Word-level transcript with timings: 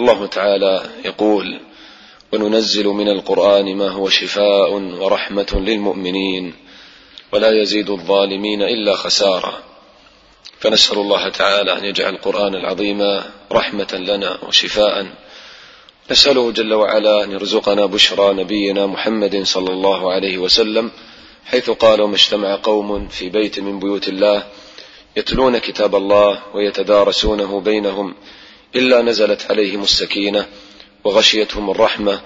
والله 0.00 0.26
تعالى 0.26 0.90
يقول 1.04 1.60
وننزل 2.32 2.86
من 2.86 3.08
القرآن 3.08 3.76
ما 3.76 3.88
هو 3.88 4.08
شفاء 4.08 4.72
ورحمة 4.72 5.46
للمؤمنين 5.54 6.54
ولا 7.32 7.62
يزيد 7.62 7.90
الظالمين 7.90 8.62
إلا 8.62 8.94
خسارة. 8.96 9.62
فنسأل 10.60 10.98
الله 10.98 11.28
تعالى 11.28 11.78
أن 11.78 11.84
يجعل 11.84 12.14
القرآن 12.14 12.54
العظيم 12.54 13.22
رحمة 13.52 13.94
لنا 13.94 14.38
وشفاء. 14.48 15.06
نسأله 16.10 16.50
جل 16.52 16.74
وعلا 16.74 17.24
أن 17.24 17.32
يرزقنا 17.32 17.86
بشرى 17.86 18.34
نبينا 18.34 18.86
محمد 18.86 19.42
صلى 19.42 19.72
الله 19.72 20.12
عليه 20.12 20.38
وسلم 20.38 20.90
حيث 21.44 21.70
قال 21.70 22.02
وما 22.02 22.14
اجتمع 22.14 22.58
قوم 22.62 23.08
في 23.08 23.28
بيت 23.28 23.60
من 23.60 23.78
بيوت 23.78 24.08
الله 24.08 24.44
يتلون 25.16 25.58
كتاب 25.58 25.94
الله 25.94 26.42
ويتدارسونه 26.54 27.60
بينهم 27.60 28.14
إلا 28.76 29.02
نزلت 29.02 29.50
عليهم 29.50 29.82
السكينة 29.82 30.46
وغشيتهم 31.04 31.70
الرحمة 31.70 32.20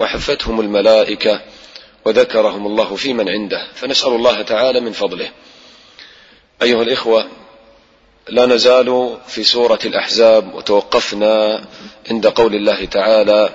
وحفتهم 0.00 0.60
الملائكة 0.60 1.40
وذكرهم 2.04 2.66
الله 2.66 2.96
في 2.96 3.12
من 3.12 3.28
عنده. 3.28 3.66
فنسأل 3.74 4.12
الله 4.12 4.42
تعالى 4.42 4.80
من 4.80 4.92
فضله. 4.92 5.30
أيها 6.62 6.82
الإخوة 6.82 7.26
لا 8.28 8.46
نزال 8.46 9.16
في 9.26 9.44
سورة 9.44 9.78
الأحزاب 9.84 10.54
وتوقفنا 10.54 11.64
عند 12.10 12.26
قول 12.26 12.54
الله 12.54 12.84
تعالى 12.84 13.54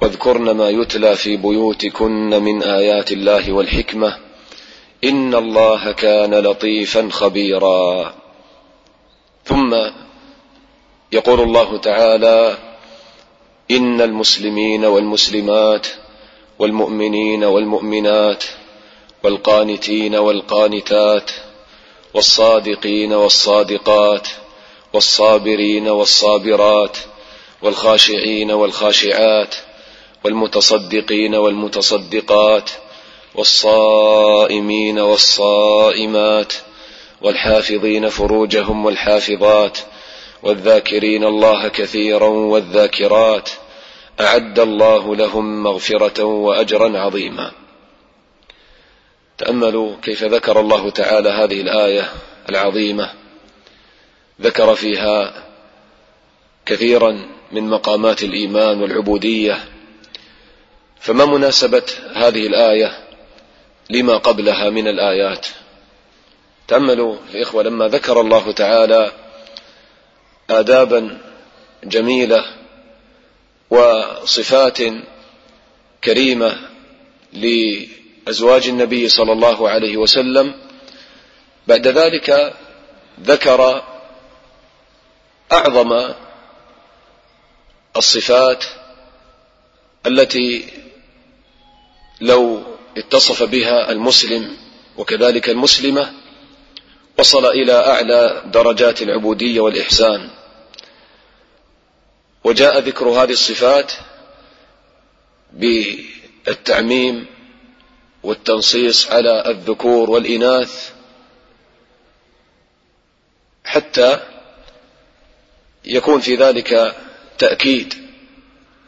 واذكرن 0.00 0.50
ما 0.50 0.68
يتلى 0.68 1.16
في 1.16 1.36
بيوتكن 1.36 2.42
من 2.42 2.62
آيات 2.62 3.12
الله 3.12 3.52
والحكمة 3.52 4.18
إن 5.04 5.34
الله 5.34 5.92
كان 5.92 6.34
لطيفا 6.34 7.08
خبيرا. 7.10 8.14
ثم 9.44 9.74
يقول 11.12 11.40
الله 11.40 11.78
تعالى 11.78 12.58
إن 13.70 14.00
المسلمين 14.00 14.84
والمسلمات 14.84 15.86
والمؤمنين 16.58 17.44
والمؤمنات 17.44 18.44
والقانتين 19.24 20.14
والقانتات 20.14 21.30
والصادقين 22.14 23.12
والصادقات 23.12 24.28
والصابرين 24.92 25.88
والصابرات 25.88 26.96
والخاشعين 27.62 28.50
والخاشعات 28.50 29.54
والمتصدقين 30.24 31.34
والمتصدقات 31.34 32.70
والصائمين 33.34 34.98
والصائمات 34.98 36.52
والحافظين 37.22 38.08
فروجهم 38.08 38.84
والحافظات 38.86 39.78
والذاكرين 40.42 41.24
الله 41.24 41.68
كثيرا 41.68 42.28
والذاكرات 42.28 43.50
أعد 44.20 44.58
الله 44.58 45.16
لهم 45.16 45.62
مغفرة 45.62 46.24
وأجرا 46.24 46.98
عظيما. 46.98 47.52
تأملوا 49.38 49.96
كيف 50.02 50.24
ذكر 50.24 50.60
الله 50.60 50.90
تعالى 50.90 51.28
هذه 51.28 51.60
الآية 51.60 52.12
العظيمة. 52.48 53.10
ذكر 54.40 54.74
فيها 54.74 55.44
كثيرا 56.66 57.26
من 57.52 57.68
مقامات 57.68 58.22
الإيمان 58.22 58.82
والعبودية. 58.82 59.64
فما 61.00 61.24
مناسبة 61.24 61.82
هذه 62.14 62.46
الآية 62.46 62.98
لما 63.90 64.16
قبلها 64.16 64.70
من 64.70 64.88
الآيات؟ 64.88 65.46
تأملوا 66.68 67.16
إخوة 67.34 67.62
لما 67.62 67.88
ذكر 67.88 68.20
الله 68.20 68.52
تعالى 68.52 69.12
آدابا 70.50 71.18
جميلة 71.84 72.44
وصفات 73.70 74.78
كريمة 76.04 76.58
لأزواج 77.32 78.68
النبي 78.68 79.08
صلى 79.08 79.32
الله 79.32 79.68
عليه 79.68 79.96
وسلم. 79.96 80.54
بعد 81.66 81.86
ذلك 81.88 82.54
ذكر 83.20 83.82
أعظم 85.52 86.14
الصفات 87.96 88.64
التي 90.06 90.64
لو 92.20 92.62
اتصف 92.96 93.42
بها 93.42 93.90
المسلم 93.92 94.56
وكذلك 94.96 95.48
المسلمة 95.50 96.12
وصل 97.18 97.46
إلى 97.46 97.72
أعلى 97.72 98.42
درجات 98.46 99.02
العبودية 99.02 99.60
والإحسان. 99.60 100.30
وجاء 102.44 102.78
ذكر 102.78 103.08
هذه 103.08 103.32
الصفات 103.32 103.92
بالتعميم 105.52 107.26
والتنصيص 108.22 109.10
على 109.10 109.50
الذكور 109.50 110.10
والإناث 110.10 110.90
حتى 113.64 114.20
يكون 115.84 116.20
في 116.20 116.34
ذلك 116.34 116.96
تأكيد 117.38 117.94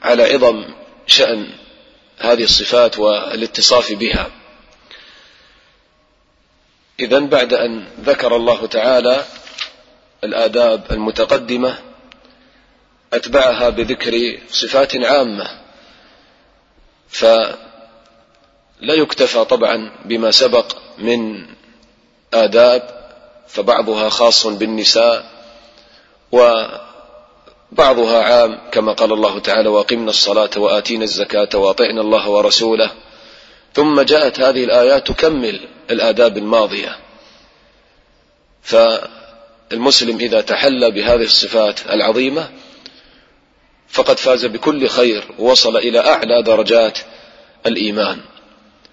على 0.03 0.23
عظم 0.23 0.65
شأن 1.07 1.51
هذه 2.19 2.45
الصفات 2.45 2.99
والاتصاف 2.99 3.93
بها. 3.93 4.31
إذا 7.01 7.19
بعد 7.19 7.55
أن 7.55 7.87
ذكر 8.01 8.37
الله 8.37 8.67
تعالى 8.67 9.25
الآداب 10.25 10.87
المتقدمة 10.91 11.91
أتبعها 13.12 13.69
بذكر 13.69 14.39
صفات 14.50 14.97
عامة. 14.97 15.50
فلا 17.09 17.56
يكتفى 18.81 19.45
طبعا 19.45 19.93
بما 20.05 20.31
سبق 20.31 20.77
من 20.99 21.47
آداب 22.34 23.03
فبعضها 23.49 24.09
خاص 24.09 24.47
بالنساء 24.47 25.31
وبعضها 26.33 28.22
عام 28.22 28.59
كما 28.71 28.93
قال 28.93 29.12
الله 29.12 29.39
تعالى 29.39 29.69
وأقمنا 29.69 30.11
الصلاة 30.11 30.51
وآتينا 30.56 31.05
الزكاة 31.05 31.49
وأطعنا 31.55 32.01
الله 32.01 32.28
ورسوله. 32.28 32.91
ثم 33.75 34.01
جاءت 34.01 34.41
هذه 34.41 34.65
الآيات 34.65 35.06
تكمل 35.06 35.61
الآداب 35.91 36.39
الماضية. 36.39 36.97
فالمسلم 38.62 40.19
إذا 40.19 40.41
تحلى 40.41 40.91
بهذه 40.91 41.25
الصفات 41.25 41.81
العظيمة 41.91 42.51
فقد 43.92 44.19
فاز 44.19 44.47
بكل 44.47 44.88
خير 44.88 45.25
ووصل 45.38 45.76
إلى 45.76 46.00
أعلى 46.00 46.42
درجات 46.42 46.98
الإيمان. 47.66 48.20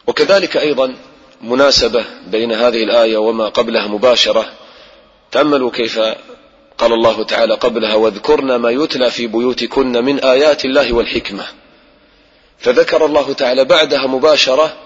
وكذلك 0.07 0.57
أيضا 0.57 0.95
مناسبة 1.41 2.05
بين 2.27 2.51
هذه 2.51 2.83
الآية 2.83 3.17
وما 3.17 3.49
قبلها 3.49 3.87
مباشرة. 3.87 4.45
تأملوا 5.31 5.71
كيف 5.71 5.99
قال 6.77 6.93
الله 6.93 7.23
تعالى 7.23 7.53
قبلها 7.53 7.95
واذكرن 7.95 8.55
ما 8.55 8.69
يتلى 8.69 9.11
في 9.11 9.27
بيوتكن 9.27 10.05
من 10.05 10.19
آيات 10.19 10.65
الله 10.65 10.93
والحكمة 10.93 11.45
فذكر 12.59 13.05
الله 13.05 13.34
تعالى 13.34 13.66
بعدها 13.66 14.07
مباشرة 14.07 14.78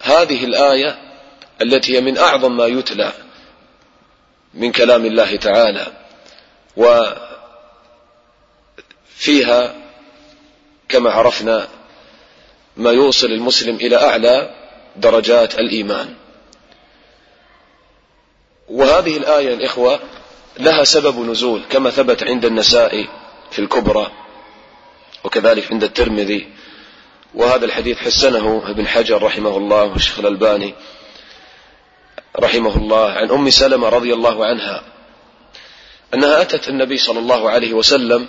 هذه 0.00 0.44
الآية 0.44 0.98
التي 1.62 1.96
هي 1.96 2.00
من 2.00 2.18
أعظم 2.18 2.56
ما 2.56 2.66
يتلى 2.66 3.12
من 4.54 4.72
كلام 4.72 5.06
الله 5.06 5.36
تعالى. 5.36 5.86
وفيها 9.18 9.74
كما 10.88 11.10
عرفنا 11.10 11.68
ما 12.76 12.90
يوصل 12.90 13.26
المسلم 13.26 13.76
إلى 13.76 13.96
أعلى 13.96 14.54
درجات 14.96 15.58
الإيمان. 15.58 16.14
وهذه 18.68 19.16
الآية 19.16 19.54
الإخوة 19.54 20.00
لها 20.58 20.84
سبب 20.84 21.18
نزول 21.18 21.62
كما 21.70 21.90
ثبت 21.90 22.22
عند 22.22 22.44
النسائي 22.44 23.08
في 23.50 23.58
الكبرى 23.58 24.12
وكذلك 25.24 25.72
عند 25.72 25.84
الترمذي. 25.84 26.48
وهذا 27.34 27.64
الحديث 27.64 27.98
حسنه 27.98 28.62
ابن 28.70 28.86
حجر 28.86 29.22
رحمه 29.22 29.56
الله 29.56 29.84
والشيخ 29.84 30.18
الألباني 30.18 30.74
رحمه 32.36 32.76
الله 32.76 33.10
عن 33.10 33.30
أم 33.30 33.50
سلمة 33.50 33.88
رضي 33.88 34.14
الله 34.14 34.46
عنها 34.46 34.82
أنها 36.14 36.42
أتت 36.42 36.68
النبي 36.68 36.96
صلى 36.96 37.18
الله 37.18 37.50
عليه 37.50 37.72
وسلم 37.72 38.28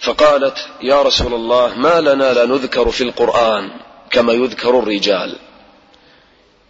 فقالت 0.00 0.58
يا 0.82 1.02
رسول 1.02 1.34
الله 1.34 1.74
ما 1.74 2.00
لنا 2.00 2.32
لا 2.32 2.46
نذكر 2.46 2.90
في 2.90 3.04
القرآن 3.04 3.70
كما 4.10 4.32
يذكر 4.32 4.78
الرجال. 4.78 5.36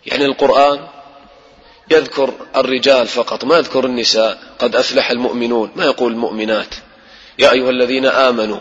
يعني 0.06 0.24
القرآن 0.24 0.88
يذكر 1.90 2.32
الرجال 2.56 3.06
فقط 3.06 3.44
ما 3.44 3.58
يذكر 3.58 3.84
النساء. 3.84 4.38
قد 4.58 4.76
أفلح 4.76 5.10
المؤمنون 5.10 5.70
ما 5.76 5.84
يقول 5.84 6.12
المؤمنات. 6.12 6.74
يا 7.38 7.52
أيها 7.52 7.70
الذين 7.70 8.06
آمنوا 8.06 8.60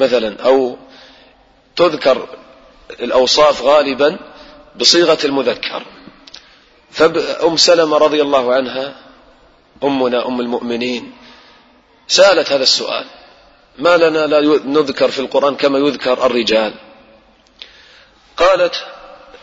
مثلا 0.00 0.42
أو 0.42 0.76
تذكر 1.76 2.28
الأوصاف 3.00 3.62
غالبا 3.62 4.18
بصيغة 4.76 5.18
المذكر. 5.24 5.82
فأم 6.90 7.56
سلمة 7.56 7.96
رضي 7.98 8.22
الله 8.22 8.54
عنها 8.54 8.96
أمنا 9.84 10.26
أم 10.26 10.40
المؤمنين 10.40 11.12
سألت 12.08 12.52
هذا 12.52 12.62
السؤال. 12.62 13.23
ما 13.78 13.96
لنا 13.96 14.26
لا 14.26 14.40
نذكر 14.64 15.10
في 15.10 15.18
القرآن 15.18 15.56
كما 15.56 15.78
يذكر 15.78 16.26
الرجال. 16.26 16.74
قالت 18.36 18.86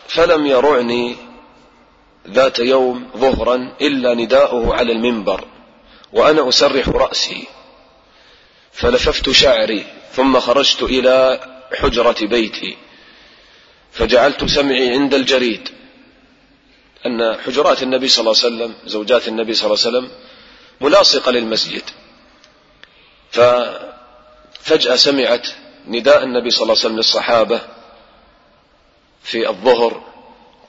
فلم 0.08 0.46
يرعني 0.46 1.16
ذات 2.28 2.58
يوم 2.58 3.10
ظهرا 3.16 3.76
إلا 3.80 4.14
نداؤه 4.14 4.74
على 4.74 4.92
المنبر 4.92 5.44
وأنا 6.12 6.48
أسرح 6.48 6.88
رأسي. 6.88 7.46
فلففت 8.72 9.30
شعري 9.30 9.86
ثم 10.12 10.40
خرجت 10.40 10.82
إلى 10.82 11.40
حجرة 11.74 12.16
بيتي. 12.26 12.76
فجعلت 13.92 14.44
سمعي 14.44 14.90
عند 14.90 15.14
الجريد. 15.14 15.68
أن 17.06 17.36
حجرات 17.46 17.82
النبي 17.82 18.08
صلى 18.08 18.20
الله 18.20 18.44
عليه 18.44 18.54
وسلم 18.56 18.74
زوجات 18.86 19.28
النبي 19.28 19.54
صلى 19.54 19.66
الله 19.66 19.86
عليه 19.86 19.96
وسلم 19.98 20.10
ملاصقة 20.80 21.30
للمسجد. 21.30 21.82
ففجأة 24.62 24.96
سمعت 24.96 25.48
نداء 25.88 26.24
النبي 26.24 26.50
صلى 26.50 26.62
الله 26.62 26.74
عليه 26.74 26.84
وسلم 26.84 26.96
للصحابة 26.96 27.60
في 29.22 29.48
الظهر 29.48 30.02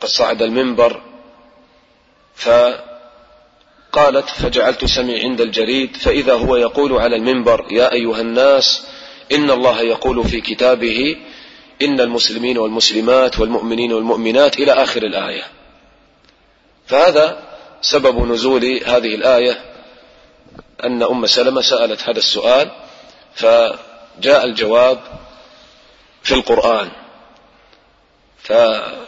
قد 0.02 0.10
صعد 0.10 0.42
المنبر 0.42 1.02
فقالت 2.36 4.30
فجعلت 4.30 4.86
سمعي 4.86 5.22
عند 5.24 5.42
الجريد 5.42 5.96
فإذا 5.96 6.34
هو 6.34 6.56
يقول 6.56 6.94
على 6.94 7.16
المنبر 7.16 7.68
يا 7.72 7.92
أيها 7.94 8.22
الناس 8.22 8.86
إن 9.32 9.52
الله 9.52 9.82
يقول 9.82 10.24
في 10.24 10.42
كتابه 10.42 11.16
إن 11.82 12.00
المسلمين 12.02 12.58
والمسلمات 12.58 13.40
والمؤمنين 13.40 13.94
والمؤمنات 13.94 14.60
إلى 14.60 14.72
آخر 14.72 15.04
الآية. 15.04 15.44
فهذا 16.88 17.44
سبب 17.82 18.32
نزول 18.32 18.66
هذه 18.86 19.16
الآية 19.16 19.62
أن 20.84 21.04
أم 21.04 21.26
سلمة 21.26 21.62
سألت 21.62 22.04
هذا 22.04 22.18
السؤال 22.18 22.72
فجاء 23.36 24.46
الجواب 24.46 25.00
في 26.24 26.34
القرآن. 26.34 26.92
فذكر 28.44 29.02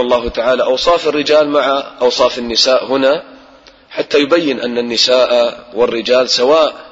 الله 0.00 0.28
تعالى 0.28 0.62
أوصاف 0.62 1.08
الرجال 1.08 1.48
مع 1.48 1.84
أوصاف 2.00 2.38
النساء 2.38 2.86
هنا 2.86 3.24
حتى 3.90 4.18
يبين 4.18 4.60
أن 4.60 4.78
النساء 4.78 5.64
والرجال 5.74 6.30
سواء 6.30 6.86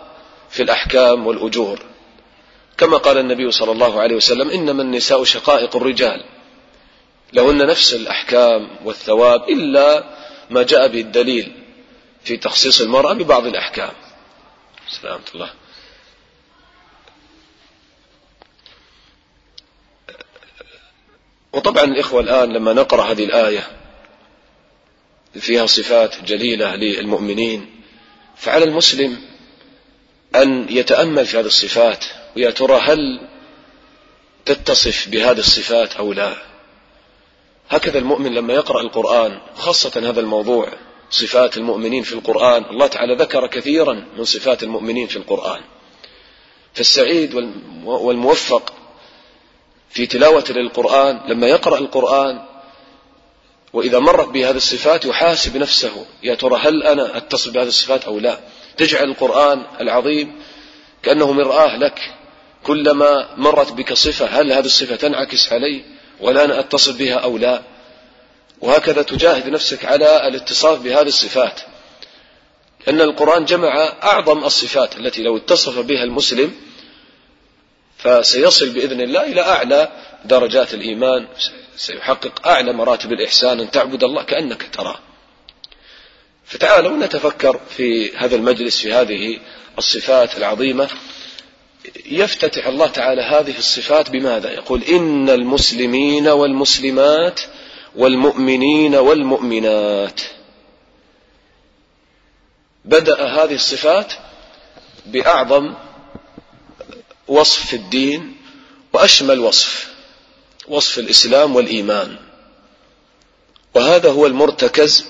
في 0.50 0.62
الأحكام 0.62 1.26
والأجور. 1.26 1.82
كما 2.78 2.96
قال 2.96 3.18
النبي 3.18 3.50
صلى 3.50 3.72
الله 3.72 4.00
عليه 4.00 4.16
وسلم 4.16 4.50
إنما 4.50 4.82
النساء 4.82 5.24
شقائق 5.24 5.76
الرجال. 5.76 6.24
لهن 7.32 7.66
نفس 7.66 7.94
الأحكام 7.94 8.70
والثواب 8.84 9.48
إلا 9.48 10.04
ما 10.50 10.62
جاء 10.62 10.88
به 10.88 11.00
الدليل 11.00 11.52
في 12.24 12.36
تخصيص 12.36 12.80
المرأة 12.80 13.12
ببعض 13.12 13.46
الأحكام. 13.46 13.92
سلامة 14.88 15.24
الله. 15.34 15.50
وطبعا 21.52 21.84
الإخوة 21.84 22.20
الآن 22.20 22.52
لما 22.52 22.72
نقرأ 22.72 23.12
هذه 23.12 23.24
الآية 23.24 23.66
فيها 25.34 25.66
صفات 25.66 26.24
جليلة 26.24 26.76
للمؤمنين 26.76 27.66
فعلى 28.36 28.64
المسلم 28.64 29.18
أن 30.36 30.66
يتأمل 30.70 31.26
في 31.26 31.38
هذه 31.38 31.46
الصفات 31.46 32.04
ويا 32.36 32.50
ترى 32.50 32.80
هل 32.80 33.20
تتصف 34.44 35.08
بهذه 35.08 35.38
الصفات 35.38 35.92
أو 35.92 36.12
لا؟ 36.12 36.36
هكذا 37.68 37.98
المؤمن 37.98 38.34
لما 38.34 38.54
يقرأ 38.54 38.80
القرآن 38.80 39.40
خاصة 39.54 40.10
هذا 40.10 40.20
الموضوع 40.20 40.72
صفات 41.10 41.56
المؤمنين 41.56 42.02
في 42.02 42.12
القرآن 42.12 42.64
الله 42.64 42.86
تعالى 42.86 43.14
ذكر 43.14 43.46
كثيرا 43.46 44.06
من 44.18 44.24
صفات 44.24 44.62
المؤمنين 44.62 45.06
في 45.06 45.16
القرآن. 45.16 45.60
فالسعيد 46.74 47.34
والموفق 47.84 48.72
في 49.90 50.06
تلاوة 50.06 50.44
للقرآن 50.50 51.20
لما 51.28 51.46
يقرأ 51.46 51.78
القرآن 51.78 52.40
وإذا 53.72 53.98
مرت 53.98 54.28
بهذه 54.28 54.56
الصفات 54.56 55.04
يحاسب 55.04 55.56
نفسه 55.56 56.06
يا 56.22 56.34
ترى 56.34 56.58
هل 56.60 56.82
أنا 56.82 57.16
أتصل 57.16 57.50
بهذه 57.50 57.68
الصفات 57.68 58.04
أو 58.04 58.18
لا؟ 58.18 58.38
تجعل 58.76 59.04
القرآن 59.04 59.62
العظيم 59.80 60.42
كأنه 61.02 61.32
مرآة 61.32 61.76
لك. 61.76 62.14
كلما 62.62 63.28
مرت 63.36 63.72
بك 63.72 63.92
صفة 63.92 64.26
هل 64.26 64.52
هذه 64.52 64.64
الصفة 64.64 64.96
تنعكس 64.96 65.52
علي 65.52 65.84
ولا 66.20 66.44
أنا 66.44 66.60
أتصل 66.60 66.92
بها 66.92 67.14
أو 67.14 67.38
لا؟ 67.38 67.62
وهكذا 68.60 69.02
تجاهد 69.02 69.48
نفسك 69.48 69.84
على 69.84 70.28
الاتصاف 70.28 70.80
بهذه 70.80 71.08
الصفات. 71.08 71.60
لأن 72.86 73.00
القرآن 73.00 73.44
جمع 73.44 73.92
أعظم 74.02 74.44
الصفات 74.44 74.96
التي 74.96 75.22
لو 75.22 75.36
اتصف 75.36 75.78
بها 75.78 76.04
المسلم 76.04 76.54
فسيصل 78.02 78.70
بإذن 78.70 79.00
الله 79.00 79.24
إلى 79.24 79.40
أعلى 79.40 79.88
درجات 80.24 80.74
الإيمان 80.74 81.26
سيحقق 81.76 82.48
أعلى 82.48 82.72
مراتب 82.72 83.12
الإحسان 83.12 83.60
أن 83.60 83.70
تعبد 83.70 84.04
الله 84.04 84.22
كأنك 84.22 84.68
تراه. 84.72 84.98
فتعالوا 86.44 86.96
نتفكر 86.96 87.60
في 87.76 88.16
هذا 88.16 88.36
المجلس 88.36 88.80
في 88.80 88.92
هذه 88.92 89.38
الصفات 89.78 90.38
العظيمة. 90.38 90.88
يفتتح 92.06 92.66
الله 92.66 92.86
تعالى 92.86 93.22
هذه 93.22 93.58
الصفات 93.58 94.10
بماذا؟ 94.10 94.50
يقول 94.50 94.82
إن 94.82 95.30
المسلمين 95.30 96.28
والمسلمات 96.28 97.40
والمؤمنين 97.96 98.94
والمؤمنات. 98.94 100.20
بدأ 102.84 103.26
هذه 103.26 103.54
الصفات 103.54 104.12
بأعظم 105.06 105.74
وصف 107.30 107.66
في 107.66 107.76
الدين 107.76 108.36
وأشمل 108.92 109.38
وصف 109.38 109.90
وصف 110.68 110.98
الإسلام 110.98 111.56
والإيمان. 111.56 112.16
وهذا 113.74 114.10
هو 114.10 114.26
المرتكز 114.26 115.06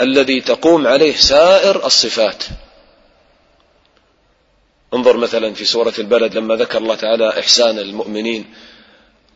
الذي 0.00 0.40
تقوم 0.40 0.86
عليه 0.86 1.16
سائر 1.16 1.86
الصفات. 1.86 2.44
انظر 4.94 5.16
مثلا 5.16 5.54
في 5.54 5.64
سورة 5.64 5.94
البلد 5.98 6.34
لما 6.34 6.56
ذكر 6.56 6.78
الله 6.78 6.94
تعالى 6.94 7.38
إحسان 7.38 7.78
المؤمنين 7.78 8.54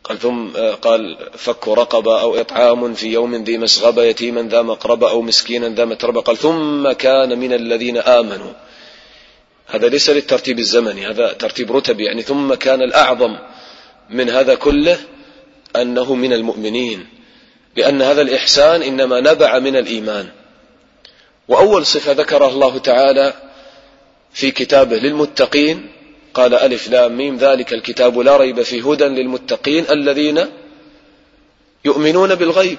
قال 0.03 0.19
ثم 0.19 0.47
قال 0.81 1.29
فك 1.37 1.67
رقبة 1.67 2.21
أو 2.21 2.35
إطعام 2.35 2.93
في 2.93 3.07
يوم 3.07 3.35
ذي 3.35 3.57
مسغبة 3.57 4.03
يتيما 4.03 4.41
ذا 4.41 4.61
مقربة 4.61 5.09
أو 5.09 5.21
مسكينا 5.21 5.69
ذا 5.69 5.85
متربة 5.85 6.21
قال 6.21 6.37
ثم 6.37 6.91
كان 6.91 7.39
من 7.39 7.53
الذين 7.53 7.97
آمنوا. 7.97 8.53
هذا 9.71 9.87
ليس 9.87 10.09
للترتيب 10.09 10.59
الزمني 10.59 11.07
هذا 11.07 11.33
ترتيب 11.33 11.71
رتبي 11.71 12.05
يعني 12.05 12.21
ثم 12.21 12.53
كان 12.53 12.81
الأعظم 12.81 13.37
من 14.09 14.29
هذا 14.29 14.55
كله 14.55 14.99
أنه 15.75 16.15
من 16.15 16.33
المؤمنين 16.33 17.07
لأن 17.75 18.01
هذا 18.01 18.21
الإحسان 18.21 18.81
إنما 18.81 19.19
نبع 19.19 19.59
من 19.59 19.75
الإيمان. 19.75 20.29
وأول 21.47 21.85
صفة 21.85 22.11
ذكرها 22.11 22.49
الله 22.49 22.77
تعالى 22.77 23.33
في 24.33 24.51
كتابه 24.51 24.97
للمتقين 24.97 25.91
قال 26.33 26.55
ألف 26.55 26.89
لام 26.89 27.17
ميم 27.17 27.37
ذلك 27.37 27.73
الكتاب 27.73 28.19
لا 28.19 28.37
ريب 28.37 28.61
فيه 28.61 28.91
هدى 28.91 29.03
للمتقين 29.03 29.85
الذين 29.89 30.45
يؤمنون 31.85 32.35
بالغيب. 32.35 32.77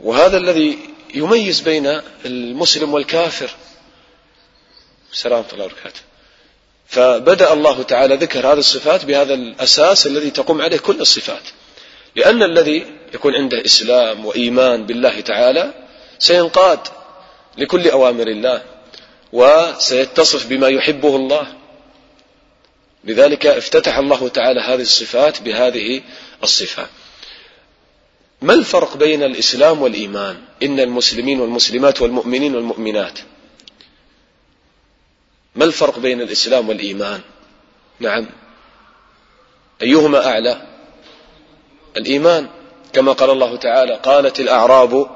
وهذا 0.00 0.36
الذي 0.36 0.78
يميز 1.14 1.60
بين 1.60 2.00
المسلم 2.24 2.94
والكافر 2.94 3.50
سلامة 5.14 5.44
الله 5.52 5.64
وبركاته. 5.64 6.00
فبدأ 6.86 7.52
الله 7.52 7.82
تعالى 7.82 8.14
ذكر 8.14 8.46
هذه 8.52 8.58
الصفات 8.58 9.04
بهذا 9.04 9.34
الأساس 9.34 10.06
الذي 10.06 10.30
تقوم 10.30 10.62
عليه 10.62 10.78
كل 10.78 11.00
الصفات. 11.00 11.42
لأن 12.16 12.42
الذي 12.42 12.86
يكون 13.14 13.34
عنده 13.34 13.64
إسلام 13.64 14.26
وإيمان 14.26 14.86
بالله 14.86 15.20
تعالى 15.20 15.74
سينقاد 16.18 16.80
لكل 17.58 17.88
أوامر 17.88 18.26
الله 18.26 18.62
وسيتصف 19.32 20.46
بما 20.46 20.68
يحبه 20.68 21.16
الله. 21.16 21.46
لذلك 23.04 23.46
افتتح 23.46 23.98
الله 23.98 24.28
تعالى 24.28 24.60
هذه 24.60 24.82
الصفات 24.82 25.42
بهذه 25.42 26.02
الصفة. 26.42 26.86
ما 28.42 28.54
الفرق 28.54 28.96
بين 28.96 29.22
الإسلام 29.22 29.82
والإيمان؟ 29.82 30.36
إن 30.62 30.80
المسلمين 30.80 31.40
والمسلمات 31.40 32.02
والمؤمنين 32.02 32.54
والمؤمنات. 32.56 33.18
ما 35.54 35.64
الفرق 35.64 35.98
بين 35.98 36.20
الإسلام 36.20 36.68
والإيمان؟ 36.68 37.20
نعم. 38.00 38.26
أيهما 39.82 40.26
أعلى؟ 40.26 40.62
الإيمان 41.96 42.48
كما 42.92 43.12
قال 43.12 43.30
الله 43.30 43.56
تعالى 43.56 43.94
قالت 43.94 44.40
الأعراب 44.40 45.06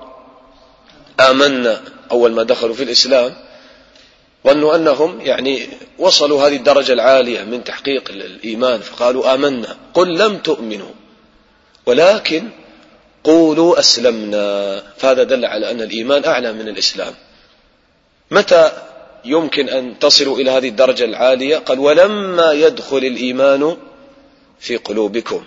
آمنا 1.21 1.83
أول 2.11 2.33
ما 2.33 2.43
دخلوا 2.43 2.75
في 2.75 2.83
الإسلام 2.83 3.35
ظنوا 4.47 4.77
أنهم 4.77 5.21
يعني 5.21 5.69
وصلوا 5.99 6.47
هذه 6.47 6.57
الدرجة 6.57 6.93
العالية 6.93 7.43
من 7.43 7.65
تحقيق 7.65 8.11
الإيمان 8.11 8.81
فقالوا 8.81 9.35
آمنا. 9.35 9.77
قل 9.95 10.19
لم 10.19 10.39
تؤمنوا 10.39 10.91
ولكن 11.87 12.49
قولوا 13.25 13.79
أسلمنا. 13.79 14.83
فهذا 14.97 15.23
دل 15.23 15.45
على 15.45 15.71
أن 15.71 15.81
الإيمان 15.83 16.25
أعلى 16.25 16.53
من 16.53 16.69
الإسلام. 16.69 17.15
متى 18.31 18.73
يمكن 19.25 19.69
أن 19.69 19.99
تصلوا 19.99 20.39
إلى 20.39 20.51
هذه 20.51 20.69
الدرجة 20.69 21.05
العالية؟ 21.05 21.57
قال 21.57 21.79
ولما 21.79 22.53
يدخل 22.53 22.97
الإيمان 22.97 23.77
في 24.61 24.77
قلوبكم. 24.77 25.45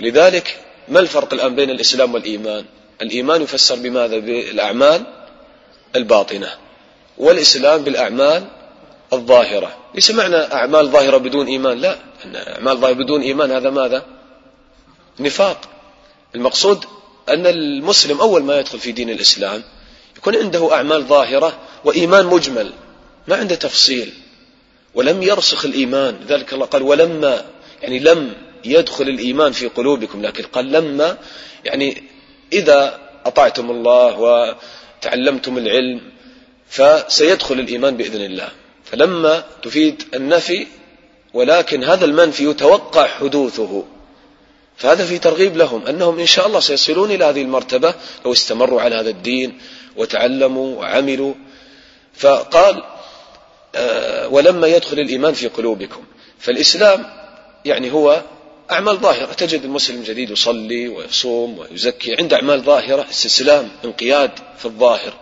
لذلك 0.00 0.60
ما 0.88 1.00
الفرق 1.00 1.34
الآن 1.34 1.54
بين 1.54 1.70
الإسلام 1.70 2.14
والإيمان؟ 2.14 2.64
الإيمان 3.02 3.42
يفسر 3.42 3.76
بماذا؟ 3.76 4.18
بالأعمال 4.18 5.06
الباطنة 5.96 6.48
والإسلام 7.18 7.84
بالأعمال 7.84 8.44
الظاهرة. 9.12 9.76
ليس 9.94 10.10
معنى 10.10 10.36
أعمال 10.36 10.88
ظاهرة 10.88 11.16
بدون 11.16 11.46
إيمان 11.46 11.78
لا. 11.78 11.96
أن 12.24 12.36
أعمال 12.36 12.76
ظاهرة 12.76 12.94
بدون 12.94 13.22
إيمان 13.22 13.50
هذا 13.50 13.70
ماذا؟ 13.70 14.06
نفاق. 15.20 15.60
المقصود 16.34 16.84
أن 17.28 17.46
المسلم 17.46 18.20
أول 18.20 18.42
ما 18.42 18.58
يدخل 18.58 18.78
في 18.78 18.92
دين 18.92 19.10
الإسلام 19.10 19.62
يكون 20.20 20.36
عنده 20.36 20.74
أعمال 20.74 21.04
ظاهرة 21.04 21.58
وإيمان 21.84 22.26
مجمل. 22.26 22.72
ما 23.28 23.36
عنده 23.36 23.54
تفصيل. 23.54 24.12
ولم 24.94 25.22
يرسخ 25.22 25.64
الإيمان. 25.64 26.16
ذلك 26.28 26.52
الله 26.52 26.66
قال 26.66 26.82
ولما 26.82 27.44
يعني 27.82 27.98
لم 27.98 28.34
يدخل 28.64 29.08
الإيمان 29.08 29.52
في 29.52 29.66
قلوبكم 29.66 30.22
لكن 30.22 30.44
قال 30.44 30.72
لما 30.72 31.18
يعني 31.64 32.02
إذا 32.52 32.98
أطعتم 33.26 33.70
الله 33.70 34.18
وتعلمتم 34.18 35.58
العلم 35.58 36.00
فسيدخل 36.68 37.60
الإيمان 37.60 37.96
بإذن 37.96 38.20
الله. 38.20 38.48
فلما 38.84 39.44
تفيد 39.62 40.02
النفي 40.14 40.66
ولكن 41.34 41.84
هذا 41.84 42.04
المنفي 42.04 42.50
يتوقع 42.50 43.06
حدوثه. 43.06 43.84
فهذا 44.76 45.04
في 45.04 45.18
ترغيب 45.18 45.56
لهم 45.56 45.86
أنهم 45.86 46.18
إن 46.18 46.26
شاء 46.26 46.46
الله 46.46 46.60
سيصلون 46.60 47.10
إلى 47.10 47.24
هذه 47.24 47.42
المرتبة 47.42 47.94
لو 48.24 48.32
استمروا 48.32 48.80
على 48.80 48.96
هذا 48.96 49.10
الدين 49.10 49.58
وتعلموا 50.00 50.78
وعملوا. 50.78 51.34
فقال 52.14 52.82
آه، 53.74 54.28
ولما 54.28 54.66
يدخل 54.66 54.98
الإيمان 54.98 55.34
في 55.34 55.48
قلوبكم. 55.48 56.04
فالإسلام 56.38 57.06
يعني 57.64 57.92
هو 57.92 58.22
أعمال 58.70 58.96
ظاهرة. 58.96 59.32
تجد 59.32 59.64
المسلم 59.64 59.96
الجديد 59.96 60.30
يصلي 60.30 60.88
ويصوم 60.88 61.58
ويزكي. 61.58 62.16
عنده 62.18 62.36
أعمال 62.36 62.62
ظاهرة 62.62 63.06
استسلام 63.10 63.68
انقياد 63.84 64.30
في 64.58 64.64
الظاهر. 64.64 65.14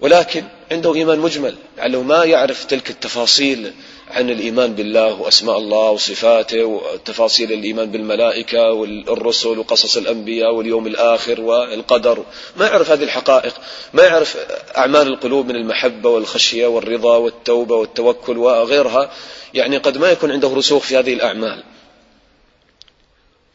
ولكن 0.00 0.44
عنده 0.72 0.94
إيمان 0.94 1.18
مجمل. 1.18 1.56
لعله 1.78 2.02
ما 2.02 2.24
يعرف 2.24 2.64
تلك 2.64 2.90
التفاصيل 2.90 3.72
عن 4.10 4.30
الإيمان 4.30 4.74
بالله 4.74 5.20
وأسماء 5.20 5.58
الله 5.58 5.90
وصفاته 5.90 6.64
وتفاصيل 6.64 7.52
الإيمان 7.52 7.90
بالملائكة 7.90 8.72
والرسل 8.72 9.58
وقصص 9.58 9.96
الأنبياء 9.96 10.54
واليوم 10.54 10.86
الآخر 10.86 11.40
والقدر. 11.40 12.24
ما 12.56 12.66
يعرف 12.66 12.90
هذه 12.90 13.02
الحقائق. 13.02 13.54
ما 13.92 14.02
يعرف 14.02 14.36
أعمال 14.76 15.06
القلوب 15.06 15.46
من 15.46 15.56
المحبة 15.56 16.10
والخشية 16.10 16.66
والرضا 16.66 17.16
والتوبة 17.16 17.74
والتوكل 17.74 18.38
وغيرها. 18.38 19.10
يعني 19.54 19.76
قد 19.76 19.98
ما 19.98 20.10
يكون 20.10 20.32
عنده 20.32 20.48
رسوخ 20.54 20.82
في 20.82 20.98
هذه 20.98 21.12
الأعمال. 21.12 21.62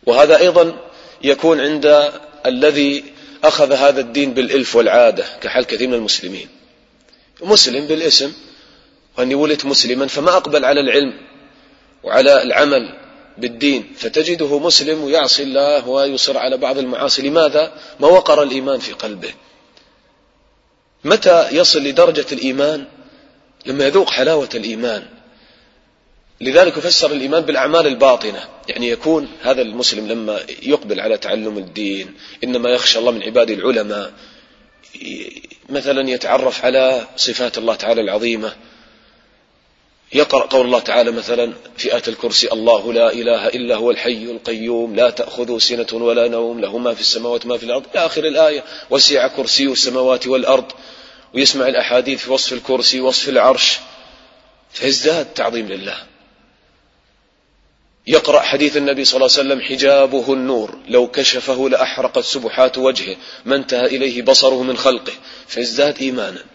وهذا 0.05 0.39
أيضا 0.39 0.79
يكون 1.23 1.59
عند 1.59 2.11
الذي 2.45 3.03
أخذ 3.43 3.71
هذا 3.71 4.01
الدين 4.01 4.33
بالإلف 4.33 4.75
والعادة 4.75 5.25
كحال 5.41 5.65
كثير 5.65 5.87
من 5.87 5.93
المسلمين. 5.93 6.47
مسلم 7.41 7.87
بالاسم. 7.87 8.33
وأني 9.17 9.35
ولدت 9.35 9.65
مسلما 9.65 10.07
فما 10.07 10.37
أقبل 10.37 10.65
على 10.65 10.79
العلم 10.79 11.13
وعلى 12.03 12.43
العمل 12.43 12.97
بالدين 13.37 13.93
فتجده 13.97 14.59
مسلم 14.59 15.03
ويعصي 15.03 15.43
الله 15.43 15.87
ويصر 15.87 16.37
على 16.37 16.57
بعض 16.57 16.77
المعاصي. 16.77 17.21
لماذا؟ 17.21 17.73
ما 17.99 18.07
وقر 18.07 18.43
الإيمان 18.43 18.79
في 18.79 18.93
قلبه. 18.93 19.33
متى 21.03 21.49
يصل 21.51 21.83
لدرجة 21.83 22.25
الإيمان؟ 22.31 22.85
لما 23.65 23.85
يذوق 23.85 24.09
حلاوة 24.09 24.49
الإيمان. 24.55 25.05
لذلك 26.41 26.77
يفسر 26.77 27.11
الإيمان 27.11 27.41
بالأعمال 27.41 27.87
الباطنة. 27.87 28.43
يعني 28.67 28.89
يكون 28.89 29.27
هذا 29.41 29.61
المسلم 29.61 30.07
لما 30.07 30.39
يقبل 30.61 30.99
على 30.99 31.17
تعلم 31.17 31.57
الدين 31.57 32.13
إنما 32.43 32.69
يخشى 32.69 32.99
الله 32.99 33.11
من 33.11 33.23
عباد 33.23 33.49
العلماء 33.49 34.11
مثلا 35.69 36.09
يتعرف 36.09 36.65
على 36.65 37.07
صفات 37.17 37.57
الله 37.57 37.75
تعالى 37.75 38.01
العظيمة. 38.01 38.55
يقرأ 40.13 40.45
قول 40.45 40.65
الله 40.65 40.79
تعالى 40.79 41.11
مثلا 41.11 41.53
في 41.77 41.93
آية 41.95 42.03
الكرسي 42.07 42.51
الله 42.51 42.93
لا 42.93 43.13
إله 43.13 43.47
إلا 43.47 43.75
هو 43.75 43.91
الحي 43.91 44.23
القيوم 44.23 44.95
لا 44.95 45.09
تأخذه 45.09 45.57
سنة 45.57 45.87
ولا 45.91 46.27
نوم 46.27 46.59
له 46.59 46.77
ما 46.77 46.93
في 46.93 47.01
السماوات 47.01 47.45
ما 47.45 47.57
في 47.57 47.63
الأرض. 47.63 47.85
إلى 47.95 48.05
آخر 48.05 48.25
الآية 48.25 48.63
وسع 48.89 49.27
كرسي 49.27 49.65
السماوات 49.65 50.27
والأرض 50.27 50.71
ويسمع 51.33 51.67
الأحاديث 51.67 52.23
في 52.23 52.31
وصف 52.31 52.53
الكرسي 52.53 53.01
وصف 53.01 53.29
العرش. 53.29 53.79
فيزداد 54.71 55.25
تعظيم 55.25 55.67
لله. 55.67 55.97
يقرأ 58.07 58.39
حديث 58.39 58.77
النبي 58.77 59.05
صلى 59.05 59.17
الله 59.17 59.37
عليه 59.37 59.47
وسلم 59.49 59.61
حجابه 59.61 60.33
النور 60.33 60.77
لو 60.87 61.07
كشفه 61.07 61.69
لأحرقت 61.69 62.23
سبحات 62.23 62.77
وجهه 62.77 63.15
ما 63.45 63.55
انتهى 63.55 63.85
إليه 63.85 64.21
بصره 64.21 64.63
من 64.63 64.77
خلقه. 64.77 65.13
فيزداد 65.47 65.97
إيمانا. 66.01 66.50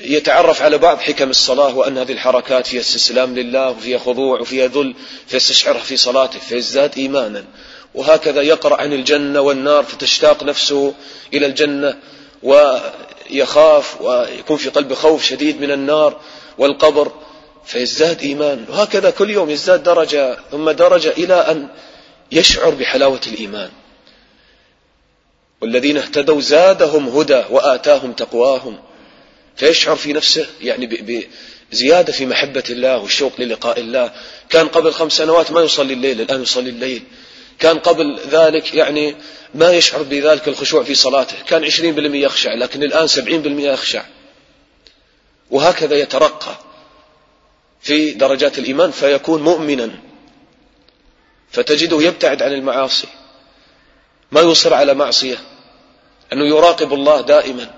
يتعرف 0.00 0.62
على 0.62 0.78
بعض 0.78 0.98
حكم 0.98 1.30
الصلاة 1.30 1.76
وأن 1.76 1.98
هذه 1.98 2.12
الحركات 2.12 2.66
فيها 2.66 2.80
استسلام 2.80 3.34
لله 3.34 3.70
وفيها 3.70 3.98
خضوع 3.98 4.40
وفيها 4.40 4.66
ذل 4.66 4.94
فيستشعرها 5.26 5.80
في 5.80 5.96
صلاته 5.96 6.38
فيزداد 6.38 6.98
إيمانا. 6.98 7.44
وهكذا 7.94 8.42
يقرأ 8.42 8.80
عن 8.80 8.92
الجنة 8.92 9.40
والنار 9.40 9.84
فتشتاق 9.84 10.42
نفسه 10.42 10.94
إلى 11.34 11.46
الجنة 11.46 11.98
ويخاف 12.42 14.00
ويكون 14.00 14.56
في 14.56 14.68
قلبه 14.68 14.94
خوف 14.94 15.24
شديد 15.24 15.60
من 15.60 15.70
النار 15.70 16.20
والقبر 16.58 17.12
فيزداد 17.64 18.22
إيمان. 18.22 18.64
وهكذا 18.68 19.10
كل 19.10 19.30
يوم 19.30 19.50
يزداد 19.50 19.82
درجة 19.82 20.38
ثم 20.50 20.70
درجة 20.70 21.10
إلى 21.10 21.34
أن 21.34 21.68
يشعر 22.32 22.70
بحلاوة 22.70 23.20
الإيمان. 23.26 23.70
والذين 25.60 25.96
اهتدوا 25.96 26.40
زادهم 26.40 27.08
هدى 27.08 27.42
وآتاهم 27.50 28.12
تقواهم. 28.12 28.78
فيشعر 29.58 29.96
في 29.96 30.12
نفسه 30.12 30.46
يعني 30.60 30.86
بزيادة 31.72 32.12
في 32.12 32.26
محبة 32.26 32.64
الله 32.70 32.98
والشوق 32.98 33.32
للقاء 33.38 33.80
الله. 33.80 34.12
كان 34.50 34.68
قبل 34.68 34.92
خمس 34.92 35.12
سنوات 35.12 35.50
ما 35.52 35.60
يصلي 35.60 35.92
الليل 35.92 36.20
الآن 36.20 36.42
يصلي 36.42 36.70
الليل. 36.70 37.02
كان 37.58 37.78
قبل 37.78 38.20
ذلك 38.30 38.74
يعني 38.74 39.16
ما 39.54 39.72
يشعر 39.72 40.02
بذلك 40.02 40.48
الخشوع 40.48 40.82
في 40.82 40.94
صلاته. 40.94 41.36
كان 41.46 41.64
عشرين 41.64 41.94
بالمئة 41.94 42.20
يخشع 42.20 42.54
لكن 42.54 42.82
الآن 42.82 43.06
سبعين 43.06 43.42
بالمئة 43.42 43.72
يخشع. 43.72 44.04
وهكذا 45.50 45.96
يترقى 45.96 46.58
في 47.80 48.10
درجات 48.10 48.58
الإيمان 48.58 48.90
فيكون 48.90 49.42
مؤمنا. 49.42 49.90
فتجده 51.50 52.02
يبتعد 52.02 52.42
عن 52.42 52.52
المعاصي. 52.52 53.08
ما 54.32 54.40
يصر 54.40 54.74
على 54.74 54.94
معصية. 54.94 55.38
أنه 56.32 56.46
يراقب 56.46 56.92
الله 56.92 57.20
دائما. 57.20 57.77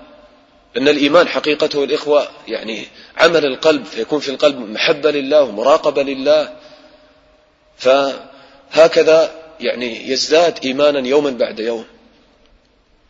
أن 0.77 0.87
الإيمان 0.87 1.27
حقيقته 1.27 1.83
الإخوة 1.83 2.27
يعني 2.47 2.87
عمل 3.17 3.45
القلب 3.45 3.85
فيكون 3.85 4.19
في 4.19 4.29
القلب 4.29 4.69
محبة 4.69 5.11
لله 5.11 5.43
ومراقبة 5.43 6.03
لله. 6.03 6.55
فهكذا 7.77 9.31
يعني 9.59 10.09
يزداد 10.09 10.65
إيمانا 10.65 11.07
يوما 11.07 11.29
بعد 11.29 11.59
يوم. 11.59 11.85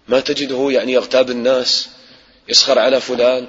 ما 0.08 0.20
تجده 0.20 0.68
يعني 0.72 0.94
يغتاب 0.94 1.30
الناس 1.30 1.89
يسخر 2.50 2.80
على 2.80 3.01
فلان 3.01 3.48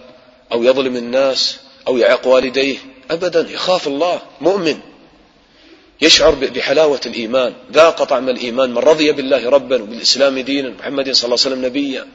أو 0.52 0.62
يظلم 0.62 0.96
الناس 0.96 1.58
أو 1.88 1.98
يعق 1.98 2.26
والديه. 2.26 2.78
أبدا 3.10 3.50
يخاف 3.50 3.86
الله 3.86 4.22
مؤمن. 4.40 4.78
يشعر 6.00 6.34
بحلاوة 6.34 7.00
الإيمان. 7.06 7.54
ذاق 7.72 8.04
طعم 8.04 8.28
الإيمان. 8.28 8.70
من 8.70 8.78
رضي 8.78 9.12
بالله 9.12 9.50
ربا 9.50 9.82
وبالإسلام 9.82 10.38
دينا 10.38 10.68
محمد 10.68 11.10
صلى 11.10 11.24
الله 11.24 11.38
عليه 11.44 11.54
وسلم 11.56 11.64
نبيا. 11.64 12.06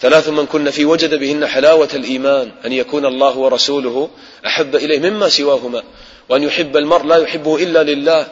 ثلاث 0.00 0.28
من 0.28 0.46
كن 0.46 0.70
في 0.70 0.84
وجد 0.84 1.14
بهن 1.14 1.46
حلاوة 1.46 1.88
الإيمان 1.94 2.52
أن 2.66 2.72
يكون 2.72 3.06
الله 3.06 3.36
ورسوله 3.36 4.10
أحب 4.46 4.76
إليه 4.76 5.10
مما 5.10 5.28
سواهما 5.28 5.82
وأن 6.28 6.42
يحب 6.42 6.76
المرء 6.76 7.06
لا 7.06 7.16
يحبه 7.16 7.62
إلا 7.62 7.82
لله. 7.82 8.28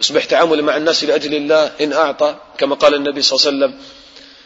يصبح 0.00 0.24
تعامل 0.24 0.62
مع 0.62 0.76
الناس 0.76 1.04
لأجل 1.04 1.34
الله 1.34 1.72
إن 1.80 1.92
أعطى 1.92 2.36
كما 2.58 2.74
قال 2.74 2.94
النبي 2.94 3.22
صلى 3.22 3.38
الله 3.38 3.46
عليه 3.46 3.56
وسلم 3.56 3.80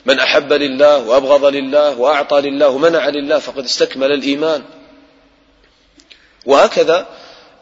من 0.06 0.20
أحب 0.20 0.52
لله 0.52 0.98
وأبغض 0.98 1.44
لله 1.44 1.98
وأعطى 1.98 2.40
لله 2.40 2.68
ومنع 2.68 3.08
لله 3.08 3.38
فقد 3.38 3.64
استكمل 3.64 4.12
الإيمان. 4.12 4.64
وهكذا 6.46 7.06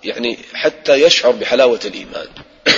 يعني 0.05 0.39
حتى 0.55 0.95
يشعر 0.95 1.31
بحلاوة 1.31 1.81
الإيمان. 1.85 2.27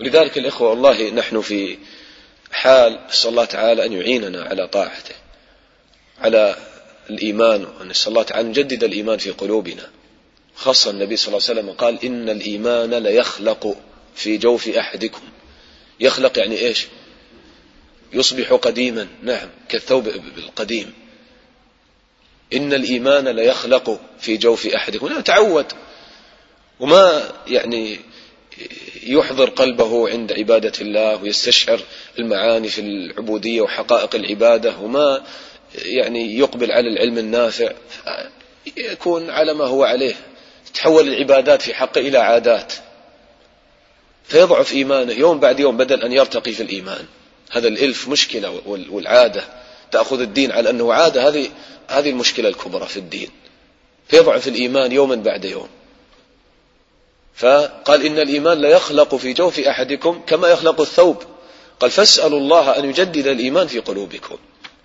ولذلك 0.00 0.38
الإخوة 0.38 0.70
والله 0.70 1.10
نحن 1.10 1.40
في 1.40 1.78
حال 2.52 2.98
نسأل 3.10 3.30
الله 3.30 3.44
تعالى 3.44 3.86
أن 3.86 3.92
يعيننا 3.92 4.42
على 4.42 4.68
طاعته 4.68 5.14
على 6.18 6.56
الإيمان 7.10 7.66
ونسأل 7.80 8.08
الله 8.08 8.22
تعالى 8.22 8.40
أن 8.40 8.48
نجدد 8.50 8.84
الإيمان 8.84 9.18
في 9.18 9.30
قلوبنا. 9.30 9.90
خاصة 10.56 10.90
النبي 10.90 11.16
صلى 11.16 11.28
الله 11.28 11.48
عليه 11.48 11.60
وسلم 11.60 11.72
قال 11.72 12.04
إن 12.04 12.28
الإيمان 12.28 12.94
ليخلق 12.94 13.76
في 14.14 14.36
جوف 14.36 14.68
أحدكم. 14.68 15.22
يخلق 16.00 16.38
يعني 16.38 16.58
إيش؟ 16.58 16.86
يصبح 18.12 18.52
قديما. 18.52 19.08
نعم 19.22 19.48
كالثوب 19.68 20.08
القديم 20.38 20.92
إن 22.52 22.72
الإيمان 22.72 23.28
ليخلق 23.28 24.00
في 24.20 24.36
جوف 24.36 24.66
أحدكم. 24.66 25.08
لا 25.08 25.20
تعود. 25.20 25.66
وما 26.80 27.32
يعني 27.46 28.00
يحضر 29.02 29.50
قلبه 29.50 30.08
عند 30.08 30.32
عبادة 30.32 30.72
الله 30.80 31.22
ويستشعر 31.22 31.80
المعاني 32.18 32.68
في 32.68 32.80
العبودية 32.80 33.60
وحقائق 33.60 34.14
العبادة 34.14 34.78
وما 34.78 35.22
يعني 35.74 36.38
يقبل 36.38 36.72
على 36.72 36.88
العلم 36.88 37.18
النافع 37.18 37.72
يكون 38.76 39.30
على 39.30 39.54
ما 39.54 39.64
هو 39.64 39.84
عليه 39.84 40.14
تحول 40.74 41.08
العبادات 41.08 41.62
في 41.62 41.74
حقه 41.74 42.00
إلى 42.00 42.18
عادات. 42.18 42.72
فيضعف 44.24 44.72
إيمانه 44.72 45.12
يوم 45.12 45.40
بعد 45.40 45.60
يوم 45.60 45.76
بدل 45.76 46.02
أن 46.02 46.12
يرتقي 46.12 46.52
في 46.52 46.62
الإيمان. 46.62 47.06
هذا 47.50 47.68
الإلف 47.68 48.08
مشكلة 48.08 48.62
والعادة. 48.66 49.44
تأخذ 49.90 50.20
الدين 50.20 50.52
على 50.52 50.70
أنه 50.70 50.92
عادة 50.92 51.28
هذه 51.28 51.48
هذه 51.88 52.10
المشكلة 52.10 52.48
الكبرى 52.48 52.86
في 52.86 52.96
الدين. 52.96 53.28
فيضعف 54.08 54.48
الإيمان 54.48 54.92
يوما 54.92 55.14
بعد 55.14 55.44
يوم. 55.44 55.68
فقال 57.34 58.06
إن 58.06 58.18
الإيمان 58.18 58.58
لا 58.58 58.68
يخلق 58.68 59.14
في 59.14 59.32
جوف 59.32 59.60
أحدكم 59.60 60.22
كما 60.26 60.48
يخلق 60.48 60.80
الثوب. 60.80 61.22
قال 61.80 61.90
فاسألوا 61.90 62.38
الله 62.38 62.78
أن 62.78 62.90
يجدد 62.90 63.26
الإيمان 63.26 63.66
في 63.66 63.78
قلوبكم. 63.78 64.38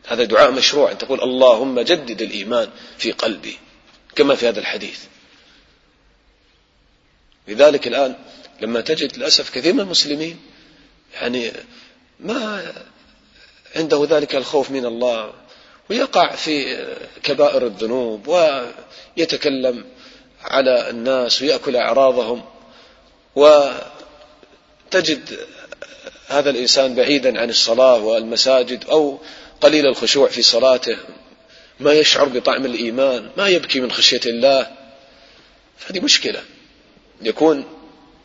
هذا 0.08 0.24
دعاء 0.24 0.51
مشروع. 0.51 0.92
أن 0.92 0.98
تقول 0.98 1.22
اللهم 1.22 1.80
جدد 1.80 2.22
الإيمان 2.22 2.70
في 2.98 3.12
قلبي. 3.12 3.58
كما 4.16 4.36
في 4.36 4.48
هذا 4.48 4.60
الحديث. 4.60 5.00
لذلك 7.48 7.88
الآن 7.88 8.16
لما 8.62 8.82
تجد 8.82 9.18
للأسف 9.18 9.50
كثير 9.50 9.74
من 9.74 9.80
المسلمين 9.80 10.39
يعني 11.13 11.51
ما 12.20 12.74
عنده 13.75 14.08
ذلك 14.10 14.36
الخوف 14.36 14.72
من 14.72 14.86
الله 14.86 15.34
ويقع 15.89 16.36
في 16.36 16.86
كبائر 17.24 17.66
الذنوب 17.66 18.27
ويتكلم 18.27 19.86
على 20.48 20.89
الناس 20.89 21.42
ويأكل 21.42 21.75
أعراضهم 21.75 22.42
وتجد 23.36 25.39
هذا 26.27 26.50
الإنسان 26.50 26.96
بعيدا 26.96 27.42
عن 27.42 27.50
الصلاة 27.50 27.98
والمساجد 27.98 28.86
أو 28.89 29.20
قليل 29.62 29.88
الخشوع 29.88 30.27
في 30.27 30.42
صلاته 30.42 30.98
ما 31.80 31.94
يشعر 31.94 32.27
بطعم 32.27 32.66
الإيمان 32.66 33.30
ما 33.38 33.48
يبكي 33.48 33.80
من 33.80 33.92
خشية 33.92 34.22
الله. 34.25 34.68
هذه 35.88 36.00
مشكلة. 36.00 36.42
يكون 37.22 37.66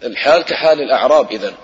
الحال 0.02 0.42
كحال 0.42 0.80
الأعراب 0.80 1.32
إذن. 1.32 1.54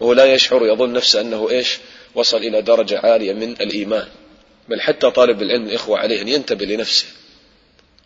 وهو 0.00 0.12
لا 0.12 0.34
يشعر 0.34 0.66
يظن 0.66 0.92
نفسه 0.92 1.20
أنه 1.20 1.50
إيش؟ 1.50 1.78
وصل 2.14 2.36
إلى 2.36 2.62
درجة 2.62 2.98
عالية 2.98 3.32
من 3.32 3.52
الإيمان. 3.52 4.08
بل 4.68 4.80
حتى 4.80 5.10
طالب 5.10 5.42
العلم 5.42 5.66
الإخوة 5.66 5.98
عليه 5.98 6.22
أن 6.22 6.28
ينتبه 6.28 6.64
لنفسه. 6.64 7.06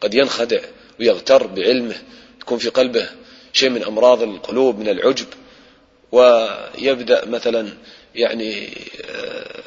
قد 0.01 0.14
ينخدع. 0.14 0.61
ويغتر 1.01 1.47
بعلمه 1.47 1.95
يكون 2.41 2.59
في 2.59 2.69
قلبه 2.69 3.09
شيء 3.53 3.71
من 3.71 3.85
أمراض 3.85 4.23
القلوب 4.23 4.79
من 4.79 4.89
العجب. 4.89 5.27
ويبدأ 6.13 7.27
مثلا 7.27 7.69
يعني 8.15 8.69
آه، 9.11 9.63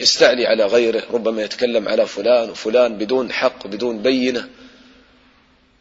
يستعلي 0.00 0.46
على 0.46 0.66
غيره 0.66 1.02
ربما 1.10 1.42
يتكلم 1.42 1.88
على 1.88 2.06
فلان 2.06 2.50
وفلان 2.50 2.98
بدون 2.98 3.32
حق 3.32 3.66
بدون 3.66 4.02
بينة. 4.02 4.48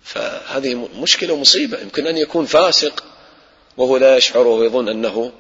فهذه 0.04 0.90
مشكلة 1.00 1.34
ومصيبة. 1.34 1.80
يمكن 1.82 2.08
أن 2.08 2.18
يكون 2.18 2.46
فاسق 2.46 3.04
وهو 3.78 3.98
لا 3.98 4.18
يشعر 4.18 4.48
ويظن 4.48 4.90
أنه 4.90 5.32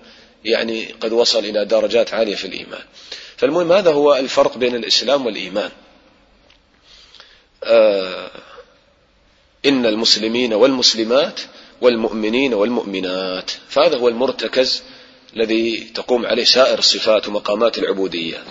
يعني 0.45 0.85
قد 1.01 1.11
وصل 1.11 1.39
إلى 1.39 1.65
درجات 1.65 2.13
عالية 2.13 2.35
في 2.35 2.45
الإيمان. 2.45 2.81
فالمهم 3.37 3.71
هذا 3.71 3.91
هو 3.91 4.15
الفرق 4.15 4.57
بين 4.57 4.75
الإسلام 4.75 5.25
والإيمان. 5.25 5.71
آه 5.71 5.84
إن 9.65 9.85
المسلمين 9.85 10.53
والمسلمات 10.53 11.39
والمؤمنين 11.81 12.53
والمؤمنات 12.53 13.51
فهذا 13.69 13.97
هو 13.97 14.07
المرتكز 14.07 14.83
الذي 15.35 15.91
تقوم 15.95 16.25
عليه 16.25 16.43
سائر 16.43 16.79
الصفات 16.79 17.27
ومقامات 17.27 17.77
العبودية 17.77 18.43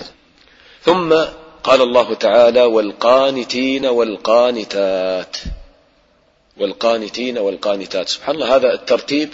ثم 0.83 1.15
قال 1.65 1.83
الله 1.83 2.15
تعالى 2.15 2.63
والقانتين 2.63 3.87
والقانتات 3.87 5.37
والقانتين 6.57 7.39
والقانتات. 7.39 8.09
سبحان 8.09 8.35
الله 8.35 8.57
هذا 8.57 8.75
الترتيب 8.75 9.31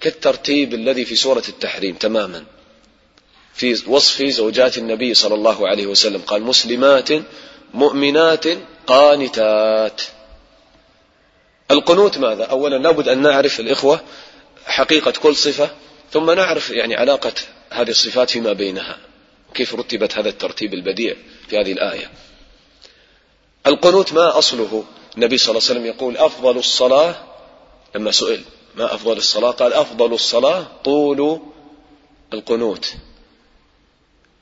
كالترتيب 0.00 0.74
الذي 0.74 1.04
في 1.04 1.16
سورة 1.16 1.42
التحريم 1.48 1.94
تماما. 1.94 2.44
في 3.54 3.82
وصف 3.86 4.22
زوجات 4.22 4.78
النبي 4.78 5.14
صلى 5.14 5.34
الله 5.34 5.68
عليه 5.68 5.86
وسلم 5.86 6.20
قال 6.20 6.42
مسلمات 6.42 7.08
مؤمنات 7.74 8.44
قانتات. 8.86 10.02
القنوت 11.70 12.18
ماذا؟ 12.18 12.44
أولا 12.44 12.76
لابد 12.76 13.08
أن 13.08 13.22
نعرف 13.22 13.60
الإخوة 13.60 14.00
حقيقة 14.66 15.10
كل 15.10 15.36
صفة 15.36 15.70
ثم 16.12 16.30
نعرف 16.30 16.70
يعني 16.70 16.96
علاقة 16.96 17.32
هذه 17.70 17.90
الصفات 17.90 18.30
فيما 18.30 18.52
بينها. 18.52 18.98
كيف 19.54 19.74
رتبت 19.74 20.18
هذا 20.18 20.28
الترتيب 20.28 20.74
البديع 20.74 21.16
في 21.48 21.60
هذه 21.60 21.72
الآية؟ 21.72 22.10
القنوت 23.66 24.12
ما 24.12 24.38
أصله؟ 24.38 24.84
النبي 25.16 25.38
صلى 25.38 25.50
الله 25.50 25.68
عليه 25.68 25.80
وسلم 25.80 25.86
يقول 25.86 26.16
أفضل 26.16 26.58
الصلاة 26.58 27.14
لما 27.94 28.10
سئل 28.10 28.42
ما 28.74 28.94
أفضل 28.94 29.16
الصلاة؟ 29.16 29.50
قال 29.50 29.72
أفضل 29.72 30.12
الصلاة 30.12 30.66
طول 30.84 31.40
القنوت. 32.32 32.94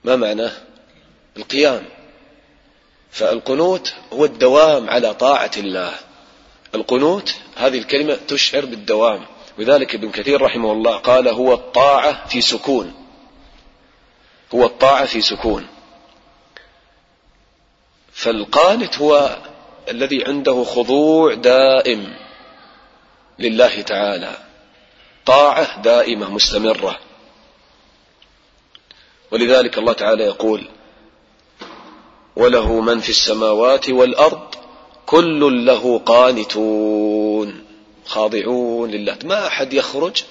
ما 0.05 0.17
معناه 0.17 0.53
القيام. 1.37 2.00
فالقنوت 3.11 3.95
هو 4.13 4.25
الدوام 4.25 4.91
على 4.91 5.15
طاعة 5.15 5.51
الله. 5.57 5.95
القنوت 6.75 7.35
هذه 7.57 7.79
الكلمة 7.79 8.15
تشعر 8.29 8.65
بالدوام. 8.65 9.27
لذلك 9.59 9.95
ابن 9.95 10.11
كثير 10.11 10.43
رحمه 10.43 10.73
الله 10.73 10.97
قال 10.97 11.29
هو 11.29 11.55
الطاعة 11.55 12.27
في 12.29 12.41
سكون. 12.41 12.95
هو 14.55 14.65
الطاعة 14.65 15.07
في 15.07 15.21
سكون. 15.21 15.67
فالقانت 18.13 18.99
هو 18.99 19.39
الذي 19.89 20.25
عنده 20.25 20.65
خضوع 20.65 21.35
دائم 21.35 22.17
لله 23.39 23.83
تعالى. 23.83 24.39
طاعة 25.27 25.83
دائمة 25.83 26.31
مستمرة. 26.31 26.99
ولذلك 29.31 29.79
الله 29.79 29.93
تعالى 29.93 30.25
يقول 30.25 30.69
وله 32.41 32.81
من 32.81 33.01
في 33.01 33.11
السماوات 33.11 33.91
والأرض 33.91 34.55
كل 35.07 35.67
له 35.67 35.99
قانتون. 35.99 37.65
خاضعون 38.07 38.91
لله. 38.91 39.19
ما 39.25 39.47
أحد 39.47 39.73
يخرج 39.73 40.23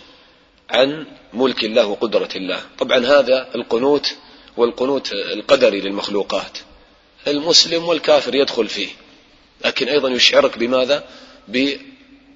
عن 0.70 1.06
ملك 1.34 1.64
الله 1.64 1.86
وقدرة 1.88 2.30
الله. 2.36 2.62
طبعا 2.80 2.98
هذا 2.98 3.50
القنوت 3.56 4.16
والقنوت 4.58 5.12
القدري 5.12 5.82
للمخلوقات. 5.82 6.58
المسلم 7.28 7.84
والكافر 7.84 8.36
يدخل 8.36 8.68
فيه. 8.68 8.90
لكن 9.66 9.88
أيضا 9.88 10.10
يشعرك 10.10 10.58
بماذا؟ 10.58 11.04
ب 11.48 11.74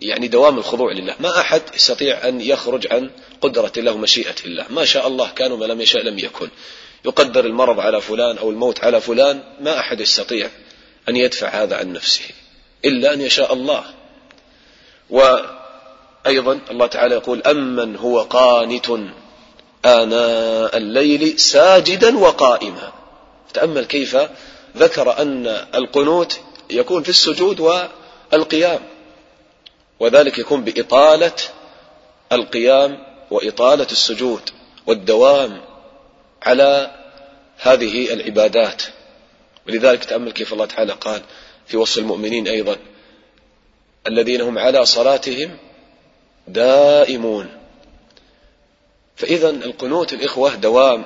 يعني 0.01 0.27
دوام 0.27 0.57
الخضوع 0.57 0.91
لله. 0.91 1.15
ما 1.19 1.39
أحد 1.39 1.61
يستطيع 1.75 2.27
أن 2.27 2.41
يخرج 2.41 2.87
عن 2.93 3.09
قدرة 3.41 3.71
الله 3.77 3.91
ومشيئة 3.91 4.35
الله. 4.45 4.65
ما 4.69 4.85
شاء 4.85 5.07
الله 5.07 5.29
كان 5.29 5.51
وما 5.51 5.65
لم 5.65 5.81
يشاء 5.81 6.03
لم 6.03 6.19
يكن. 6.19 6.49
يقدر 7.05 7.45
المرض 7.45 7.79
على 7.79 8.01
فلان 8.01 8.37
أو 8.37 8.49
الموت 8.49 8.79
على 8.83 9.01
فلان 9.01 9.43
ما 9.61 9.79
أحد 9.79 9.99
يستطيع 9.99 10.49
أن 11.09 11.15
يدفع 11.15 11.47
هذا 11.47 11.75
عن 11.77 11.93
نفسه 11.93 12.23
إلا 12.85 13.13
أن 13.13 13.21
يشاء 13.21 13.53
الله. 13.53 13.83
وأيضا 15.09 16.59
الله 16.71 16.87
تعالى 16.87 17.15
يقول 17.15 17.41
أمن 17.41 17.95
هو 17.95 18.21
قانت 18.21 18.89
آناء 19.85 20.77
الليل 20.77 21.39
ساجدا 21.39 22.17
وقائما. 22.17 22.91
تأمل 23.53 23.85
كيف 23.85 24.17
ذكر 24.77 25.21
أن 25.21 25.47
القنوت 25.75 26.39
يكون 26.69 27.03
في 27.03 27.09
السجود 27.09 27.59
والقيام 27.59 28.79
وذلك 29.99 30.37
يكون 30.37 30.63
بإطالة 30.63 31.35
القيام 32.31 33.03
وإطالة 33.31 33.87
السجود 33.91 34.49
والدوام 34.87 35.61
على 36.43 36.91
هذه 37.57 38.13
العبادات. 38.13 38.83
ولذلك 39.67 40.03
تأمل 40.03 40.31
كيف 40.31 40.53
الله 40.53 40.65
تعالى 40.65 40.93
قال 40.93 41.21
في 41.67 41.77
وصف 41.77 41.97
المؤمنين 41.97 42.47
أيضا 42.47 42.77
الذين 44.07 44.41
هم 44.41 44.57
على 44.57 44.85
صلاتهم 44.85 45.57
دائمون. 46.47 47.49
فإذا 49.15 49.49
القنوت 49.49 50.13
الإخوة 50.13 50.55
دوام 50.55 51.05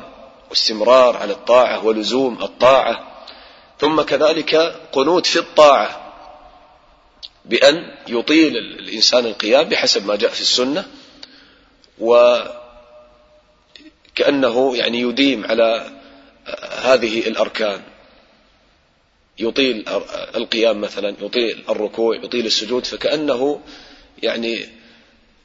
واستمرار 0.50 1.18
على 1.18 1.34
الطاعة 1.34 1.86
ولزوم 1.86 2.44
الطاعة 2.44 3.08
ثم 3.80 4.02
كذلك 4.02 4.56
قنوت 4.92 5.26
في 5.26 5.40
الطاعة 5.40 6.14
بأن 7.46 7.96
يطيل 8.08 8.58
الإنسان 8.58 9.26
القيام 9.26 9.64
بحسب 9.70 10.06
ما 10.06 10.16
جاء 10.16 10.32
في 10.32 10.42
السنة 10.42 10.86
وكأنه 14.18 14.78
يعني 14.78 15.02
يديم 15.02 15.46
على 15.46 15.92
هذه 16.82 17.28
الأركان. 17.28 17.82
يطيل 19.40 19.86
القيام 20.36 20.82
مثلا 20.82 21.16
يطيل 21.22 21.64
الركوع 21.70 22.16
يطيل 22.16 22.46
السجود 22.46 22.86
فكأنه 22.86 23.62
يعني 24.24 24.70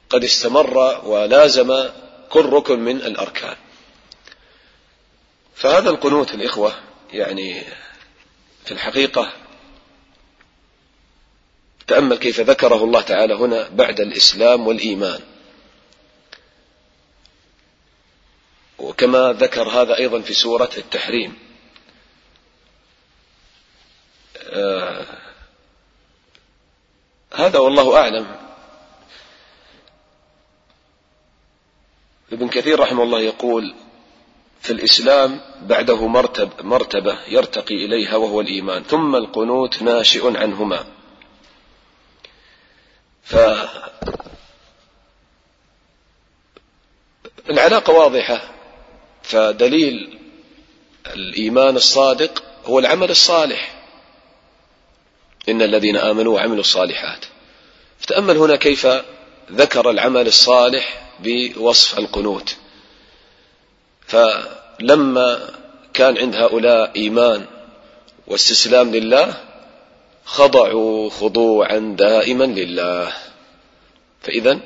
قد 0.09 0.23
استمر 0.23 0.77
ولازم 1.05 1.89
كل 2.29 2.45
ركن 2.45 2.79
من 2.79 2.95
الأركان. 2.95 3.55
فهذا 5.55 5.89
القنوت 5.89 6.33
الإخوة 6.33 6.73
يعني 7.11 7.61
في 8.65 8.71
الحقيقة 8.71 9.33
تأمل 11.87 12.17
كيف 12.17 12.39
ذكره 12.39 12.83
الله 12.83 13.01
تعالى 13.01 13.33
هنا 13.33 13.69
بعد 13.69 13.99
الإسلام 13.99 14.67
والإيمان. 14.67 15.19
وكما 18.77 19.33
ذكر 19.33 19.69
هذا 19.69 19.97
أيضا 19.97 20.21
في 20.21 20.33
سورة 20.33 20.69
التحريم. 20.77 21.37
آه 24.49 25.05
هذا 27.33 27.59
والله 27.59 27.97
أعلم. 27.97 28.35
ابن 32.31 32.49
كثير 32.49 32.79
رحمه 32.79 33.03
الله 33.03 33.19
يقول 33.19 33.75
في 34.61 34.73
الإسلام 34.73 35.41
بعده 35.61 36.07
مرتب 36.07 36.65
مرتبة 36.65 37.17
يرتقي 37.27 37.75
إليها 37.75 38.15
وهو 38.15 38.41
الإيمان 38.41 38.83
ثم 38.83 39.15
القنوت 39.15 39.81
ناشئ 39.81 40.37
عنهما. 40.37 40.85
فالعلاقة 47.45 47.93
واضحة. 47.93 48.52
فدليل 49.23 50.17
الإيمان 51.13 51.75
الصادق 51.75 52.43
هو 52.65 52.79
العمل 52.79 53.11
الصالح. 53.11 53.73
إن 55.49 55.61
الذين 55.61 55.97
آمنوا 55.97 56.33
وعملوا 56.35 56.59
الصالحات. 56.59 57.25
فتأمل 57.99 58.37
هنا 58.37 58.55
كيف 58.55 58.87
ذكر 59.51 59.89
العمل 59.89 60.27
الصالح 60.27 61.11
بوصف 61.19 61.99
القنوت. 61.99 62.55
فلما 64.07 65.49
كان 65.93 66.17
عند 66.17 66.35
هؤلاء 66.35 66.91
إيمان 66.95 67.45
واستسلام 68.27 68.91
لله 68.91 69.33
خضعوا 70.25 71.09
خضوعا 71.09 71.95
دائما 71.97 72.43
لله. 72.43 73.13
فإذا 74.21 74.59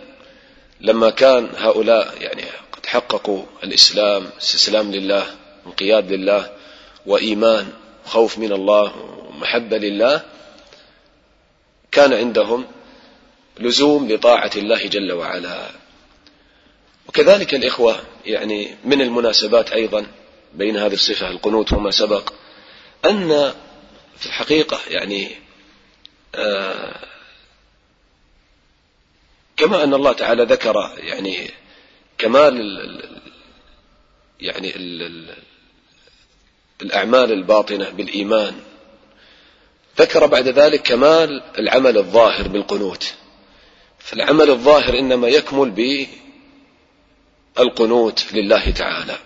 لما 0.82 1.10
كان 1.10 1.50
هؤلاء 1.58 2.14
يعني 2.22 2.44
قد 2.88 2.94
حققوا 2.94 3.46
الإسلام 3.64 4.30
استسلام 4.42 4.92
لله 4.92 5.26
انقياد 5.66 6.12
لله 6.12 6.52
وإيمان 7.06 7.74
خوف 8.06 8.38
من 8.38 8.52
الله 8.52 8.96
ومحبة 9.28 9.78
لله 9.78 10.22
كان 11.92 12.14
عندهم 12.14 12.68
لزوم 13.60 14.12
لطاعة 14.12 14.52
الله 14.56 14.88
جل 14.88 15.12
وعلا. 15.12 15.70
وكذلك 17.08 17.56
الإخوة 17.56 18.00
يعني 18.26 18.76
من 18.86 19.02
المناسبات 19.02 19.72
أيضا 19.72 20.08
بين 20.54 20.78
هذه 20.78 20.94
الصفة 20.94 21.28
القنوت 21.28 21.74
وما 21.74 21.92
سبق 21.92 22.34
أن 23.06 23.54
في 24.18 24.26
الحقيقة 24.26 24.80
يعني 24.90 25.32
آه 26.36 27.00
كما 29.58 29.84
أن 29.84 29.94
الله 29.94 30.14
تعالى 30.14 30.44
ذكر 30.44 30.94
يعني 30.98 31.52
كمال 32.18 32.62
ال 32.62 33.22
يعني 34.40 34.76
ال 34.76 35.36
الأعمال 36.82 37.32
الباطنة 37.32 37.90
بالإيمان. 37.90 38.56
ذكر 39.98 40.26
بعد 40.26 40.48
ذلك 40.48 40.82
كمال 40.82 41.44
العمل 41.58 41.98
الظاهر 41.98 42.48
بالقنوت. 42.48 43.14
فالعمل 44.00 44.50
الظاهر 44.50 45.00
إنما 45.00 45.28
يكمل 45.28 45.98
بالقنوت 47.58 48.34
لله 48.34 48.72
تعالى. 48.72 49.18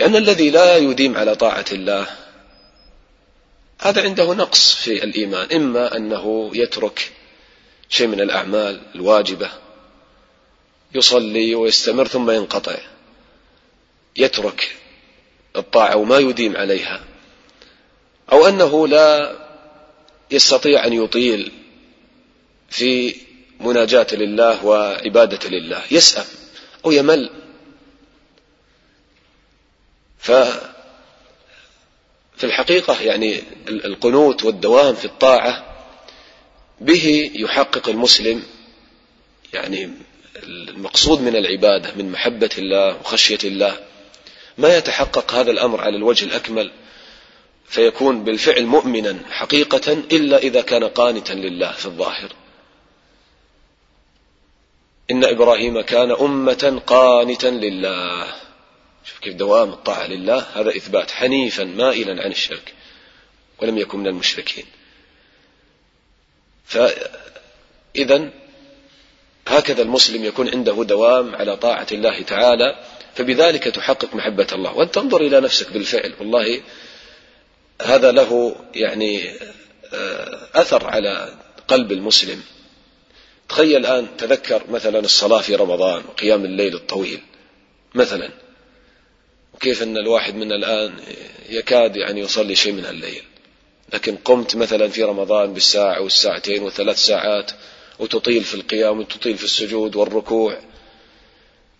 لأن 0.00 0.16
الذي 0.16 0.50
لا 0.50 0.76
يديم 0.76 1.16
على 1.16 1.34
طاعة 1.34 1.64
الله 1.72 2.06
هذا 3.80 4.02
عنده 4.02 4.34
نقص 4.34 4.74
في 4.74 5.04
الإيمان. 5.04 5.52
إما 5.52 5.96
أنه 5.96 6.50
يترك 6.54 7.12
شيء 7.88 8.06
من 8.06 8.20
الأعمال 8.20 8.80
الواجبة 8.94 9.50
يصلي 10.94 11.54
ويستمر 11.54 12.08
ثم 12.08 12.30
ينقطع. 12.30 12.78
يترك 14.16 14.76
الطاعة 15.56 15.96
وما 15.96 16.18
يديم 16.18 16.56
عليها. 16.56 17.04
أو 18.32 18.46
أنه 18.48 18.88
لا 18.88 19.36
يستطيع 20.30 20.86
أن 20.86 20.92
يطيل 20.92 21.52
في 22.70 23.16
مناجاة 23.60 24.06
لله 24.12 24.64
وعبادة 24.64 25.48
لله. 25.48 25.82
يسأم 25.90 26.24
أو 26.84 26.90
يمل. 26.90 27.30
ف 30.18 30.32
في 32.36 32.44
الحقيقة 32.44 33.02
يعني 33.02 33.42
القنوت 33.68 34.44
والدوام 34.44 34.94
في 34.94 35.04
الطاعة 35.04 35.64
به 36.80 37.30
يحقق 37.34 37.88
المسلم 37.88 38.42
يعني 39.52 39.90
المقصود 40.36 41.20
من 41.20 41.36
العبادة 41.36 41.94
من 41.94 42.12
محبة 42.12 42.50
الله 42.58 42.96
وخشية 43.00 43.38
الله. 43.44 43.80
ما 44.58 44.76
يتحقق 44.76 45.34
هذا 45.34 45.50
الأمر 45.50 45.80
على 45.80 45.96
الوجه 45.96 46.24
الأكمل 46.24 46.70
فيكون 47.68 48.24
بالفعل 48.24 48.66
مؤمنا 48.66 49.18
حقيقة 49.30 49.92
إلا 49.92 50.38
إذا 50.38 50.60
كان 50.60 50.84
قانتا 50.84 51.32
لله 51.32 51.72
في 51.72 51.86
الظاهر. 51.86 52.32
إن 55.10 55.24
إبراهيم 55.24 55.80
كان 55.80 56.10
أمة 56.10 56.82
قانتا 56.86 57.46
لله. 57.46 58.26
شوف 59.04 59.18
كيف 59.18 59.34
دوام 59.34 59.70
الطاعة 59.70 60.06
لله. 60.06 60.46
هذا 60.54 60.76
إثبات 60.76 61.10
حنيفا 61.10 61.64
مائلا 61.64 62.22
عن 62.22 62.30
الشرك 62.30 62.74
ولم 63.58 63.78
يكن 63.78 63.98
من 63.98 64.06
المشركين. 64.06 64.64
فإذا 66.64 68.30
هكذا 69.46 69.82
المسلم 69.82 70.24
يكون 70.24 70.48
عنده 70.48 70.84
دوام 70.84 71.34
على 71.34 71.56
طاعة 71.56 71.86
الله 71.92 72.22
تعالى 72.22 72.76
فبذلك 73.14 73.64
تحقق 73.64 74.14
محبة 74.14 74.46
الله. 74.52 74.72
وأن 74.76 74.90
تنظر 74.90 75.20
إلى 75.20 75.40
نفسك 75.40 75.72
بالفعل. 75.72 76.14
والله 76.20 76.60
هذا 77.82 78.12
له 78.12 78.56
يعني 78.74 79.30
آه، 79.94 80.48
أثر 80.54 80.86
على 80.86 81.34
قلب 81.68 81.92
المسلم. 81.92 82.42
تخيل 83.48 83.76
الآن 83.76 84.08
تذكر 84.18 84.62
مثلا 84.70 84.98
الصلاة 84.98 85.40
في 85.40 85.54
رمضان 85.54 86.02
وقيام 86.08 86.44
الليل 86.44 86.74
الطويل 86.74 87.20
مثلا. 87.94 88.30
وكيف 89.54 89.82
أن 89.82 89.96
الواحد 89.96 90.34
من 90.34 90.52
الآن 90.52 90.94
يكاد 91.48 91.96
يعني 91.96 92.20
يصلي 92.20 92.54
شيء 92.54 92.72
من 92.72 92.86
الليل؟ 92.86 93.22
لكن 93.92 94.16
قمت 94.16 94.56
مثلا 94.56 94.88
في 94.88 95.02
رمضان 95.02 95.54
بالساعة 95.54 96.00
والساعتين 96.00 96.62
والثلاث 96.62 96.98
ساعات 96.98 97.50
وتطيل 97.98 98.44
في 98.44 98.54
القيام 98.54 99.00
وتطيل 99.00 99.38
في 99.38 99.44
السجود 99.44 99.96
والركوع. 99.96 100.58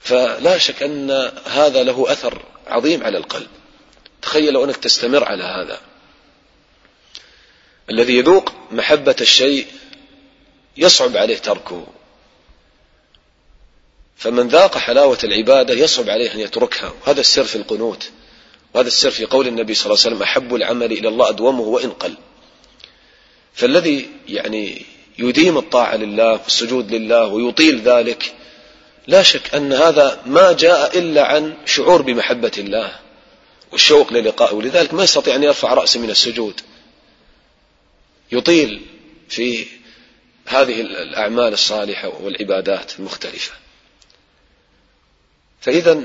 فلا 0.01 0.59
شك 0.59 0.83
أن 0.83 1.33
هذا 1.47 1.83
له 1.83 2.13
أثر 2.13 2.43
عظيم 2.67 3.05
على 3.05 3.19
القلب. 3.19 3.49
تخيل 4.23 4.53
لو 4.53 4.65
أنك 4.65 4.77
تستمر 4.77 5.25
على 5.25 5.45
هذا. 5.45 5.81
الذي 7.91 8.17
يذوق 8.17 8.53
محبة 8.71 9.17
الشيء 9.21 9.67
يصعب 10.77 11.17
عليه 11.17 11.39
تركه. 11.39 11.87
فمن 14.17 14.49
ذاق 14.49 14.79
حلاوة 14.79 15.19
العبادة 15.25 15.75
يصعب 15.75 16.09
عليه 16.09 16.35
أن 16.35 16.41
يتركها. 16.41 16.93
وهذا 17.03 17.21
السر 17.21 17.45
في 17.45 17.57
القنوت. 17.57 18.11
وهذا 18.75 18.89
السر 18.89 19.11
في 19.11 19.25
قول 19.25 19.47
النبي 19.47 19.75
صلى 19.75 19.87
الله 19.87 20.05
عليه 20.05 20.15
وسلم 20.15 20.23
أحب 20.23 20.55
العمل 20.55 20.93
إلى 20.93 21.09
الله 21.09 21.29
أدومه 21.29 21.61
وإن 21.61 21.91
قل. 21.91 22.15
فالذي 23.55 24.11
يعني 24.29 24.87
يديم 25.19 25.59
الطاعة 25.59 25.97
لله 25.97 26.33
والسجود 26.33 26.95
لله 26.95 27.27
ويطيل 27.27 27.81
ذلك. 27.81 28.35
لا 29.07 29.23
شك 29.23 29.55
أن 29.55 29.73
هذا 29.73 30.23
ما 30.27 30.53
جاء 30.53 30.99
إلا 30.99 31.27
عن 31.27 31.57
شعور 31.67 32.03
بمحبة 32.03 32.53
الله 32.59 32.93
والشوق 33.73 34.13
للقائه. 34.13 34.55
ولذلك 34.55 34.95
ما 34.95 35.05
يستطيع 35.05 35.35
أن 35.35 35.43
يرفع 35.43 35.75
رأسه 35.75 36.01
من 36.01 36.11
السجود. 36.11 36.61
يطيل 38.33 38.87
في 39.29 39.67
هذه 40.47 40.81
الأعمال 40.81 41.53
الصالحة 41.53 42.09
والعبادات 42.23 42.99
المختلفة. 42.99 43.53
فإذا 45.61 46.03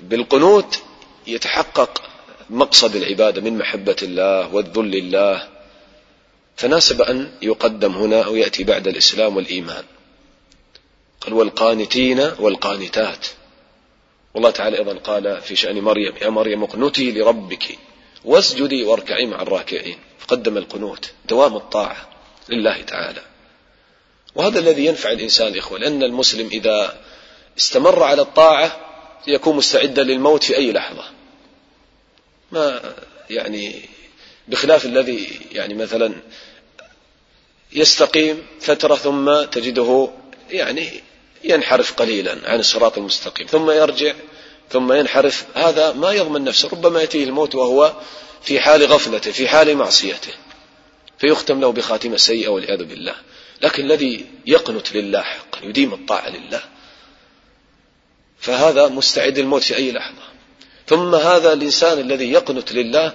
بالقنوت 0.00 0.82
يتحقق 1.26 2.02
مقصد 2.50 2.96
العبادة 2.96 3.40
من 3.40 3.58
محبة 3.58 3.96
الله 4.02 4.54
والذل 4.54 4.90
لله. 4.90 5.57
فناسب 6.58 7.02
أن 7.02 7.32
يقدم 7.42 7.92
هنا 7.92 8.22
أو 8.22 8.36
يأتي 8.36 8.64
بعد 8.64 8.88
الإسلام 8.88 9.36
والإيمان. 9.36 9.84
قال 11.20 11.32
والقانتين 11.32 12.20
والقانتات. 12.38 13.26
والله 14.34 14.50
تعالى 14.50 14.78
أيضا 14.78 14.94
قال 14.94 15.40
في 15.40 15.56
شأن 15.56 15.80
مريم 15.80 16.14
يا 16.22 16.28
مريم 16.28 16.62
اقنتي 16.62 17.12
لربك 17.12 17.78
واسجدي 18.24 18.84
واركعي 18.84 19.26
مع 19.26 19.42
الراكعين. 19.42 19.98
فقدم 20.18 20.56
القنوت 20.56 21.10
دوام 21.28 21.56
الطاعة 21.56 22.08
لله 22.48 22.82
تعالى. 22.82 23.22
وهذا 24.34 24.58
الذي 24.58 24.86
ينفع 24.86 25.12
الإنسان 25.12 25.58
إخوة 25.58 25.78
لأن 25.78 26.02
المسلم 26.02 26.48
إذا 26.48 27.00
استمر 27.58 28.02
على 28.02 28.22
الطاعة 28.22 28.80
يكون 29.26 29.56
مستعدا 29.56 30.02
للموت 30.02 30.42
في 30.42 30.56
أي 30.56 30.72
لحظة. 30.72 31.04
ما 32.52 32.94
يعني 33.30 33.88
بخلاف 34.48 34.84
الذي 34.84 35.40
يعني 35.52 35.74
مثلا 35.74 36.14
يستقيم 37.72 38.46
فترة 38.60 38.94
ثم 38.94 39.42
تجده 39.42 40.10
يعني 40.50 41.02
ينحرف 41.44 41.92
قليلا 41.92 42.38
عن 42.44 42.60
الصراط 42.60 42.98
المستقيم 42.98 43.46
ثم 43.46 43.70
يرجع 43.70 44.12
ثم 44.70 44.92
ينحرف. 44.92 45.44
هذا 45.54 45.92
ما 45.92 46.12
يضمن 46.12 46.44
نفسه 46.44 46.68
ربما 46.68 47.00
يأتيه 47.00 47.24
الموت 47.24 47.54
وهو 47.54 47.92
في 48.42 48.60
حال 48.60 48.86
غفلته 48.86 49.30
في 49.30 49.48
حال 49.48 49.76
معصيته 49.76 50.32
فيختم 51.18 51.60
له 51.60 51.72
بخاتمة 51.72 52.16
سيئة 52.16 52.48
والعياذ 52.48 52.84
بالله. 52.84 53.14
لكن 53.62 53.84
الذي 53.84 54.26
يقنت 54.46 54.92
لله 54.92 55.22
حقا 55.22 55.60
يديم 55.62 55.94
الطاعة 55.94 56.28
لله 56.28 56.62
فهذا 58.40 58.88
مستعد 58.88 59.38
للموت 59.38 59.62
في 59.62 59.76
أي 59.76 59.92
لحظة. 59.92 60.22
ثم 60.86 61.14
هذا 61.14 61.52
الإنسان 61.52 61.98
الذي 61.98 62.32
يقنت 62.32 62.72
لله 62.72 63.12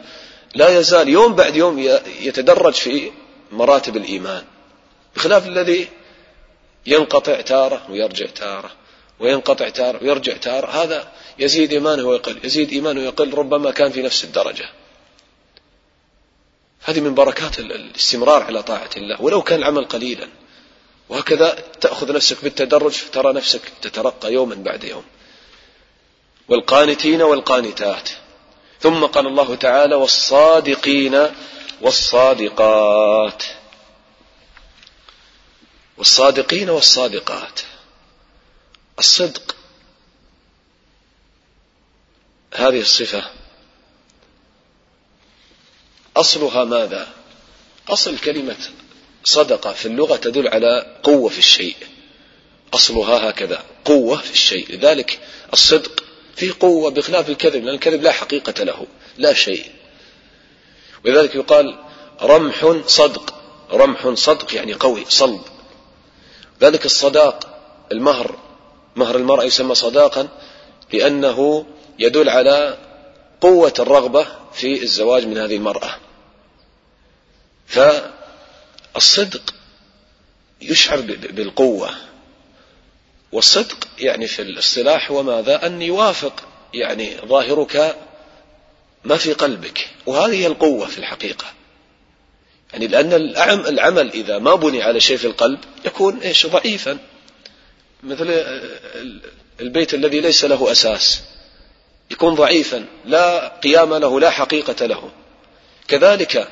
لا 0.54 0.80
يزال 0.80 1.10
يوم 1.10 1.36
بعد 1.36 1.56
يوم 1.56 1.80
يتدرج 2.22 2.74
في 2.74 3.12
مراتب 3.52 3.98
الإيمان. 3.98 4.44
بخلاف 5.16 5.48
الذي 5.48 5.90
ينقطع 6.86 7.42
تارة 7.42 7.92
ويرجع 7.92 8.26
تارة 8.26 8.72
وينقطع 9.20 9.70
تارة 9.70 10.04
ويرجع 10.04 10.38
تارة 10.38 10.68
هذا 10.68 11.12
يزيد 11.40 11.74
إيمانه 11.74 12.04
ويقل 12.04 12.40
يزيد 12.44 12.72
إيمانه 12.72 13.00
ويقل 13.00 13.34
ربما 13.34 13.72
كان 13.72 13.92
في 13.92 14.02
نفس 14.02 14.24
الدرجة. 14.24 14.70
هذه 16.84 17.00
من 17.00 17.14
بركات 17.14 17.60
الاستمرار 17.60 18.44
على 18.44 18.64
طاعة 18.64 18.90
الله 18.98 19.22
ولو 19.22 19.42
كان 19.42 19.60
العمل 19.60 19.86
قليلا. 19.86 20.28
وهكذا 21.10 21.58
تأخذ 21.82 22.14
نفسك 22.14 22.44
بالتدرج 22.44 23.02
ترى 23.12 23.34
نفسك 23.34 23.62
تترقى 23.82 24.34
يوما 24.34 24.56
بعد 24.56 24.84
يوم. 24.84 25.04
والقانتين 26.50 27.22
والقانتات. 27.22 28.10
ثم 28.84 29.06
قال 29.06 29.28
الله 29.28 29.56
تعالى 29.56 29.96
والصادقين 29.96 31.30
والصادقات. 31.82 33.44
والصادقين 35.98 36.70
والصادقات. 36.70 37.60
الصدق. 39.00 39.56
هذه 42.54 42.82
الصفة. 42.82 43.26
أصلها 46.18 46.64
ماذا؟ 46.64 47.08
أصل 47.90 48.18
كلمة 48.18 48.70
صدقة 49.24 49.74
في 49.74 49.86
اللغة 49.86 50.16
تدل 50.16 50.48
على 50.48 51.00
قوة 51.04 51.30
في 51.30 51.40
الشيء. 51.40 51.76
أصلها 52.74 53.30
هكذا 53.30 53.64
قوة 53.86 54.18
في 54.18 54.32
الشيء. 54.32 54.72
لذلك 54.76 55.20
الصدق 55.54 56.03
فيه 56.36 56.54
قوة 56.60 56.92
بخلاف 56.92 57.30
الكذب 57.30 57.64
لأن 57.64 57.76
الكذب 57.76 58.02
لا 58.02 58.12
حقيقة 58.12 58.64
له 58.64 58.88
لا 59.18 59.34
شيء. 59.34 59.66
ولذلك 61.06 61.36
يقال 61.36 61.80
رمح 62.22 62.78
صدق 62.86 63.36
رمح 63.72 64.10
صدق 64.10 64.56
يعني 64.56 64.74
قوي 64.74 65.06
صلب. 65.10 65.42
ذلك 66.62 66.86
الصداق 66.86 67.60
المهر 67.92 68.38
مهر 68.96 69.16
المرأة 69.16 69.44
يسمى 69.44 69.76
صداقا 69.76 70.28
لأنه 70.94 71.66
يدل 72.00 72.30
على 72.30 72.78
قوة 73.42 73.74
الرغبة 73.80 74.28
في 74.54 74.84
الزواج 74.84 75.26
من 75.26 75.38
هذه 75.38 75.56
المرأة. 75.56 75.96
فالصدق 77.68 79.54
يشعر 80.62 81.02
بالقوة. 81.30 81.90
والصدق 83.34 83.88
يعني 84.00 84.28
في 84.28 84.42
الاصطلاح 84.42 85.12
هو 85.12 85.24
ماذا 85.24 85.66
أن 85.66 85.82
يوافق 85.82 86.44
يعني 86.74 87.18
ظاهرك 87.26 87.96
ما 89.04 89.18
في 89.18 89.34
قلبك. 89.34 89.90
وهذه 90.06 90.34
هي 90.34 90.48
القوة 90.48 90.88
في 90.88 90.98
الحقيقة. 90.98 91.46
يعني 92.74 92.88
لأن 92.88 93.14
العمل 93.68 94.12
إذا 94.12 94.40
ما 94.40 94.56
بني 94.56 94.84
على 94.84 95.00
شيء 95.00 95.18
في 95.18 95.28
القلب 95.28 95.60
يكون 95.86 96.20
إيش؟ 96.20 96.48
ضعيفا. 96.48 96.98
مثل 98.04 98.46
البيت 99.60 99.94
الذي 99.94 100.20
ليس 100.22 100.46
له 100.46 100.72
أساس. 100.72 101.22
يكون 102.12 102.36
ضعيفا. 102.36 102.86
لا 103.06 103.48
قيام 103.48 103.94
له 103.94 104.20
لا 104.20 104.30
حقيقة 104.30 104.86
له. 104.86 105.12
كذلك 105.88 106.48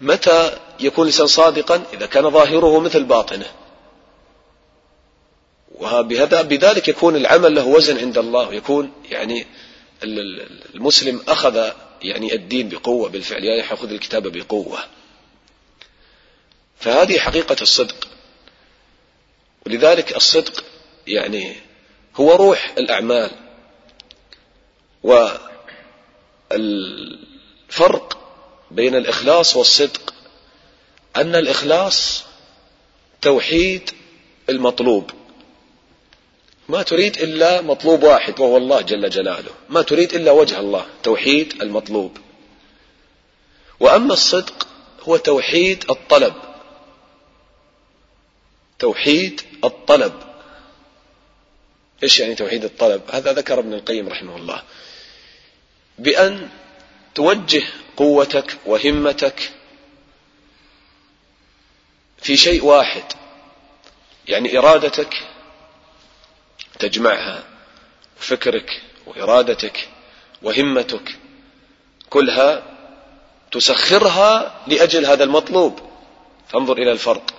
متى 0.00 0.58
يكون 0.80 1.06
الإنسان 1.06 1.26
صادقا؟ 1.26 1.82
إذا 1.92 2.06
كان 2.06 2.30
ظاهره 2.30 2.80
مثل 2.80 3.04
باطنه. 3.04 3.46
وبهذا 5.80 6.42
بذلك 6.42 6.88
يكون 6.88 7.16
العمل 7.16 7.54
له 7.54 7.66
وزن 7.66 7.98
عند 7.98 8.18
الله. 8.18 8.48
ويكون 8.48 8.92
يعني 9.10 9.46
المسلم 10.74 11.22
أخذ 11.28 11.70
يعني 12.02 12.34
الدين 12.34 12.68
بقوة 12.68 13.08
بالفعل. 13.08 13.44
يعني 13.44 13.58
يأخذ 13.58 13.92
الكتاب 13.92 14.28
بقوة. 14.28 14.78
فهذه 16.80 17.18
حقيقة 17.18 17.56
الصدق. 17.62 18.08
ولذلك 19.66 20.16
الصدق 20.16 20.64
يعني 21.06 21.56
هو 22.16 22.34
روح 22.34 22.74
الأعمال. 22.78 23.30
والفرق 26.50 28.16
بين 28.70 28.94
الإخلاص 28.94 29.56
والصدق 29.56 30.14
أن 31.16 31.34
الإخلاص 31.34 32.24
توحيد 33.22 33.90
المطلوب. 34.48 35.10
ما 36.68 36.82
تريد 36.82 37.16
إلا 37.16 37.60
مطلوب 37.60 38.02
واحد 38.02 38.40
وهو 38.40 38.56
الله 38.56 38.80
جل 38.80 39.10
جلاله. 39.10 39.50
ما 39.68 39.82
تريد 39.82 40.14
إلا 40.14 40.30
وجه 40.30 40.60
الله 40.60 40.86
توحيد 41.02 41.62
المطلوب. 41.62 42.18
وأما 43.80 44.12
الصدق 44.12 44.68
هو 45.02 45.16
توحيد 45.16 45.84
الطلب. 45.90 46.34
توحيد 48.78 49.40
الطلب. 49.64 50.12
إيش 52.02 52.20
يعني 52.20 52.34
توحيد 52.34 52.64
الطلب؟ 52.64 53.02
هذا 53.10 53.32
ذكر 53.32 53.58
ابن 53.58 53.74
القيم 53.74 54.08
رحمه 54.08 54.36
الله. 54.36 54.62
بأن 55.98 56.48
توجه 57.14 57.64
قوتك 57.96 58.58
وهمتك 58.66 59.52
في 62.18 62.36
شيء 62.36 62.64
واحد 62.64 63.04
يعني 64.28 64.58
إرادتك 64.58 65.14
تجمعها 66.78 67.44
فكرك 68.18 68.82
وإرادتك 69.06 69.88
وهمتك 70.42 71.16
كلها 72.10 72.62
تسخرها 73.52 74.60
لأجل 74.66 75.06
هذا 75.06 75.24
المطلوب. 75.24 75.80
فانظر 76.48 76.78
إلى 76.78 76.92
الفرق. 76.92 77.34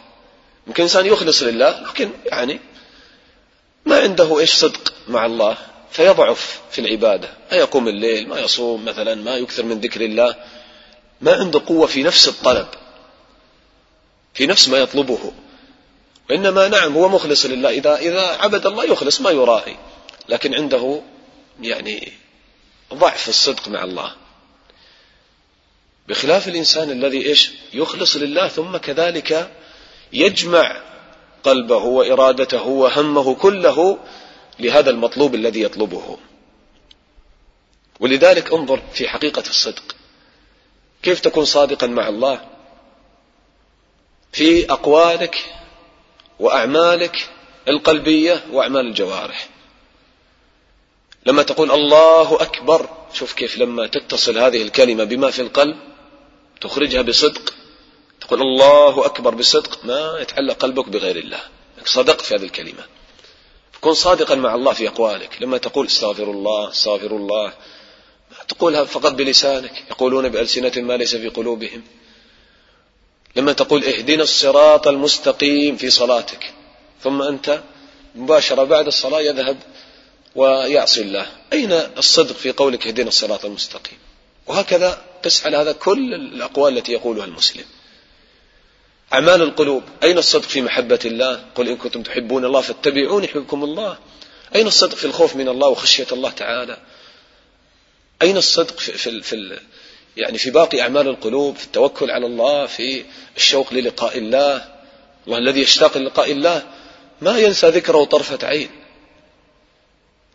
يمكن 0.67 0.83
إنسان 0.83 1.05
يخلص 1.05 1.43
لله 1.43 1.81
لكن 1.89 2.09
يعني 2.25 2.59
ما 3.85 3.99
عنده 3.99 4.39
إيش 4.39 4.53
صدق 4.53 4.93
مع 5.07 5.25
الله 5.25 5.57
فيضعف 5.91 6.61
في 6.71 6.81
العبادة. 6.81 7.29
ما 7.51 7.57
يقوم 7.57 7.87
الليل 7.87 8.27
ما 8.27 8.39
يصوم 8.39 8.85
مثلا 8.85 9.15
ما 9.15 9.35
يكثر 9.35 9.63
من 9.63 9.79
ذكر 9.79 10.01
الله. 10.01 10.35
ما 11.21 11.33
عنده 11.33 11.61
قوة 11.65 11.87
في 11.87 12.03
نفس 12.03 12.27
الطلب 12.27 12.67
في 14.33 14.47
نفس 14.47 14.69
ما 14.69 14.77
يطلبه. 14.77 15.33
وإنما 16.29 16.67
نعم 16.67 16.93
هو 16.93 17.09
مخلص 17.09 17.45
لله. 17.45 17.69
إذا 17.69 17.95
إذا 17.95 18.21
عبد 18.21 18.65
الله 18.65 18.83
يخلص 18.83 19.21
ما 19.21 19.29
يرائي. 19.29 19.77
لكن 20.29 20.55
عنده 20.55 21.01
يعني 21.61 22.13
ضعف 22.93 23.29
الصدق 23.29 23.67
مع 23.67 23.83
الله. 23.83 24.15
بخلاف 26.07 26.47
الإنسان 26.47 26.91
الذي 26.91 27.25
إيش؟ 27.25 27.51
يخلص 27.73 28.15
لله 28.15 28.47
ثم 28.47 28.77
كذلك 28.77 29.51
يجمع 30.13 30.81
قلبه 31.43 31.83
وإرادته 31.83 32.67
وهمه 32.67 33.35
كله 33.35 33.97
لهذا 34.59 34.89
المطلوب 34.89 35.35
الذي 35.35 35.61
يطلبه. 35.61 36.17
ولذلك 37.99 38.53
انظر 38.53 38.81
في 38.93 39.09
حقيقة 39.09 39.43
الصدق. 39.49 39.95
كيف 41.03 41.19
تكون 41.19 41.45
صادقا 41.45 41.87
مع 41.87 42.07
الله؟ 42.07 42.41
في 44.31 44.71
أقوالك 44.71 45.56
وأعمالك 46.39 47.29
القلبية 47.67 48.43
وأعمال 48.51 48.87
الجوارح. 48.87 49.49
لما 51.25 51.43
تقول 51.43 51.71
الله 51.71 52.41
أكبر 52.41 52.89
شوف 53.13 53.33
كيف 53.33 53.57
لما 53.57 53.87
تتصل 53.87 54.37
هذه 54.37 54.61
الكلمة 54.61 55.03
بما 55.03 55.31
في 55.31 55.41
القلب 55.41 55.77
تخرجها 56.61 57.01
بصدق. 57.01 57.53
تقول 58.21 58.41
الله 58.41 59.05
أكبر 59.05 59.35
بصدق 59.35 59.85
ما 59.85 60.17
يتعلق 60.19 60.57
قلبك 60.57 60.89
بغير 60.89 61.15
الله. 61.15 61.41
صدقت 61.85 62.21
في 62.21 62.35
هذه 62.35 62.43
الكلمة. 62.43 62.83
كن 63.81 63.93
صادقا 63.93 64.35
مع 64.35 64.55
الله 64.55 64.73
في 64.73 64.87
أقوالك. 64.87 65.37
لما 65.41 65.57
تقول 65.57 65.85
استغفر 65.85 66.23
الله 66.23 66.69
استغفر 66.69 67.11
الله 67.11 67.53
تقولها 68.47 68.83
فقط 68.83 69.11
بلسانك. 69.11 69.83
يقولون 69.89 70.29
بألسنة 70.29 70.71
ما 70.75 70.97
ليس 70.97 71.15
في 71.15 71.29
قلوبهم. 71.29 71.83
لما 73.37 73.53
تقول 73.53 73.83
اهدنا 73.83 74.23
الصراط 74.23 74.87
المستقيم 74.87 75.77
في 75.77 75.89
صلاتك. 75.89 76.53
ثم 77.03 77.21
أنت 77.21 77.61
مباشرة 78.15 78.63
بعد 78.63 78.87
الصلاة 78.87 79.21
يذهب 79.21 79.57
ويعصي 80.35 81.01
الله. 81.01 81.27
أين 81.53 81.71
الصدق 81.71 82.35
في 82.35 82.51
قولك 82.51 82.87
اهدنا 82.87 83.07
الصراط 83.07 83.45
المستقيم؟ 83.45 83.97
وهكذا 84.47 85.01
قس 85.25 85.45
على 85.45 85.57
هذا 85.57 85.71
كل 85.71 86.13
الأقوال 86.13 86.77
التي 86.77 86.91
يقولها 86.91 87.25
المسلم. 87.25 87.65
أعمال 89.13 89.41
القلوب 89.41 89.83
أين 90.03 90.17
الصدق 90.17 90.47
في 90.47 90.61
محبة 90.61 90.99
الله؟ 91.05 91.45
قل 91.55 91.67
إن 91.67 91.77
كنتم 91.77 92.03
تحبون 92.03 92.45
الله 92.45 92.61
فاتبعوني 92.61 93.25
يحبكم 93.25 93.63
الله. 93.63 93.97
أين 94.55 94.67
الصدق 94.67 94.95
في 94.95 95.05
الخوف 95.05 95.35
من 95.35 95.49
الله 95.49 95.67
وخشية 95.67 96.07
الله 96.11 96.29
تعالى؟ 96.29 96.77
أين 98.21 98.37
الصدق 98.37 98.79
في, 98.79 98.91
في, 98.91 99.21
في 99.21 99.59
يعني 100.17 100.37
في 100.37 100.51
باقي 100.51 100.81
أعمال 100.81 101.07
القلوب 101.07 101.55
في 101.55 101.65
التوكل 101.65 102.11
على 102.11 102.25
الله 102.25 102.65
في 102.65 103.03
الشوق 103.37 103.73
للقاء 103.73 104.17
الله. 104.17 104.65
الله 105.27 105.37
الذي 105.37 105.61
يشتاق 105.61 105.97
للقاء 105.97 106.31
الله 106.31 106.63
ما 107.21 107.39
ينسى 107.39 107.69
ذكره 107.69 108.03
طرفة 108.03 108.47
عين. 108.47 108.69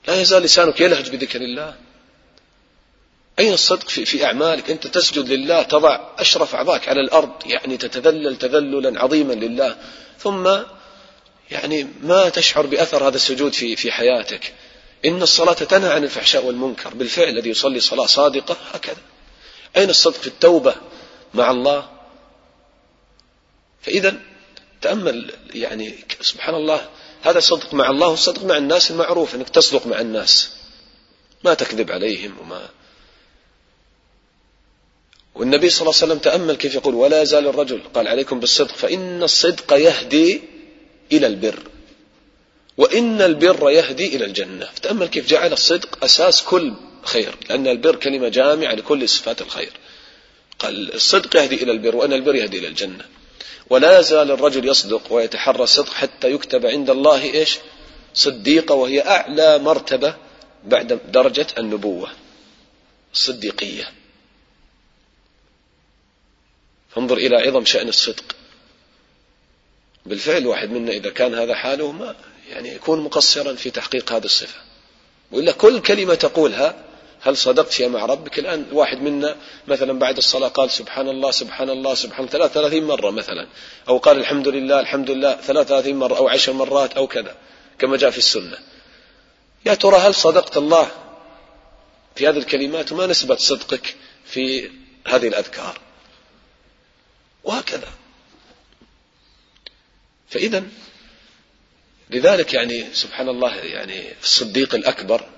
لا 0.09 0.21
يزال 0.21 0.43
لسانك 0.43 0.81
يلهج 0.81 1.11
بذكر 1.11 1.41
الله. 1.41 1.75
أين 3.39 3.53
الصدق 3.53 3.89
في, 3.89 4.05
في 4.05 4.25
أعمالك؟ 4.25 4.71
أنت 4.71 4.87
تسجد 4.87 5.31
لله 5.31 5.63
تضع 5.63 6.01
أشرف 6.19 6.55
أعضاك 6.55 6.89
على 6.89 7.01
الأرض 7.01 7.33
يعني 7.47 7.77
تتذلل 7.77 8.37
تذللا 8.37 9.03
عظيما 9.03 9.33
لله. 9.33 9.77
ثم 10.19 10.51
يعني 11.51 11.87
ما 12.03 12.29
تشعر 12.29 12.67
بأثر 12.67 13.09
هذا 13.09 13.17
السجود 13.17 13.53
في, 13.53 13.77
في 13.77 13.93
حياتك. 13.93 14.53
إن 15.05 15.23
الصلاة 15.23 15.53
تنهى 15.53 15.93
عن 15.93 16.05
الفحشاء 16.05 16.45
والمنكر. 16.45 16.95
بالفعل 16.95 17.29
الذي 17.29 17.51
يصلي 17.51 17.81
صلاة 17.81 18.07
صادقة 18.07 18.57
هكذا. 18.73 19.12
أين 19.77 19.91
الصدق؟ 19.91 20.21
في 20.21 20.27
التوبة 20.27 20.75
مع 21.35 21.51
الله. 21.51 21.89
فإذا 23.83 24.21
تأمل 24.81 25.35
يعني 25.55 26.05
سبحان 26.21 26.55
الله 26.55 26.89
هذا 27.23 27.41
صدق 27.41 27.75
مع 27.75 27.91
الله 27.91 28.09
والصدق 28.09 28.45
مع 28.45 28.57
الناس 28.57 28.91
المعروف 28.91 29.35
أنك 29.35 29.49
تصدق 29.49 29.87
مع 29.87 30.01
الناس. 30.01 30.57
ما 31.45 31.55
تكذب 31.55 31.93
عليهم 31.93 32.39
وما. 32.41 32.69
والنبي 35.35 35.71
صلى 35.71 35.81
الله 35.81 35.95
عليه 36.03 36.07
وسلم 36.07 36.19
تأمل 36.19 36.57
كيف 36.57 36.75
يقول 36.75 36.95
ولا 36.95 37.23
يزال 37.23 37.47
الرجل. 37.47 37.83
قال 37.95 38.09
عليكم 38.09 38.41
بالصدق 38.41 38.75
فإن 38.75 39.23
الصدق 39.23 39.73
يهدي 39.73 40.43
إلى 41.13 41.27
البر 41.27 41.63
وإن 42.77 43.23
البر 43.23 43.71
يهدي 43.71 44.17
إلى 44.17 44.25
الجنة. 44.25 44.69
تأمل 44.83 45.07
كيف 45.07 45.27
جعل 45.27 45.53
الصدق 45.53 46.05
أساس 46.05 46.43
كل 46.43 46.75
خير 47.05 47.35
لأن 47.49 47.67
البر 47.67 47.97
كلمة 47.97 48.29
جامعة 48.29 48.73
لكل 48.73 49.09
صفات 49.09 49.43
الخير. 49.43 49.73
قال 50.59 50.95
الصدق 50.95 51.37
يهدي 51.37 51.63
إلى 51.63 51.73
البر 51.73 51.97
وأن 51.97 52.13
البر 52.13 52.35
يهدي 52.35 52.59
إلى 52.59 52.69
الجنة. 52.69 53.05
ولا 53.71 54.01
يزال 54.01 54.31
الرجل 54.31 54.69
يصدق 54.69 55.13
ويتحرى 55.13 55.63
الصدق 55.63 55.93
حتى 55.93 56.33
يكتب 56.33 56.67
عند 56.67 56.91
الله 56.91 57.23
إيش؟ 57.23 57.59
صديقة 58.15 58.75
وهي 58.75 59.01
أعلى 59.01 59.59
مرتبة 59.59 60.17
بعد 60.65 61.01
درجة 61.13 61.47
النبوة 61.59 62.11
الصديقية. 63.13 63.93
فانظر 66.91 67.17
إلى 67.17 67.37
عظم 67.37 67.65
شأن 67.65 67.89
الصدق. 67.89 68.25
بالفعل 70.07 70.47
واحد 70.47 70.71
منا 70.71 70.93
إذا 70.93 71.11
كان 71.11 71.35
هذا 71.35 71.55
حاله 71.55 71.93
ما 71.93 72.17
يعني 72.51 72.75
يكون 72.75 73.01
مقصرا 73.01 73.55
في 73.55 73.71
تحقيق 73.71 74.13
هذه 74.13 74.25
الصفة. 74.25 74.61
وإلا 75.33 75.53
كل 75.53 75.81
كلمة 75.81 76.15
تقولها 76.15 76.85
هل 77.23 77.37
صدقت 77.37 77.73
فيها 77.73 77.89
مع 77.89 78.07
ربك 78.07 78.39
الآن؟ 78.39 78.67
واحد 78.73 79.01
منا 79.01 79.37
مثلا 79.69 79.99
بعد 79.99 80.17
الصلاة 80.17 80.49
قال 80.49 80.71
سبحان 80.71 81.09
الله 81.09 81.31
سبحان 81.31 81.71
الله 81.71 81.95
سبحان 81.95 82.29
الله 82.35 82.49
ثلاثين 82.49 82.85
مرة 82.85 83.11
مثلا. 83.11 83.49
أو 83.89 83.99
قال 83.99 84.19
الحمد 84.19 84.49
لله 84.49 84.81
الحمد 84.81 85.11
لله 85.11 85.37
ثلاثين 85.37 85.97
مرة 85.97 86.17
أو 86.17 86.29
عشر 86.29 86.53
مرات 86.53 86.93
أو 86.93 87.07
كذا 87.07 87.37
كما 87.79 87.97
جاء 87.97 88.11
في 88.11 88.19
السنة. 88.19 88.59
يا 89.67 89.75
ترى 89.75 89.97
هل 89.97 90.15
صدقت 90.15 90.57
الله 90.57 90.91
في 92.17 92.29
هذه 92.29 92.39
الكلمات؟ 92.39 92.93
وما 92.93 93.07
نسبة 93.07 93.37
صدقك 93.37 93.95
في 94.25 94.71
هذه 95.07 95.29
الأذكار؟ 95.29 95.79
وهكذا. 97.45 97.89
فإذا 100.29 100.65
لذلك 102.11 102.55
يعني 102.55 102.95
سبحان 102.95 103.29
الله 103.29 103.55
يعني 103.57 104.05
الصديق 104.23 104.75
الأكبر 104.75 105.29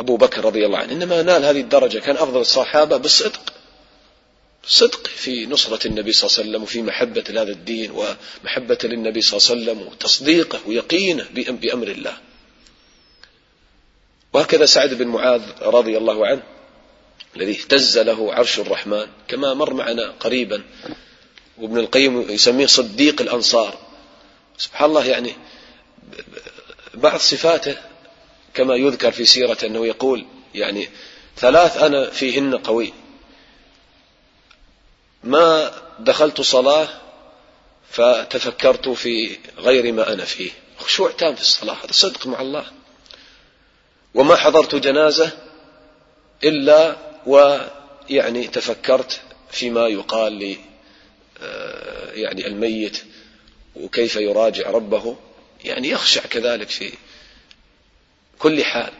أبو 0.00 0.16
بكر 0.16 0.44
رضي 0.44 0.66
الله 0.66 0.78
عنه 0.78 0.92
إنما 0.92 1.22
نال 1.22 1.44
هذه 1.44 1.60
الدرجة 1.60 1.98
كان 1.98 2.16
أفضل 2.16 2.40
الصحابة 2.40 2.96
بالصدق. 2.96 3.52
صدق 4.66 5.06
في 5.06 5.46
نصرة 5.46 5.86
النبي 5.86 6.12
صلى 6.12 6.26
الله 6.26 6.38
عليه 6.38 6.48
وسلم 6.48 6.62
وفي 6.62 6.82
محبة 6.82 7.24
لهذا 7.28 7.52
الدين 7.52 7.90
ومحبة 7.90 8.78
للنبي 8.84 9.20
صلى 9.20 9.38
الله 9.38 9.50
عليه 9.50 9.62
وسلم 9.62 9.92
وتصديقه 9.92 10.60
ويقينه 10.66 11.26
بأمر 11.34 11.88
الله. 11.88 12.16
وهكذا 14.32 14.66
سعد 14.66 14.94
بن 14.94 15.06
معاذ 15.06 15.42
رضي 15.62 15.98
الله 15.98 16.26
عنه 16.26 16.42
الذي 17.36 17.60
اهتز 17.60 17.98
له 17.98 18.34
عرش 18.34 18.58
الرحمن 18.58 19.06
كما 19.28 19.54
مر 19.54 19.74
معنا 19.74 20.10
قريبا. 20.20 20.62
وابن 21.58 21.78
القيم 21.78 22.30
يسميه 22.30 22.66
صديق 22.66 23.20
الأنصار. 23.22 23.78
سبحان 24.58 24.88
الله 24.88 25.04
يعني 25.04 25.32
بعض 26.94 27.20
صفاته 27.20 27.76
كما 28.58 28.74
يذكر 28.74 29.10
في 29.10 29.24
سيرته 29.24 29.66
أنه 29.66 29.86
يقول 29.86 30.26
يعني 30.54 30.88
ثلاث 31.36 31.76
أنا 31.76 32.10
فيهن 32.10 32.54
قوي. 32.54 32.92
ما 35.24 35.72
دخلت 35.98 36.40
صلاة 36.40 36.88
فتفكرت 37.90 38.88
في 38.88 39.38
غير 39.58 39.92
ما 39.92 40.12
أنا 40.12 40.24
فيه. 40.24 40.50
خشوع 40.78 41.10
تام 41.10 41.34
في 41.34 41.40
الصلاة 41.40 41.74
هذا 41.74 41.92
صدق 41.92 42.26
مع 42.26 42.40
الله. 42.40 42.66
وما 44.14 44.36
حضرت 44.36 44.74
جنازة 44.74 45.30
إلا 46.44 46.96
ويعني 47.26 48.46
تفكرت 48.46 49.20
فيما 49.50 49.86
يقال 49.86 50.32
لي 50.32 50.56
آه، 51.42 52.12
يعني 52.12 52.46
الميت 52.46 53.04
وكيف 53.76 54.16
يراجع 54.16 54.70
ربه. 54.70 55.16
يعني 55.64 55.88
يخشع 55.88 56.20
كذلك 56.20 56.68
في 56.68 56.92
كل 58.38 58.64
حال. 58.64 58.92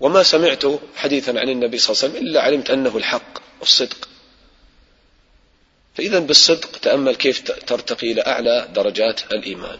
وما 0.00 0.22
سمعت 0.22 0.62
حديثا 0.96 1.30
عن 1.30 1.48
النبي 1.48 1.78
صلى 1.78 1.92
الله 1.92 2.02
عليه 2.02 2.12
وسلم 2.12 2.26
إلا 2.26 2.42
علمت 2.42 2.70
أنه 2.70 2.96
الحق 2.96 3.38
والصدق 3.60 4.08
فإذا 5.96 6.18
بالصدق 6.18 6.70
تأمل 6.78 7.14
كيف 7.14 7.50
ترتقي 7.50 8.12
إلى 8.12 8.22
أعلى 8.26 8.68
درجات 8.74 9.32
الإيمان. 9.32 9.78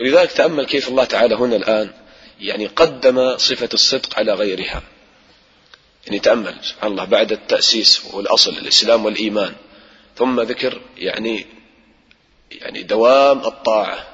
ولذلك 0.00 0.32
تأمل 0.32 0.66
كيف 0.66 0.88
الله 0.88 1.04
تعالى 1.04 1.34
هنا 1.34 1.56
الآن 1.56 1.90
يعني 2.40 2.66
قدم 2.66 3.36
صفة 3.36 3.68
الصدق 3.74 4.18
على 4.18 4.32
غيرها. 4.32 4.82
يعني 6.06 6.18
تأمل 6.18 6.56
سبحان 6.62 6.90
الله 6.90 7.04
بعد 7.04 7.32
التأسيس 7.32 8.04
والأصل 8.12 8.50
الإسلام 8.50 9.04
والإيمان. 9.04 9.54
ثم 10.16 10.40
ذكر 10.40 10.80
يعني 10.96 11.46
يعني 12.50 12.82
دوام 12.82 13.38
الطاعة. 13.38 14.08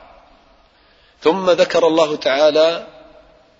ثم 1.22 1.50
ذكر 1.50 1.86
الله 1.86 2.16
تعالى 2.16 2.86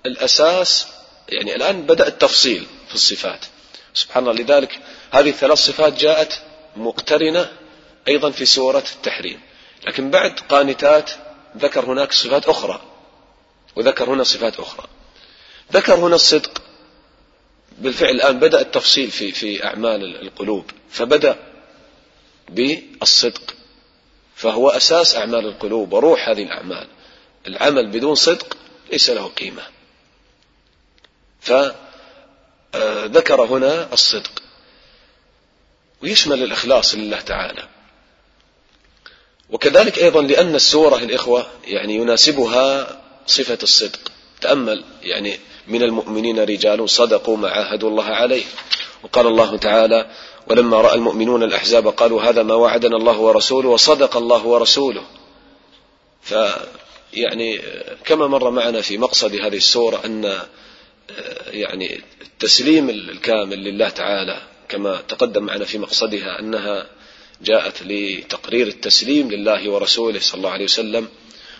الأساس 0.07 0.87
يعني 1.29 1.57
الآن 1.57 1.83
بدأ 1.83 2.09
التفصيل 2.09 2.67
في 2.89 2.95
الصفات. 2.95 3.41
سبحان 3.95 4.29
الله 4.29 4.43
لذلك 4.43 4.79
هذه 5.11 5.29
الثلاث 5.29 5.59
صفات 5.59 5.93
جاءت 5.93 6.43
مقترنة 6.77 7.53
أيضا 8.09 8.31
في 8.31 8.45
سورة 8.45 8.85
التحريم. 8.97 9.41
لكن 9.87 10.11
بعد 10.11 10.41
قانتات 10.49 11.11
ذكر 11.57 11.85
هناك 11.85 12.13
صفات 12.13 12.49
أخرى 12.49 12.81
وذكر 13.77 14.11
هنا 14.11 14.25
صفات 14.25 14.61
أخرى. 14.61 14.87
ذكر 15.73 15.95
هنا 15.95 16.15
الصدق. 16.15 16.63
بالفعل 17.79 18.11
الآن 18.11 18.39
بدأ 18.39 18.61
التفصيل 18.61 19.11
في 19.11 19.33
في 19.33 19.65
أعمال 19.65 20.23
القلوب. 20.23 20.71
فبدأ 20.91 21.37
بالصدق. 22.49 23.55
فهو 24.37 24.71
أساس 24.71 25.17
أعمال 25.17 25.47
القلوب 25.47 25.93
وروح 25.93 26.29
هذه 26.29 26.43
الأعمال. 26.43 26.87
العمل 27.47 27.87
بدون 27.87 28.15
صدق 28.15 28.57
ليس 28.93 29.11
له 29.11 29.27
قيمة. 29.27 29.63
فذكر 31.41 33.45
هنا 33.45 33.93
الصدق 33.93 34.43
ويشمل 36.03 36.43
الإخلاص 36.43 36.95
لله 36.95 37.21
تعالى. 37.21 37.69
وكذلك 39.51 39.99
أيضا 39.99 40.23
لأن 40.23 40.55
السورة 40.55 40.97
الإخوة 40.97 41.47
يعني 41.65 41.95
يناسبها 41.95 42.97
صفة 43.27 43.59
الصدق. 43.63 44.13
تأمل 44.41 44.85
يعني 45.03 45.39
من 45.67 45.83
المؤمنين 45.83 46.41
رجال 46.41 46.91
صدقوا 46.91 47.37
ما 47.37 47.51
عاهدوا 47.51 47.91
الله 47.91 48.05
عليه. 48.05 48.45
وقال 49.03 49.27
الله 49.27 49.57
تعالى 49.57 50.11
ولما 50.47 50.81
رأى 50.81 50.95
المؤمنون 50.95 51.43
الأحزاب 51.43 51.89
قالوا 51.89 52.23
هذا 52.23 52.43
ما 52.43 52.55
وعدنا 52.55 52.97
الله 52.97 53.19
ورسوله 53.19 53.69
وصدق 53.69 54.17
الله 54.17 54.47
ورسوله. 54.47 55.05
فيعني 56.23 57.61
كما 58.05 58.27
مر 58.27 58.51
معنا 58.51 58.81
في 58.81 58.99
مقصد 58.99 59.35
هذه 59.35 59.57
السورة 59.57 60.01
أن 60.05 60.43
يعني 61.47 62.01
التسليم 62.23 62.91
الكامل 62.91 63.65
لله 63.65 63.89
تعالى 63.89 64.43
كما 64.69 65.03
تقدم 65.09 65.43
معنا 65.43 65.65
في 65.65 65.79
مقصدها 65.79 66.41
أنها 66.41 66.87
جاءت 67.43 67.83
لتقرير 67.83 68.67
التسليم 68.67 69.31
لله 69.31 69.71
ورسوله 69.71 70.21
صلى 70.21 70.39
الله 70.39 70.51
عليه 70.51 70.65
وسلم 70.65 71.09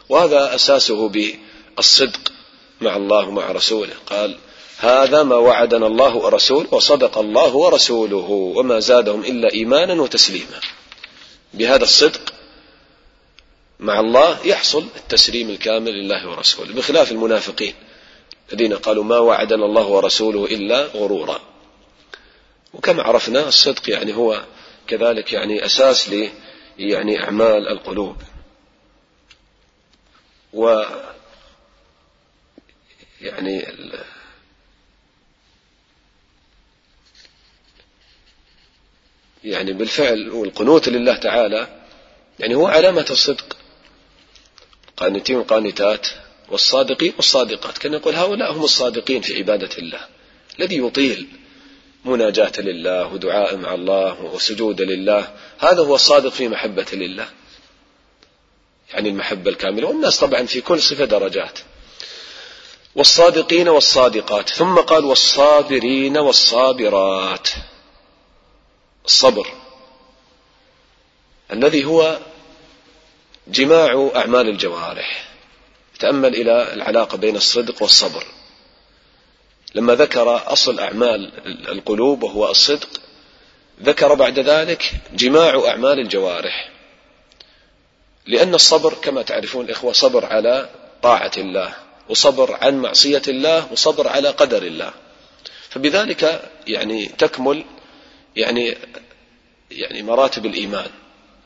وهذا 0.09 0.55
أساسه 0.55 1.09
بالصدق 1.09 2.33
مع 2.81 2.97
الله 2.97 3.29
ومع 3.29 3.53
رسوله. 3.53 3.95
قال 4.07 4.37
هذا 4.79 5.23
ما 5.23 5.37
وعدنا 5.37 5.87
الله 5.87 6.17
ورسوله 6.17 6.75
وصدق 6.75 7.19
الله 7.19 7.57
ورسوله 7.57 8.53
وما 8.57 8.81
زادهم 8.81 9.25
إلا 9.25 9.53
إيمانا 9.53 10.03
وتسليما. 10.03 10.61
بهذا 11.55 11.85
الصدق 11.85 12.33
مع 13.81 14.01
الله 14.01 14.47
يحصل 14.47 14.87
التسليم 14.97 15.51
الكامل 15.51 15.93
لله 15.93 16.29
ورسوله 16.29 16.75
بخلاف 16.75 17.13
المنافقين. 17.13 17.75
الذين 18.53 18.75
قالوا 18.75 19.05
ما 19.05 19.19
وعدنا 19.19 19.65
الله 19.65 19.87
ورسوله 19.87 20.45
إلا 20.45 20.87
غرورا. 20.87 21.41
وكما 22.75 23.03
عرفنا 23.03 23.49
الصدق 23.49 23.91
يعني 23.91 24.15
هو 24.15 24.45
كذلك 24.87 25.33
يعني 25.33 25.65
أساس 25.65 26.09
ل 26.09 26.31
يعني 26.79 27.25
أعمال 27.25 27.69
القلوب. 27.69 28.17
و 30.53 30.83
يعني 33.21 33.67
يعني 39.45 39.73
بالفعل 39.73 40.31
والقنوت 40.31 40.89
لله 40.89 41.17
تعالى 41.17 41.81
يعني 42.39 42.55
هو 42.55 42.67
علامة 42.67 43.07
الصدق. 43.11 43.57
القانتين 44.89 45.37
والقانتات 45.37 46.07
والصادقين 46.51 47.13
والصادقات. 47.17 47.79
كان 47.79 47.95
يقول 47.95 48.15
هؤلاء 48.15 48.53
هم 48.53 48.65
الصادقين 48.65 49.21
في 49.21 49.37
عبادة 49.37 49.79
الله. 49.79 50.01
الذي 50.59 50.79
يطيل 50.79 51.27
مناجاة 52.05 52.53
لله 52.59 53.07
ودعاء 53.07 53.57
مع 53.57 53.75
الله 53.75 54.21
وسجود 54.21 54.81
لله. 54.81 55.35
هذا 55.59 55.81
هو 55.81 55.95
الصادق 55.95 56.29
في 56.29 56.49
محبة 56.49 56.87
لله. 56.93 57.29
يعني 58.93 59.09
المحبة 59.09 59.51
الكاملة. 59.51 59.89
والناس 59.89 60.21
طبعا 60.21 60.47
في 60.47 60.61
كل 60.61 60.81
صفة 60.83 61.05
درجات. 61.05 61.59
والصادقين 62.95 63.69
والصادقات. 63.69 64.49
ثم 64.49 64.75
قال 64.75 65.05
والصابرين 65.05 66.19
والصابرات. 66.19 67.49
الصبر. 69.05 69.47
الذي 71.53 71.85
هو 71.85 72.19
جماع 73.49 74.11
أعمال 74.17 74.49
الجوارح. 74.49 75.30
تأمل 76.01 76.35
إلى 76.35 76.73
العلاقة 76.73 77.17
بين 77.17 77.37
الصدق 77.37 77.83
والصبر. 77.83 78.27
لما 79.75 79.95
ذكر 79.95 80.53
أصل 80.53 80.81
أعمال 80.81 81.33
القلوب 81.69 82.23
وهو 82.23 82.51
الصدق 82.51 82.89
ذكر 83.83 84.15
بعد 84.15 84.39
ذلك 84.39 84.93
جماع 85.13 85.69
أعمال 85.69 85.99
الجوارح. 85.99 86.71
لأن 88.27 88.55
الصبر 88.55 88.95
كما 88.95 89.23
تعرفون 89.23 89.65
الإخوة 89.65 89.93
صبر 89.93 90.25
على 90.25 90.71
طاعة 91.03 91.33
الله 91.37 91.75
وصبر 92.09 92.59
عن 92.63 92.79
معصية 92.79 93.23
الله 93.29 93.73
وصبر 93.73 94.09
على 94.09 94.29
قدر 94.29 94.63
الله. 94.63 94.93
فبذلك 95.69 96.51
يعني 96.67 97.07
تكمل 97.07 97.65
يعني 98.37 98.77
يعني 99.71 100.03
مراتب 100.03 100.47
الإيمان 100.47 100.91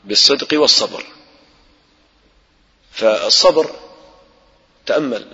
بالصدق 0.03 0.61
والصبر. 0.61 1.05
فالصبر 2.91 3.69
تأمل. 4.85 5.25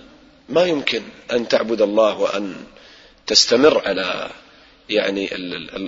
ما 0.48 0.64
يمكن 0.64 1.02
أن 1.32 1.48
تعبد 1.48 1.82
الله 1.82 2.18
وأن 2.18 2.64
تستمر 3.26 3.88
على 3.88 4.30
يعني 4.88 5.34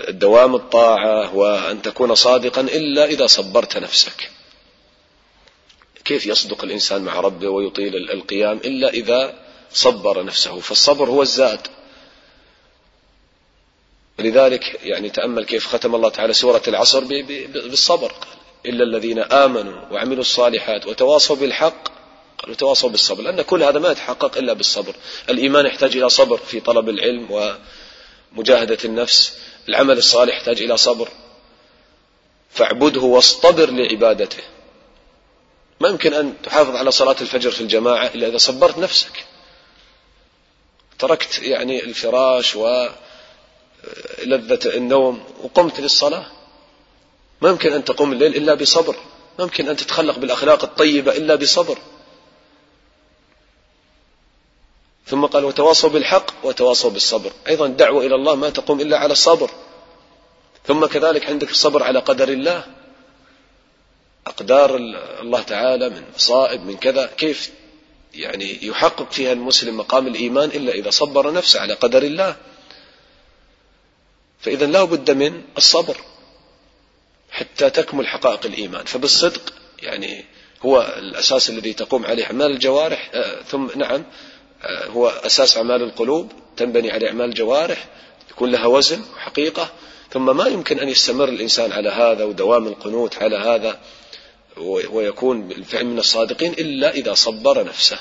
الدوام 0.08 0.54
الطاعة 0.54 1.34
وأن 1.36 1.82
تكون 1.82 2.14
صادقا 2.14 2.60
إلا 2.60 3.04
إذا 3.04 3.26
صبرت 3.26 3.76
نفسك. 3.76 4.30
كيف 6.04 6.26
يصدق 6.26 6.64
الإنسان 6.64 7.02
مع 7.02 7.20
ربه 7.20 7.48
ويطيل 7.48 8.10
القيام 8.10 8.56
إلا 8.56 8.88
إذا 8.88 9.34
صبر 9.72 10.24
نفسه؟ 10.24 10.60
فالصبر 10.60 11.08
هو 11.08 11.22
الزاد. 11.22 11.60
ولذلك 14.18 14.80
يعني 14.84 15.10
تأمل 15.10 15.44
كيف 15.44 15.66
ختم 15.66 15.94
الله 15.94 16.08
تعالى 16.08 16.32
سورة 16.32 16.62
العصر 16.68 17.04
بالصبر. 17.04 18.12
إلا 18.66 18.84
الذين 18.84 19.18
آمنوا 19.18 19.92
وعملوا 19.92 20.20
الصالحات 20.20 20.86
وتواصوا 20.86 21.36
بالحق 21.36 21.93
قالوا 22.38 22.56
تواصوا 22.56 22.90
بالصبر 22.90 23.22
لأن 23.22 23.42
كل 23.42 23.62
هذا 23.62 23.78
ما 23.78 23.90
يتحقق 23.90 24.36
إلا 24.36 24.52
بالصبر. 24.52 24.94
الإيمان 25.30 25.66
يحتاج 25.66 25.96
إلى 25.96 26.08
صبر 26.08 26.36
في 26.36 26.60
طلب 26.60 26.88
العلم 26.88 27.28
ومجاهدة 28.36 28.78
النفس 28.84 29.38
العمل 29.68 29.98
الصالح 29.98 30.36
يحتاج 30.36 30.62
إلى 30.62 30.76
صبر. 30.76 31.08
فاعبده 32.50 33.00
واصطبر 33.00 33.70
لعبادته. 33.70 34.42
ما 35.80 35.88
يمكن 35.88 36.14
أن 36.14 36.34
تحافظ 36.42 36.76
على 36.76 36.90
صلاة 36.90 37.16
الفجر 37.20 37.50
في 37.50 37.60
الجماعة 37.60 38.06
إلا 38.06 38.26
إذا 38.26 38.38
صبرت 38.38 38.78
نفسك. 38.78 39.24
تركت 40.98 41.42
يعني 41.42 41.84
الفراش 41.84 42.56
ولذة 42.56 42.94
النوم 44.64 45.24
وقمت 45.42 45.80
للصلاة. 45.80 46.26
ما 47.42 47.48
يمكن 47.50 47.72
أن 47.72 47.84
تقوم 47.84 48.12
الليل 48.12 48.36
إلا 48.36 48.54
بصبر. 48.54 48.96
ما 49.38 49.44
يمكن 49.44 49.68
أن 49.68 49.76
تتخلق 49.76 50.18
بالأخلاق 50.18 50.64
الطيبة 50.64 51.16
إلا 51.16 51.34
بصبر. 51.34 51.78
ثم 55.06 55.26
قال 55.26 55.44
وتواصوا 55.44 55.90
بالحق 55.90 56.46
وتواصوا 56.46 56.90
بالصبر. 56.90 57.32
أيضا 57.48 57.66
الدعوة 57.66 58.06
إلى 58.06 58.14
الله 58.14 58.34
ما 58.34 58.50
تقوم 58.50 58.80
إلا 58.80 58.98
على 58.98 59.12
الصبر. 59.12 59.50
ثم 60.66 60.86
كذلك 60.86 61.26
عندك 61.26 61.50
الصبر 61.50 61.82
على 61.82 61.98
قدر 61.98 62.28
الله. 62.28 62.64
أقدار 64.26 64.76
الله 65.20 65.42
تعالى 65.42 65.90
من 65.90 66.02
مصائب 66.16 66.66
من 66.66 66.76
كذا. 66.76 67.06
كيف 67.06 67.50
يعني 68.14 68.66
يحقق 68.66 69.12
فيها 69.12 69.32
المسلم 69.32 69.76
مقام 69.76 70.06
الإيمان 70.06 70.48
إلا 70.48 70.72
إذا 70.72 70.90
صبر 70.90 71.32
نفسه 71.32 71.60
على 71.60 71.74
قدر 71.74 72.02
الله؟ 72.02 72.36
فإذا 74.40 74.66
لا 74.66 74.84
بد 74.84 75.10
من 75.10 75.42
الصبر 75.56 75.96
حتى 77.30 77.70
تكمل 77.70 78.06
حقائق 78.06 78.46
الإيمان. 78.46 78.84
فبالصدق 78.84 79.52
يعني 79.82 80.24
هو 80.62 80.94
الأساس 80.98 81.50
الذي 81.50 81.72
تقوم 81.72 82.06
عليه 82.06 82.24
أعمال 82.24 82.50
الجوارح. 82.50 83.10
آه، 83.14 83.42
ثم 83.42 83.68
نعم. 83.76 84.04
هو 84.66 85.08
أساس 85.08 85.56
أعمال 85.56 85.82
القلوب 85.82 86.32
تنبني 86.56 86.90
على 86.90 87.08
أعمال 87.08 87.28
الجوارح 87.28 87.88
يكون 88.30 88.50
لها 88.50 88.66
وزن 88.66 89.02
وحقيقة. 89.16 89.70
ثم 90.10 90.36
ما 90.36 90.46
يمكن 90.46 90.78
أن 90.78 90.88
يستمر 90.88 91.28
الإنسان 91.28 91.72
على 91.72 91.88
هذا 91.88 92.24
ودوام 92.24 92.66
القنوت 92.66 93.22
على 93.22 93.36
هذا 93.36 93.80
ويكون 94.90 95.48
بالفعل 95.48 95.86
من 95.86 95.98
الصادقين 95.98 96.52
إلا 96.52 96.90
إذا 96.90 97.14
صبر 97.14 97.64
نفسه. 97.64 97.98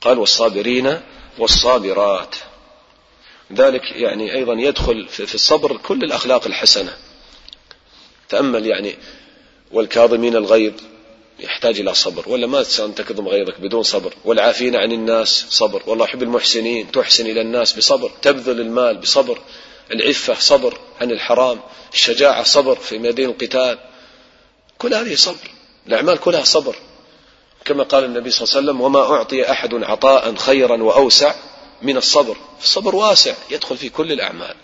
قال 0.00 0.18
والصابرين 0.18 1.00
والصابرات. 1.38 2.36
ذلك 3.52 3.82
يعني 3.90 4.34
أيضا 4.34 4.52
يدخل 4.52 5.08
في 5.08 5.34
الصبر 5.34 5.76
كل 5.76 6.04
الأخلاق 6.04 6.46
الحسنة. 6.46 6.96
تأمل 8.28 8.66
يعني 8.66 8.96
والكاظمين 9.72 10.36
الغيظ 10.36 10.74
يحتاج 11.38 11.80
إلى 11.80 11.94
صبر. 11.94 12.28
ولا 12.28 12.46
ما 12.46 12.64
أن 12.78 12.94
تكظم 12.94 13.28
غيظك 13.28 13.60
بدون 13.60 13.82
صبر. 13.82 14.14
والعافين 14.24 14.76
عن 14.76 14.92
الناس 14.92 15.46
صبر. 15.50 15.82
والله 15.86 16.04
يحب 16.04 16.22
المحسنين 16.22 16.90
تحسن 16.90 17.26
إلى 17.26 17.40
الناس 17.40 17.72
بصبر. 17.72 18.10
تبذل 18.22 18.60
المال 18.60 18.96
بصبر. 18.96 19.38
العفة 19.92 20.34
صبر 20.34 20.78
عن 21.00 21.10
الحرام. 21.10 21.60
الشجاعة 21.92 22.42
صبر 22.42 22.74
في 22.76 22.98
ميادين 22.98 23.30
القتال. 23.30 23.78
كل 24.78 24.94
هذه 24.94 25.14
صبر. 25.14 25.50
الأعمال 25.86 26.18
كلها 26.18 26.44
صبر. 26.44 26.76
كما 27.64 27.84
قال 27.84 28.04
النبي 28.04 28.30
صلى 28.30 28.44
الله 28.44 28.56
عليه 28.56 28.64
وسلم 28.64 28.80
وما 28.80 29.00
أعطي 29.00 29.50
أحد 29.50 29.74
عطاء 29.74 30.34
خيرا 30.34 30.82
وأوسع 30.82 31.34
من 31.82 31.96
الصبر. 31.96 32.36
الصبر 32.62 32.96
واسع 32.96 33.34
يدخل 33.50 33.76
في 33.76 33.88
كل 33.88 34.12
الأعمال. 34.12 34.54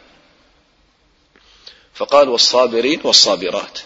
فقال 1.95 2.29
والصابرين 2.29 3.01
والصابرات. 3.05 3.79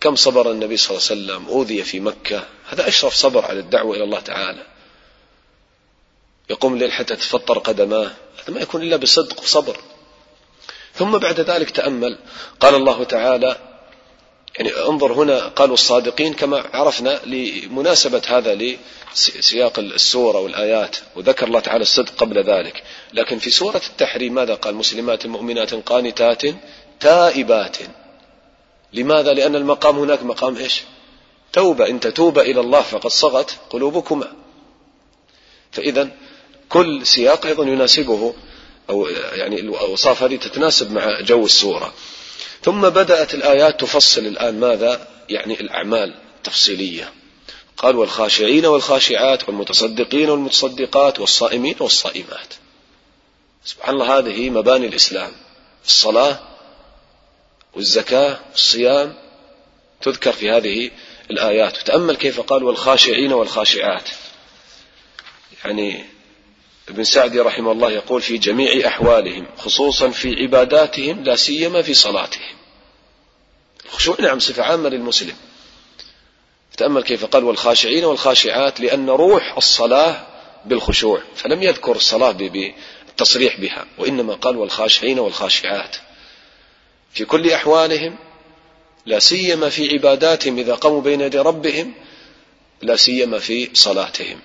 كم 0.00 0.16
صبر 0.16 0.50
النبي 0.50 0.76
صلى 0.76 0.90
الله 0.90 1.08
عليه 1.10 1.22
وسلم 1.22 1.48
أوذي 1.48 1.82
في 1.82 2.00
مكة؟ 2.00 2.44
هذا 2.68 2.88
أشرف 2.88 3.14
صبر 3.14 3.44
على 3.44 3.60
الدعوة 3.60 3.96
إلى 3.96 4.04
الله 4.04 4.20
تعالى. 4.20 4.66
يقوم 6.50 6.74
الليل 6.74 6.92
حتى 6.92 7.16
تفطر 7.16 7.58
قدماه. 7.58 8.10
هذا 8.42 8.54
ما 8.54 8.60
يكون 8.60 8.82
إلا 8.82 8.96
بصدق 8.96 9.40
وصبر. 9.40 9.76
ثم 10.94 11.18
بعد 11.18 11.40
ذلك 11.40 11.70
تأمل. 11.70 12.18
قال 12.60 12.74
الله 12.74 13.04
تعالى 13.04 13.56
يعني 14.58 14.70
انظر 14.76 15.12
هنا 15.12 15.48
قالوا 15.48 15.74
الصادقين 15.74 16.34
كما 16.34 16.64
عرفنا 16.72 17.20
لمناسبة 17.26 18.22
هذا 18.26 18.54
لسياق 19.14 19.78
السورة 19.78 20.38
والآيات 20.38 20.96
وذكر 21.16 21.46
الله 21.46 21.60
تعالى 21.60 21.82
الصدق 21.82 22.14
قبل 22.14 22.44
ذلك. 22.44 22.82
لكن 23.12 23.38
في 23.38 23.50
سورة 23.50 23.82
التحريم 23.90 24.34
ماذا 24.34 24.54
قال؟ 24.54 24.74
مسلمات 24.74 25.26
مؤمنات 25.26 25.74
قانتات 25.74 26.42
تائبات. 27.00 27.76
لماذا؟ 28.92 29.32
لأن 29.32 29.56
المقام 29.56 29.98
هناك 29.98 30.22
مقام 30.22 30.56
إيش؟ 30.56 30.82
توبة. 31.52 31.88
إن 31.88 32.00
تتوب 32.00 32.38
إلى 32.38 32.60
الله 32.60 32.82
فقد 32.82 33.10
صغت 33.10 33.56
قلوبكما. 33.70 34.32
فإذا 35.72 36.08
كل 36.68 37.06
سياق 37.06 37.46
أيضا 37.46 37.64
يناسبه 37.64 38.34
أو 38.90 39.06
يعني 39.32 39.60
الأوصاف 39.60 40.22
هذه 40.22 40.36
تتناسب 40.36 40.92
مع 40.92 41.20
جو 41.20 41.44
السورة. 41.44 41.94
ثم 42.62 42.80
بدأت 42.88 43.34
الآيات 43.34 43.80
تفصل 43.80 44.20
الآن 44.20 44.60
ماذا؟ 44.60 45.08
يعني 45.28 45.60
الأعمال 45.60 46.14
التفصيلية. 46.36 47.12
قال 47.76 47.96
والخاشعين 47.96 48.66
والخاشعات 48.66 49.48
والمتصدقين 49.48 50.30
والمتصدقات 50.30 51.20
والصائمين 51.20 51.76
والصائمات. 51.80 52.54
سبحان 53.64 53.94
الله 53.94 54.18
هذه 54.18 54.50
مباني 54.50 54.86
الإسلام. 54.86 55.32
الصلاة 55.86 56.38
والزكاة 57.76 58.40
والصيام 58.50 59.14
تذكر 60.02 60.32
في 60.32 60.50
هذه 60.50 60.90
الآيات. 61.30 61.78
وتأمل 61.78 62.16
كيف 62.16 62.40
قال 62.40 62.64
والخاشعين 62.64 63.32
والخاشعات. 63.32 64.08
يعني 65.64 66.04
ابن 66.88 67.04
سعدي 67.04 67.40
رحمه 67.40 67.72
الله 67.72 67.90
يقول 67.90 68.22
في 68.22 68.38
جميع 68.38 68.88
أحوالهم 68.88 69.46
خصوصا 69.58 70.10
في 70.10 70.42
عباداتهم 70.42 71.24
لا 71.24 71.36
سيما 71.36 71.82
في 71.82 71.94
صلاتهم. 71.94 72.56
الخشوع 73.84 74.16
نعم 74.18 74.38
صفة 74.38 74.62
عامة 74.62 74.88
للمسلم. 74.88 75.36
تأمل 76.76 77.02
كيف 77.02 77.24
قال 77.24 77.44
والخاشعين 77.44 78.04
والخاشعات 78.04 78.80
لأن 78.80 79.10
روح 79.10 79.56
الصلاة 79.56 80.26
بالخشوع 80.64 81.22
فلم 81.34 81.62
يذكر 81.62 81.96
الصلاة 81.96 82.32
بالتصريح 82.32 83.60
بها 83.60 83.86
وإنما 83.98 84.34
قال 84.34 84.56
والخاشعين 84.56 85.18
والخاشعات. 85.18 85.96
في 87.16 87.24
كل 87.24 87.50
أحوالهم 87.50 88.16
لا 89.06 89.18
سيما 89.18 89.68
في 89.68 89.92
عباداتهم 89.92 90.58
إذا 90.58 90.74
قاموا 90.74 91.00
بين 91.00 91.20
يدي 91.20 91.38
ربهم 91.38 91.94
لا 92.82 92.96
سيما 92.96 93.38
في 93.38 93.70
صلاتهم. 93.74 94.40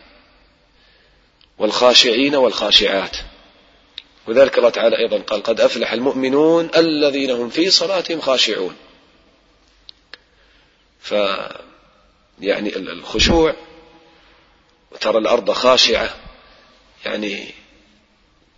والخاشعين 1.58 2.36
والخاشعات. 2.36 3.18
وذلك 4.28 4.58
الله 4.58 4.70
تعالى 4.70 4.98
أيضا 4.98 5.18
قال 5.20 5.44
قد 5.44 5.62
أفلح 5.62 5.94
المؤمنون 5.94 6.70
الذين 6.76 7.32
هم 7.32 7.50
في 7.50 7.70
صلاتهم 7.70 8.22
خاشعون. 8.22 8.76
ف 11.00 11.12
يعني 12.40 12.76
الخشوع 12.76 13.56
وترى 14.92 15.18
الأرض 15.18 15.52
خاشعة 15.52 16.16
يعني 17.06 17.54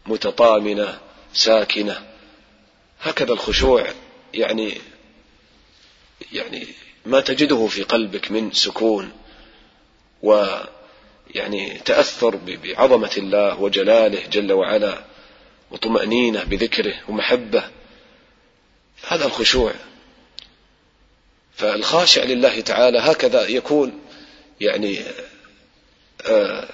متطامنة 0.05 0.99
ساكنة. 1.33 2.07
هكذا 3.01 3.33
الخشوع 3.33 3.87
يعني 4.33 4.77
يعني 6.31 6.67
ما 7.05 7.19
تجده 7.21 7.67
في 7.67 7.83
قلبك 7.83 8.31
من 8.31 8.51
سكون 8.51 9.11
ويعني 10.21 11.79
تأثر 11.85 12.35
بعظمة 12.35 13.11
الله 13.17 13.59
وجلاله 13.59 14.27
جل 14.27 14.53
وعلا 14.53 15.03
وطمأنينة 15.71 16.43
بذكره 16.43 16.93
ومحبة. 17.07 17.63
هذا 19.07 19.25
الخشوع. 19.25 19.73
فالخاشع 21.55 22.23
لله 22.23 22.61
تعالى 22.61 22.99
هكذا 22.99 23.47
يكون 23.47 24.01
يعني 24.61 25.01
آه، 26.25 26.69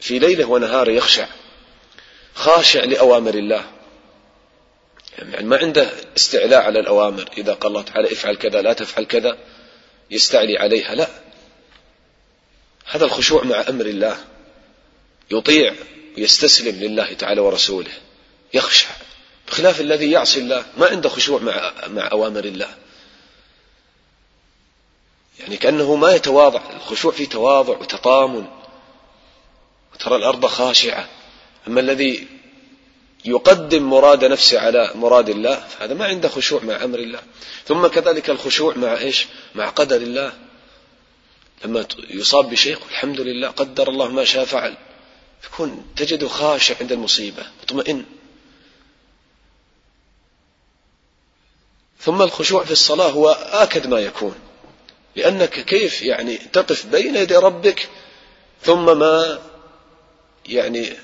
في 0.00 0.18
ليله 0.18 0.44
ونهاره 0.44 0.90
يخشع. 0.90 1.26
خاشع 2.34 2.84
لأوامر 2.84 3.34
الله. 3.34 3.73
يعني 5.18 5.46
ما 5.46 5.56
عنده 5.56 5.90
استعلاء 6.16 6.60
على 6.60 6.80
الأوامر. 6.80 7.30
إذا 7.38 7.54
قال 7.54 7.70
الله 7.70 7.82
تعالى 7.82 8.12
افعل 8.12 8.36
كذا 8.36 8.62
لا 8.62 8.72
تفعل 8.72 9.04
كذا 9.04 9.38
يستعلي 10.10 10.58
عليها. 10.58 10.94
لا. 10.94 11.08
هذا 12.86 13.04
الخشوع 13.04 13.44
مع 13.44 13.64
أمر 13.68 13.86
الله. 13.86 14.24
يطيع 15.30 15.74
ويستسلم 16.18 16.80
لله 16.80 17.12
تعالى 17.12 17.40
ورسوله. 17.40 17.92
يخشع. 18.54 18.88
بخلاف 19.48 19.80
الذي 19.80 20.10
يعصي 20.10 20.40
الله 20.40 20.64
ما 20.76 20.86
عنده 20.86 21.08
خشوع 21.08 21.40
مع 21.40 21.72
مع 21.86 22.08
أوامر 22.12 22.44
الله. 22.44 22.74
يعني 25.40 25.56
كأنه 25.56 25.94
ما 25.94 26.12
يتواضع. 26.12 26.60
الخشوع 26.76 27.12
فيه 27.12 27.28
تواضع 27.28 27.78
وتطامن. 27.78 28.46
وترى 29.94 30.16
الأرض 30.16 30.46
خاشعة. 30.46 31.08
أما 31.68 31.80
الذي 31.80 32.33
يقدم 33.24 33.82
مراد 33.82 34.24
نفسه 34.24 34.60
على 34.60 34.90
مراد 34.94 35.28
الله 35.28 35.54
فهذا 35.54 35.94
ما 35.94 36.04
عنده 36.04 36.28
خشوع 36.28 36.62
مع 36.62 36.84
أمر 36.84 36.98
الله. 36.98 37.20
ثم 37.66 37.86
كذلك 37.86 38.30
الخشوع 38.30 38.74
مع 38.76 38.98
إيش؟ 38.98 39.26
مع 39.54 39.68
قدر 39.68 39.96
الله. 39.96 40.32
لما 41.64 41.86
يصاب 42.10 42.50
بشيء 42.50 42.78
الحمد 42.90 43.20
لله 43.20 43.48
قدر 43.48 43.88
الله 43.88 44.08
ما 44.08 44.24
شاء 44.24 44.44
فعل. 44.44 44.74
يكون 45.44 45.86
تجده 45.96 46.28
خاشع 46.28 46.74
عند 46.80 46.92
المصيبة 46.92 47.42
مطمئن. 47.62 48.04
ثم 52.00 52.22
الخشوع 52.22 52.64
في 52.64 52.70
الصلاة 52.70 53.08
هو 53.08 53.30
آكد 53.52 53.86
ما 53.86 54.00
يكون. 54.00 54.34
لأنك 55.16 55.64
كيف 55.64 56.02
يعني 56.02 56.36
تقف 56.36 56.86
بين 56.86 57.16
يدي 57.16 57.36
ربك 57.36 57.88
ثم 58.62 58.98
ما 58.98 59.38
يعني 60.46 60.96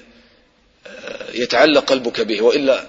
يتعلق 1.34 1.84
قلبك 1.84 2.20
به 2.20 2.42
وإلا 2.42 2.86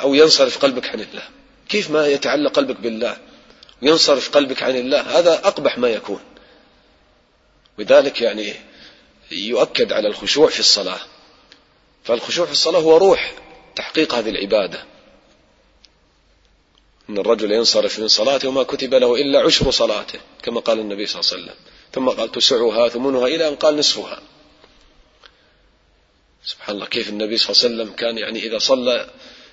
أو 0.00 0.14
ينصرف 0.14 0.58
قلبك 0.58 0.86
عن 0.86 1.00
الله. 1.00 1.22
كيف 1.68 1.90
ما 1.90 2.06
يتعلق 2.06 2.52
قلبك 2.52 2.76
بالله؟ 2.76 3.16
وينصرف 3.82 4.30
قلبك 4.30 4.62
عن 4.62 4.76
الله 4.76 5.00
هذا 5.00 5.34
أقبح 5.34 5.78
ما 5.78 5.88
يكون. 5.88 6.20
لذلك 7.78 8.20
يعني 8.20 8.54
يؤكد 9.30 9.92
على 9.92 10.08
الخشوع 10.08 10.48
في 10.48 10.60
الصلاة. 10.60 11.00
فالخشوع 12.04 12.46
في 12.46 12.52
الصلاة 12.52 12.80
هو 12.80 12.96
روح 12.96 13.34
تحقيق 13.76 14.14
هذه 14.14 14.30
العبادة. 14.30 14.84
إن 17.10 17.18
الرجل 17.18 17.52
ينصرف 17.52 17.98
من 17.98 18.08
صلاته 18.08 18.48
وما 18.48 18.62
كتب 18.62 18.94
له 18.94 19.14
إلا 19.14 19.40
عشر 19.40 19.70
صلاته 19.70 20.20
كما 20.42 20.60
قال 20.60 20.78
النبي 20.78 21.06
صلى 21.06 21.20
الله 21.20 21.32
عليه 21.32 21.42
وسلم. 21.42 21.54
ثم 21.92 22.08
قال 22.08 22.32
تسعها 22.32 22.88
ثمنها 22.88 23.26
إلى 23.26 23.48
أن 23.48 23.54
قال 23.54 23.76
نصفها. 23.76 24.22
سبحان 26.44 26.74
الله 26.74 26.86
كيف 26.86 27.08
النبي 27.08 27.36
صلى 27.36 27.50
الله 27.50 27.64
عليه 27.64 27.74
وسلم 27.74 27.96
كان 27.96 28.18
يعني 28.18 28.46
إذا 28.46 28.58
صلى 28.58 29.10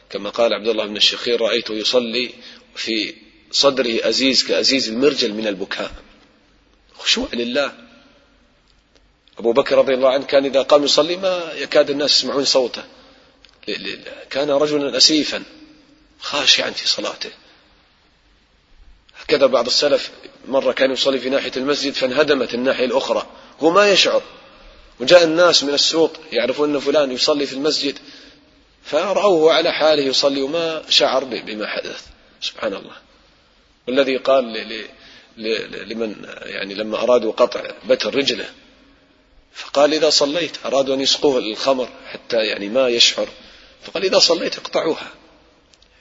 كما 0.09 0.29
قال 0.29 0.53
عبد 0.53 0.67
الله 0.67 0.85
بن 0.85 0.97
الشخير 0.97 1.41
رأيته 1.41 1.73
يصلي 1.73 2.33
في 2.75 3.15
صدره 3.51 4.09
أزيز 4.09 4.43
كأزيز 4.43 4.89
المرجل 4.89 5.33
من 5.33 5.47
البكاء. 5.47 5.91
خشوع 6.93 7.27
لله. 7.33 7.73
أبو 9.39 9.53
بكر 9.53 9.77
رضي 9.77 9.93
الله 9.93 10.09
عنه 10.09 10.25
كان 10.25 10.45
إذا 10.45 10.61
قام 10.61 10.83
يصلي 10.83 11.15
ما 11.15 11.53
يكاد 11.53 11.89
الناس 11.89 12.17
يسمعون 12.17 12.45
صوته. 12.45 12.83
كان 14.29 14.49
رجلا 14.49 14.97
أسيفا 14.97 15.43
خاشعا 16.19 16.69
في 16.69 16.87
صلاته. 16.87 17.31
هكذا 19.17 19.45
بعض 19.45 19.65
السلف 19.65 20.11
مرة 20.47 20.71
كان 20.71 20.91
يصلي 20.91 21.19
في 21.19 21.29
ناحية 21.29 21.51
المسجد 21.57 21.93
فانهدمت 21.93 22.53
الناحية 22.53 22.85
الأخرى. 22.85 23.27
هو 23.59 23.69
ما 23.69 23.89
يشعر. 23.89 24.23
وجاء 24.99 25.23
الناس 25.23 25.63
من 25.63 25.73
السوق 25.73 26.17
يعرفون 26.31 26.75
أن 26.75 26.79
فلان 26.79 27.11
يصلي 27.11 27.45
في 27.45 27.53
المسجد 27.53 27.99
فرأوه 28.83 29.53
على 29.53 29.71
حاله 29.71 30.03
يصلي 30.03 30.41
وما 30.41 30.83
شعر 30.89 31.23
بما 31.23 31.67
حدث. 31.67 32.05
سبحان 32.41 32.73
الله. 32.73 32.95
والذي 33.87 34.17
قال 34.17 34.43
لمن 35.87 36.25
يعني 36.41 36.73
لما 36.73 37.03
أرادوا 37.03 37.31
قطع 37.31 37.71
بتر 37.85 38.15
رجله 38.15 38.49
فقال 39.53 39.93
إذا 39.93 40.09
صليت 40.09 40.65
أرادوا 40.65 40.95
أن 40.95 41.01
يسقوه 41.01 41.37
الخمر 41.37 41.89
حتى 42.07 42.37
يعني 42.37 42.69
ما 42.69 42.87
يشعر 42.87 43.27
فقال 43.83 44.05
إذا 44.05 44.19
صليت 44.19 44.57
اقطعوها. 44.57 45.11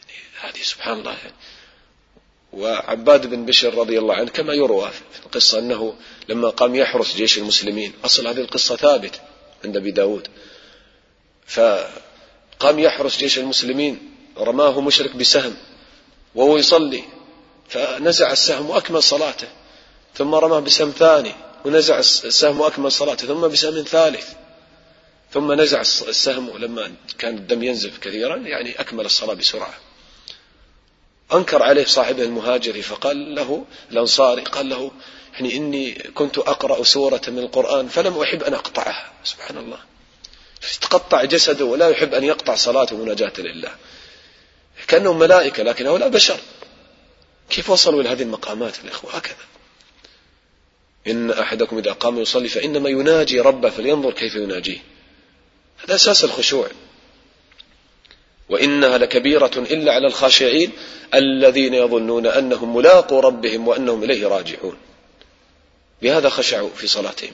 يعني 0.08 0.52
هذه 0.52 0.62
سبحان 0.62 0.98
الله. 0.98 1.12
يعني 1.12 1.34
وعباد 2.56 3.26
بن 3.26 3.44
بشر 3.44 3.74
رضي 3.74 3.98
الله 3.98 4.14
عنه 4.14 4.30
كما 4.30 4.52
يروى 4.54 4.90
في 5.12 5.26
القصة 5.26 5.58
أنه 5.58 5.94
لما 6.28 6.48
قام 6.48 6.74
يحرس 6.74 7.16
جيش 7.16 7.38
المسلمين 7.38 7.92
أصل 8.04 8.26
هذه 8.26 8.40
القصة 8.40 8.76
ثابت 8.76 9.20
عند 9.64 9.76
أبي 9.76 9.90
داود. 9.90 10.28
فقام 11.46 12.78
يحرس 12.78 13.18
جيش 13.18 13.38
المسلمين 13.38 14.14
رماه 14.38 14.80
مشرك 14.80 15.16
بسهم 15.16 15.56
وهو 16.34 16.56
يصلي 16.56 17.04
فنزع 17.68 18.32
السهم 18.32 18.70
وأكمل 18.70 19.02
صلاته 19.02 19.48
ثم 20.14 20.34
رمى 20.34 20.60
بسهم 20.60 20.90
ثاني 20.90 21.32
ونزع 21.64 21.98
السهم 21.98 22.60
وأكمل 22.60 22.92
صلاته 22.92 23.26
ثم 23.26 23.48
بسهم 23.48 23.82
ثالث 23.82 24.28
ثم 25.32 25.52
نزع 25.52 25.80
السهم 25.80 26.48
ولما 26.48 26.92
كان 27.18 27.36
الدم 27.36 27.62
ينزف 27.62 27.98
كثيرا 27.98 28.36
يعني 28.36 28.80
أكمل 28.80 29.04
الصلاة 29.04 29.34
بسرعة. 29.34 29.74
أنكر 31.32 31.62
عليه 31.62 31.84
صاحبه 31.84 32.22
المهاجري 32.22 32.82
فقال 32.82 33.34
له 33.34 33.64
الأنصاري 33.90 34.42
قال 34.42 34.68
له 34.68 34.90
يعني 35.34 35.56
إني 35.56 35.92
كنت 35.92 36.38
أقرأ 36.38 36.82
سورة 36.82 37.20
من 37.28 37.38
القرآن 37.38 37.88
فلم 37.88 38.18
أحب 38.18 38.42
أن 38.42 38.54
أقطعها. 38.54 39.12
سبحان 39.24 39.56
الله. 39.58 39.78
تقطع 40.80 41.24
جسده 41.24 41.64
ولا 41.64 41.88
يحب 41.88 42.14
أن 42.14 42.24
يقطع 42.24 42.54
صلاته 42.54 42.96
مناجاة 42.96 43.32
لله. 43.38 43.74
كأنهم 44.86 45.18
ملائكة 45.18 45.62
لكن 45.62 45.86
هؤلاء 45.86 46.08
بشر. 46.08 46.38
كيف 47.50 47.70
وصلوا 47.70 48.00
إلى 48.00 48.08
هذه 48.08 48.22
المقامات 48.22 48.78
الإخوة؟ 48.84 49.16
هكذا. 49.16 49.36
إن 51.06 51.30
أحدكم 51.30 51.78
إذا 51.78 51.92
قام 51.92 52.18
يصلي 52.18 52.48
فإنما 52.48 52.88
يناجي 52.88 53.40
ربه 53.40 53.70
فلينظر 53.70 54.12
كيف 54.12 54.34
يناجيه. 54.34 54.82
هذا 55.84 55.94
أساس 55.94 56.24
الخشوع. 56.24 56.68
وإنها 58.48 58.98
لكبيرة 58.98 59.50
إلا 59.56 59.92
على 59.92 60.06
الخاشعين 60.06 60.72
الذين 61.14 61.74
يظنون 61.74 62.26
أنهم 62.26 62.76
ملاقوا 62.76 63.20
ربهم 63.20 63.68
وأنهم 63.68 64.04
إليه 64.04 64.26
راجعون. 64.26 64.76
بهذا 66.02 66.28
خشعوا 66.28 66.70
في 66.76 66.86
صلاتهم. 66.86 67.32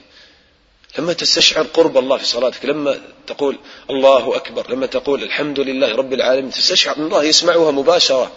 لما 0.99 1.13
تستشعر 1.13 1.63
قرب 1.63 1.97
الله 1.97 2.17
في 2.17 2.25
صلاتك 2.25 2.65
لما 2.65 3.01
تقول 3.27 3.57
الله 3.89 4.35
أكبر 4.35 4.71
لما 4.71 4.85
تقول 4.85 5.23
الحمد 5.23 5.59
لله 5.59 5.95
رب 5.95 6.13
العالمين 6.13 6.51
تستشعر 6.51 6.97
أن 6.97 7.05
الله 7.05 7.23
يسمعها 7.23 7.71
مباشرة. 7.71 8.31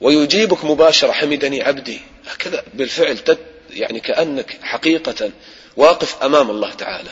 ويجيبك 0.00 0.64
مباشرة 0.64 1.12
حمدني 1.12 1.62
عبدي. 1.62 2.00
هكذا 2.26 2.64
بالفعل 2.74 3.18
تد 3.18 3.38
يعني 3.70 4.00
كأنك 4.00 4.58
حقيقة 4.62 5.30
واقف 5.76 6.22
أمام 6.22 6.50
الله 6.50 6.72
تعالى. 6.72 7.10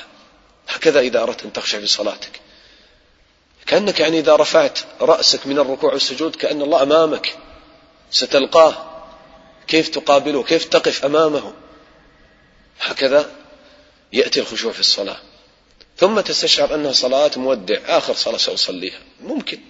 هكذا 0.68 1.00
إذا 1.00 1.22
أردت 1.22 1.44
أن 1.44 1.52
تخشع 1.52 1.80
في 1.80 1.86
صلاتك. 1.86 2.40
كأنك 3.72 4.00
يعني 4.00 4.18
إذا 4.18 4.36
رفعت 4.36 4.78
رأسك 5.00 5.46
من 5.46 5.58
الركوع 5.58 5.92
والسجود 5.92 6.36
كأن 6.36 6.62
الله 6.62 6.82
أمامك 6.82 7.36
ستلقاه. 8.10 9.04
كيف 9.66 9.88
تقابله؟ 9.88 10.42
كيف 10.42 10.64
تقف 10.64 11.04
أمامه؟ 11.04 11.52
هكذا 12.80 13.30
يأتي 14.12 14.40
الخشوع 14.40 14.72
في 14.72 14.80
الصلاة. 14.80 15.16
ثم 15.96 16.20
تستشعر 16.20 16.74
أنها 16.74 16.92
صلاة 16.92 17.30
مودع 17.36 17.78
آخر 17.86 18.14
صلاة 18.14 18.36
سأصليها. 18.36 18.98
ممكن. 19.20 19.60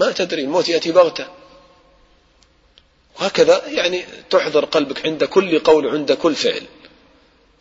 ما 0.00 0.12
تدري 0.12 0.42
الموت 0.42 0.68
يأتي 0.68 0.92
بغتة. 0.92 1.26
وهكذا 3.20 3.66
يعني 3.66 4.04
تحضر 4.30 4.64
قلبك 4.64 5.06
عند 5.06 5.24
كل 5.24 5.58
قول 5.58 5.88
عند 5.88 6.12
كل 6.12 6.34
فعل. 6.34 6.62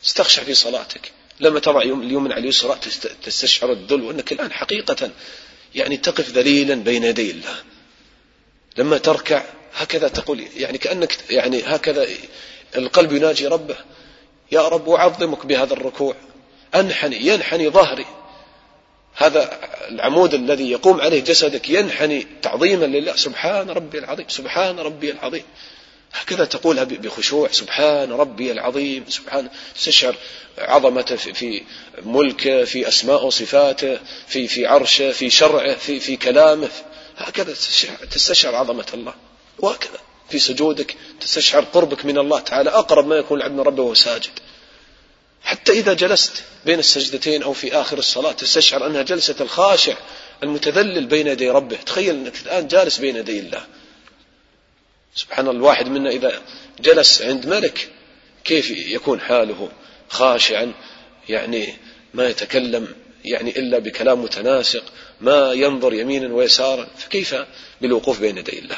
استخشع 0.06 0.44
في 0.44 0.54
صلاتك. 0.54 1.12
لما 1.40 1.60
تضع 1.60 1.82
اليمن 1.82 2.32
على 2.32 2.42
اليسرى 2.42 2.78
تستشعر 3.24 3.72
الذل 3.72 4.02
وأنك 4.02 4.32
الآن 4.32 4.52
حقيقة 4.52 5.12
يعني 5.78 5.98
تقف 5.98 6.30
ذليلا 6.30 6.76
بين 6.76 7.04
يدي 7.04 7.32
الله. 7.32 7.56
لما 8.78 8.98
تركع 8.98 9.44
هكذا 9.76 10.08
تقول 10.08 10.44
يعني 10.58 10.78
كأنك 10.78 11.18
يعني 11.30 11.64
هكذا 11.66 12.08
القلب 12.76 13.14
يناجي 13.14 13.48
ربه. 13.48 13.76
يا 14.52 14.68
رب 14.68 14.90
أعظمك 14.90 15.46
بهذا 15.46 15.74
الركوع. 15.74 16.16
أنحني 16.76 17.28
ينحني 17.28 17.70
ظهري. 17.70 18.06
هذا 19.16 19.60
العمود 19.90 20.34
الذي 20.34 20.72
يقوم 20.72 21.02
عليه 21.02 21.20
جسدك 21.24 21.70
ينحني 21.70 22.28
تعظيما 22.42 22.86
لله. 22.86 23.16
سبحان 23.16 23.70
ربي 23.70 24.00
العظيم 24.00 24.26
سبحان 24.30 24.80
ربي 24.80 25.12
العظيم. 25.12 25.44
هكذا 26.14 26.46
تقولها 26.46 26.84
بخشوع. 26.84 27.52
سبحان 27.52 28.12
ربي 28.12 28.52
العظيم. 28.52 29.06
سبحان 29.10 29.50
تستشعر 29.76 30.16
عظمته 30.58 31.16
في 31.16 31.64
ملكه 32.06 32.64
في 32.64 32.88
أسماء 32.88 33.26
وصفاته 33.26 34.00
في 34.28 34.48
في 34.48 34.66
عرشه 34.66 35.12
في 35.12 35.30
شرعه 35.30 35.76
في 35.76 36.00
في 36.00 36.18
كلامه. 36.18 36.70
هكذا 37.18 37.54
تستشعر 38.12 38.56
عظمة 38.56 38.86
الله. 38.94 39.14
وهكذا 39.60 40.00
في 40.30 40.40
سجودك 40.40 40.96
تستشعر 41.22 41.64
قربك 41.64 42.06
من 42.06 42.18
الله 42.18 42.40
تعالى. 42.40 42.70
أقرب 42.70 43.08
ما 43.08 43.16
يكون 43.16 43.38
العبد 43.38 43.54
من 43.54 43.60
ربه 43.60 43.84
وهو 43.84 43.94
ساجد. 43.94 44.40
حتى 45.44 45.72
إذا 45.72 45.94
جلست 45.94 46.44
بين 46.66 46.80
السجدتين 46.80 47.44
أو 47.44 47.54
في 47.54 47.74
آخر 47.74 47.98
الصلاة 47.98 48.32
تستشعر 48.32 48.88
أنها 48.88 49.02
جلسة 49.02 49.36
الخاشع 49.42 49.94
المتذلل 50.44 51.06
بين 51.06 51.28
يدي 51.28 51.50
ربه. 51.50 51.76
تخيل 51.76 52.16
أنك 52.16 52.34
الآن 52.46 52.68
جالس 52.68 52.98
بين 52.98 53.16
يدي 53.16 53.40
الله. 53.40 53.66
سبحان 55.18 55.48
الله 55.48 55.60
الواحد 55.60 55.88
منا 55.88 56.10
إذا 56.10 56.42
جلس 56.80 57.22
عند 57.22 57.46
ملك 57.46 57.90
كيف 58.44 58.72
يكون 58.72 59.20
حاله؟ 59.20 59.70
خاشعا 60.10 60.74
يعني 61.30 61.74
ما 62.14 62.28
يتكلم 62.30 62.96
يعني 63.26 63.60
إلا 63.60 63.80
بكلام 63.80 64.24
متناسق 64.24 64.84
ما 65.22 65.54
ينظر 65.54 65.94
يمينا 65.94 66.34
ويسارا 66.34 66.88
فكيف 66.98 67.36
بالوقوف 67.82 68.20
بين 68.20 68.38
يدي 68.38 68.60
الله؟ 68.60 68.78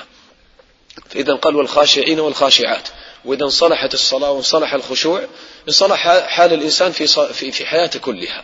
فإذا 1.10 1.34
قال 1.34 1.56
والخاشعين 1.56 2.20
والخاشعات. 2.20 2.88
وإذا 3.26 3.44
انصلحت 3.44 3.94
الصلاة 3.94 4.32
وانصلح 4.32 4.74
الخشوع 4.74 5.28
انصلح 5.68 6.08
حال 6.28 6.54
الإنسان 6.54 6.92
في 6.92 7.08
في 7.34 7.52
في 7.52 7.66
حياته 7.66 8.00
كلها. 8.00 8.44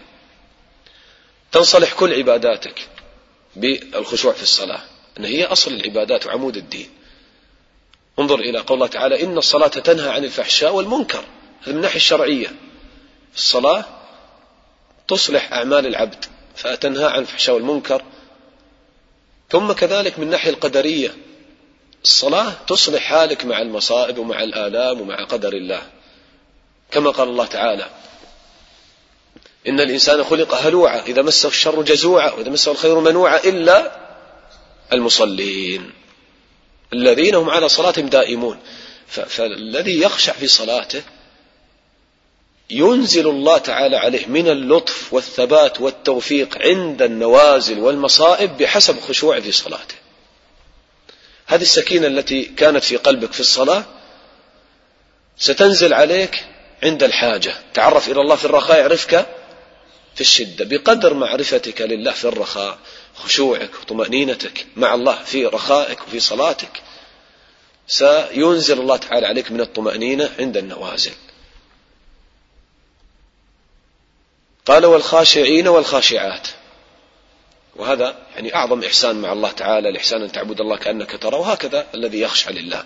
تنصلح 1.52 1.94
كل 1.94 2.14
عباداتك 2.14 2.88
بالخشوع 3.56 4.34
في 4.34 4.44
الصلاة. 4.44 4.82
أن 5.20 5.26
هي 5.26 5.46
أصل 5.46 5.74
العبادات 5.74 6.26
وعمود 6.26 6.58
الدين. 6.58 6.90
انظر 8.20 8.40
إلى 8.40 8.60
قول 8.60 8.76
الله 8.78 8.88
تعالى 8.88 9.24
إن 9.24 9.38
الصلاة 9.38 9.68
تنهى 9.68 10.10
عن 10.10 10.24
الفحشاء 10.24 10.74
والمنكر. 10.74 11.24
هذا 11.62 11.72
من 11.72 11.76
الناحية 11.76 11.96
الشرعية. 11.96 12.56
الصلاة 13.36 13.86
تصلح 15.08 15.54
أعمال 15.54 15.86
العبد 15.86 16.26
فتنهى 16.56 17.06
عن 17.06 17.20
الفحشاء 17.20 17.56
والمنكر. 17.56 18.02
ثم 19.50 19.72
كذلك 19.72 20.20
من 20.20 20.26
الناحية 20.26 20.50
القدرية 20.50 21.16
الصلاة 22.04 22.54
تصلح 22.68 23.04
حالك 23.04 23.46
مع 23.46 23.62
المصائب 23.62 24.18
ومع 24.18 24.44
الآلام 24.44 25.02
ومع 25.02 25.24
قدر 25.24 25.54
الله. 25.54 25.82
كما 26.92 27.10
قال 27.10 27.30
الله 27.30 27.46
تعالى 27.46 27.90
إن 29.68 29.80
الإنسان 29.80 30.24
خلق 30.24 30.54
هلوعا 30.54 31.00
إذا 31.00 31.22
مسه 31.22 31.50
الشر 31.50 31.82
جزوعا 31.82 32.32
وإذا 32.32 32.50
مسه 32.50 32.72
الخير 32.72 33.00
منوعا 33.00 33.38
إلا 33.38 33.92
المصلين. 34.94 36.05
الذين 36.94 37.36
هم 37.36 37.50
على 37.50 37.70
صلاتهم 37.70 38.08
دائمون. 38.08 38.60
فالذي 39.08 40.02
يخشع 40.02 40.34
في 40.34 40.48
صلاته 40.48 41.04
ينزل 42.70 43.30
الله 43.30 43.58
تعالى 43.58 43.98
عليه 43.98 44.26
من 44.26 44.48
اللطف 44.48 45.14
والثبات 45.14 45.82
والتوفيق 45.82 46.58
عند 46.62 47.02
النوازل 47.02 47.80
والمصائب 47.80 48.58
بحسب 48.58 49.00
خشوعه 49.00 49.40
في 49.40 49.52
صلاته. 49.52 49.96
هذه 51.46 51.62
السكينة 51.62 52.08
التي 52.08 52.46
كانت 52.46 52.84
في 52.84 52.98
قلبك 52.98 53.34
في 53.34 53.40
الصلاة 53.40 53.86
ستنزل 55.38 55.94
عليك 55.94 56.46
عند 56.84 57.04
الحاجة. 57.04 57.54
تعرف 57.74 58.10
إلى 58.10 58.22
الله 58.22 58.36
في 58.36 58.46
الرخاء 58.46 58.80
يعرفك 58.80 59.26
في 60.16 60.22
الشدة. 60.22 60.66
بقدر 60.66 61.14
معرفتك 61.14 61.82
لله 61.82 62.12
في 62.12 62.26
الرخاء 62.26 62.78
خشوعك 63.16 63.72
وطمأنينتك 63.82 64.66
مع 64.76 64.94
الله 64.94 65.24
في 65.24 65.46
رخائك 65.46 66.02
وفي 66.08 66.20
صلاتك 66.20 66.82
سينزل 67.88 68.80
الله 68.80 68.98
تعالى 68.98 69.28
عليك 69.28 69.52
من 69.52 69.62
الطمأنينة 69.62 70.30
عند 70.40 70.58
النوازل. 70.58 71.14
قال 74.66 74.86
والخاشعين 74.86 75.68
والخاشعات. 75.68 76.48
وهذا 77.76 78.18
يعني 78.36 78.56
أعظم 78.56 78.84
إحسان 78.84 79.16
مع 79.16 79.34
الله 79.34 79.52
تعالى 79.52 79.90
الإحسان 79.90 80.22
أن 80.22 80.32
تعبد 80.32 80.62
الله 80.62 80.78
كأنك 80.78 81.22
ترى 81.22 81.36
وهكذا 81.38 81.88
الذي 81.94 82.20
يخشى 82.20 82.52
لله. 82.52 82.84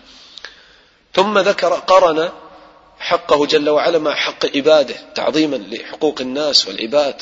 ثم 1.13 1.39
ذكر 1.39 1.73
قرن 1.73 2.30
حقه 2.99 3.45
جل 3.45 3.69
وعلا 3.69 3.99
مع 3.99 4.15
حق 4.15 4.45
عباده 4.55 4.95
تعظيما 5.15 5.55
لحقوق 5.55 6.21
الناس 6.21 6.67
والعباد. 6.67 7.21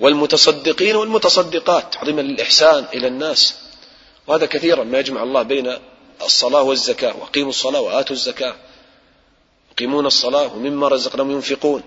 والمتصدقين 0.00 0.96
والمتصدقات 0.96 1.94
تعظيما 1.94 2.20
للإحسان 2.20 2.84
إلى 2.94 3.06
الناس. 3.06 3.54
وهذا 4.26 4.46
كثيرا 4.46 4.84
ما 4.84 4.98
يجمع 4.98 5.22
الله 5.22 5.42
بين 5.42 5.78
الصلاة 6.22 6.62
والزكاة 6.62 7.16
وأقيموا 7.16 7.50
الصلاة 7.50 7.80
وآتوا 7.80 8.16
الزكاة. 8.16 8.54
يقيمون 9.72 10.06
الصلاة 10.06 10.54
ومما 10.54 10.88
رزقناهم 10.88 11.30
ينفقون. 11.30 11.82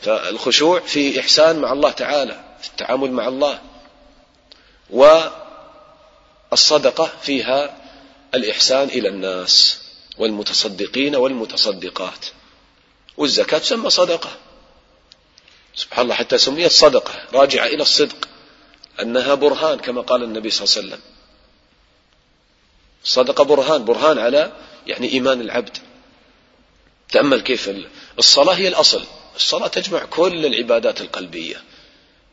فالخشوع 0.00 0.80
في 0.80 1.20
إحسان 1.20 1.58
مع 1.58 1.72
الله 1.72 1.90
تعالى 1.90 2.44
في 2.60 2.68
التعامل 2.68 3.12
مع 3.12 3.28
الله. 3.28 3.60
والصدقة 6.50 7.12
فيها 7.22 7.78
الإحسان 8.34 8.88
إلى 8.88 9.08
الناس 9.08 9.80
والمتصدقين 10.18 11.16
والمتصدقات. 11.16 12.26
والزكاة 13.16 13.58
تسمى 13.58 13.90
صدقة. 13.90 14.30
سبحان 15.76 16.04
الله 16.04 16.14
حتى 16.14 16.38
سميت 16.38 16.70
صدقة 16.70 17.12
راجعة 17.32 17.66
إلى 17.66 17.82
الصدق 17.82 18.28
أنها 19.02 19.34
برهان 19.34 19.78
كما 19.78 20.00
قال 20.00 20.22
النبي 20.22 20.50
صلى 20.50 20.64
الله 20.64 20.76
عليه 20.76 20.86
وسلم. 20.88 21.00
الصدقة 23.04 23.44
برهان 23.44 23.84
برهان 23.84 24.18
على 24.18 24.52
يعني 24.86 25.12
إيمان 25.12 25.40
العبد. 25.40 25.78
تأمل 27.10 27.40
كيف 27.40 27.70
الصلاة 28.18 28.52
هي 28.54 28.68
الأصل. 28.68 29.02
الصلاة 29.36 29.66
تجمع 29.66 30.04
كل 30.04 30.46
العبادات 30.46 31.00
القلبية 31.00 31.62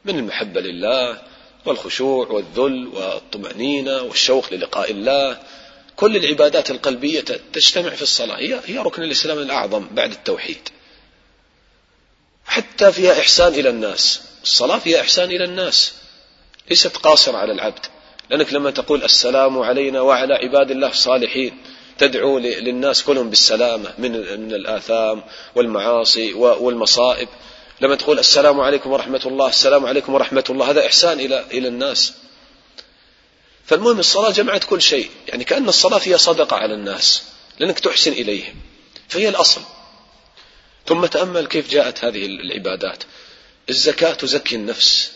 من 0.06 0.20
المحبة 0.20 0.62
لله 0.62 1.22
والخشوع 1.66 2.28
والذل 2.28 2.88
والطمأنينة 2.88 4.02
والشوق 4.02 4.54
للقاء 4.54 4.92
الله. 4.92 5.40
كل 5.96 6.16
العبادات 6.18 6.72
القلبية 6.72 7.22
تجتمع 7.54 7.90
في 7.90 8.02
الصلاة. 8.02 8.38
هي 8.38 8.60
هي 8.66 8.78
ركن 8.78 9.04
الإسلام 9.04 9.38
الأعظم 9.38 9.88
بعد 9.92 10.12
التوحيد. 10.12 10.70
حتى 12.52 12.92
فيها 12.92 13.20
إحسان 13.20 13.54
إلى 13.54 13.70
الناس. 13.70 14.22
الصلاة 14.44 14.80
فيها 14.80 15.02
إحسان 15.02 15.32
إلى 15.32 15.44
الناس. 15.44 15.94
ليست 16.70 16.98
قاصرة 16.98 17.38
على 17.38 17.52
العبد. 17.52 17.86
لأنك 18.30 18.54
لما 18.54 18.72
تقول 18.72 19.04
السلام 19.04 19.60
علينا 19.60 20.02
وعلى 20.02 20.34
عباد 20.34 20.72
الله 20.72 20.88
الصالحين 20.88 21.58
تدعو 21.98 22.40
للناس 22.40 23.04
كلهم 23.04 23.30
بالسلامة 23.30 23.94
من 23.98 24.12
من 24.40 24.54
الآثام 24.54 25.24
والمعاصي 25.56 26.34
والمصائب. 26.34 27.30
لما 27.82 27.96
تقول 27.96 28.20
السلام 28.20 28.62
عليكم 28.62 28.92
ورحمة 28.92 29.22
الله 29.26 29.50
السلام 29.50 29.86
عليكم 29.86 30.14
ورحمة 30.14 30.44
الله 30.50 30.70
هذا 30.70 30.86
إحسان 30.86 31.20
إلى 31.20 31.46
إلى 31.52 31.68
الناس. 31.68 32.14
فالمهم 33.66 34.00
الصلاة 34.00 34.32
جمعت 34.32 34.64
كل 34.64 34.82
شيء. 34.82 35.10
يعني 35.28 35.44
كأن 35.44 35.70
الصلاة 35.70 35.98
فيها 35.98 36.18
صدقة 36.18 36.56
على 36.56 36.74
الناس. 36.74 37.24
لأنك 37.60 37.80
تحسن 37.80 38.12
إليهم. 38.12 38.56
فهي 39.10 39.30
الأصل. 39.30 39.62
ثم 40.86 41.06
تأمل 41.06 41.48
كيف 41.48 41.70
جاءت 41.70 42.04
هذه 42.04 42.26
العبادات. 42.26 43.04
الزكاة 43.70 44.14
تزكي 44.14 44.56
النفس 44.56 45.12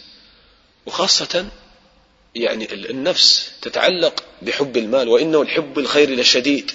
وخاصة 0.85 1.49
يعني 2.35 2.73
النفس 2.73 3.51
تتعلق 3.61 4.23
بحب 4.41 4.77
المال 4.77 5.09
وإنه 5.09 5.41
الحب 5.41 5.79
الخير 5.79 6.15
لشديد 6.15 6.71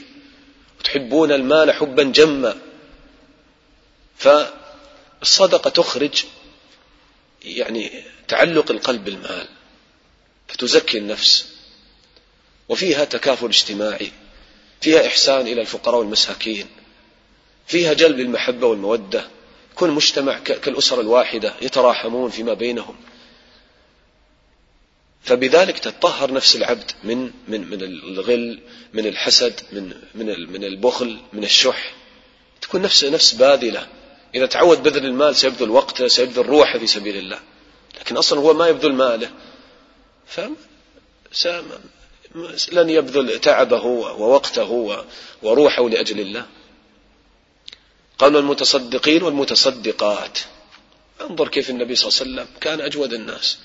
وتحبون 0.80 1.32
المال 1.32 1.72
حبا 1.72 2.02
جما. 2.02 2.58
فالصدقة 4.18 5.70
تخرج 5.70 6.24
يعني 7.44 8.04
تعلق 8.28 8.70
القلب 8.70 9.04
بالمال 9.04 9.48
فتزكي 10.48 10.98
النفس. 10.98 11.46
وفيها 12.68 13.04
تكافل 13.04 13.46
اجتماعي 13.46 14.12
فيها 14.80 15.06
إحسان 15.06 15.46
إلى 15.46 15.60
الفقراء 15.60 15.98
والمساكين. 15.98 16.66
فيها 17.70 17.92
جلب 17.92 18.20
المحبة 18.20 18.66
والمودة. 18.66 19.24
كل 19.74 19.90
مجتمع 19.90 20.38
كالأسرة 20.38 21.00
الواحدة 21.00 21.54
يتراحمون 21.62 22.30
فيما 22.30 22.54
بينهم. 22.54 22.96
فبذلك 25.22 25.78
تطهر 25.78 26.32
نفس 26.32 26.56
العبد 26.56 26.90
من 27.04 27.30
من 27.48 27.70
من 27.70 27.82
الغل 27.82 28.60
من 28.92 29.06
الحسد 29.06 29.60
من 29.72 29.94
من 30.14 30.52
من 30.52 30.64
البخل 30.64 31.18
من 31.32 31.44
الشح. 31.44 31.94
تكون 32.60 32.82
نفس 32.82 33.04
نفس 33.04 33.32
باذلة. 33.32 33.86
إذا 34.34 34.46
تعود 34.46 34.82
بذل 34.82 35.06
المال 35.06 35.36
سيبذل 35.36 35.70
وقته 35.70 36.08
سيبذل 36.08 36.46
روحه 36.46 36.78
في 36.78 36.86
سبيل 36.86 37.16
الله. 37.16 37.38
لكن 38.00 38.16
أصلا 38.16 38.40
هو 38.40 38.54
ما 38.54 38.68
يبذل 38.68 38.92
ماله. 38.92 39.30
ف 40.26 40.40
لن 42.72 42.90
يبذل 42.90 43.38
تعبه 43.38 43.84
ووقته 43.84 45.04
وروحه 45.42 45.88
لأجل 45.88 46.20
الله. 46.20 46.46
قالوا 48.20 48.40
المتصدقين 48.40 49.22
والمتصدقات. 49.22 50.38
انظر 51.20 51.48
كيف 51.48 51.70
النبي 51.70 51.94
صلى 51.94 52.08
الله 52.08 52.20
عليه 52.20 52.30
وسلم 52.30 52.60
كان 52.60 52.80
أجود 52.80 53.12
الناس. 53.12 53.58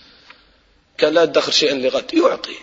كان 0.98 1.14
لا 1.14 1.24
يدخر 1.24 1.52
شيئا 1.52 1.74
لغد 1.74 2.14
يعطي. 2.14 2.56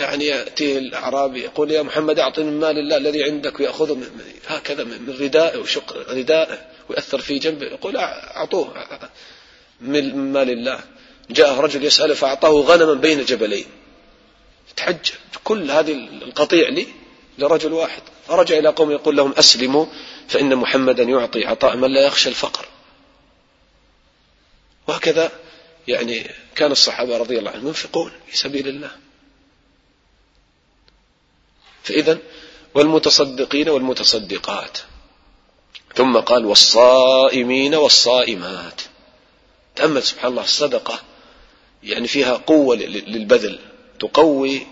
يعني 0.00 0.26
يأتيه 0.26 0.78
الأعرابي 0.78 1.40
يقول 1.40 1.70
يا 1.70 1.82
محمد 1.82 2.18
أعطني 2.18 2.44
من 2.44 2.60
مال 2.60 2.78
الله 2.78 2.96
الذي 2.96 3.24
عندك 3.24 3.60
ويأخذه 3.60 3.94
من 3.94 4.10
هكذا 4.46 4.84
من 4.84 5.16
ردائه 5.20 5.58
وشق 5.58 6.10
ردائه 6.10 6.66
ويأثر 6.88 7.18
في 7.18 7.38
جنبه 7.38 7.66
يقول 7.66 7.96
أعطوه. 7.96 8.88
من 9.80 10.32
مال 10.32 10.50
الله. 10.50 10.80
جاء 11.30 11.60
رجل 11.60 11.84
يسأله 11.84 12.14
فأعطاه 12.14 12.50
غنما 12.50 12.94
بين 12.94 13.24
جبلين. 13.24 13.66
تحجب 14.76 15.14
كل 15.44 15.70
هذه 15.70 15.92
القطيع 15.92 16.68
لي. 16.68 16.86
لرجل 17.38 17.72
واحد. 17.72 18.02
فرجع 18.28 18.58
إلى 18.58 18.68
قوم 18.68 18.90
يقول 18.90 19.16
لهم 19.16 19.32
أسلموا 19.32 19.86
فإن 20.28 20.56
محمدا 20.56 21.02
يعطي 21.02 21.46
عطاء 21.46 21.76
من 21.76 21.90
لا 21.90 22.06
يخشى 22.06 22.28
الفقر. 22.28 22.66
وهكذا 24.88 25.32
يعني 25.88 26.30
كان 26.54 26.72
الصحابة 26.72 27.16
رضي 27.16 27.38
الله 27.38 27.50
عنهم 27.50 27.66
ينفقون 27.66 28.12
في 28.26 28.36
سبيل 28.36 28.68
الله. 28.68 28.90
فإذا 31.82 32.18
والمتصدقين 32.74 33.68
والمتصدقات. 33.68 34.78
ثم 35.94 36.16
قال 36.16 36.46
والصائمين 36.46 37.74
والصائمات. 37.74 38.80
تأمل 39.76 40.02
سبحان 40.02 40.30
الله 40.30 40.42
الصدقة 40.42 41.02
يعني 41.82 42.08
فيها 42.08 42.36
قوة 42.36 42.76
للبذل 42.76 43.58
تقوي 44.00 44.66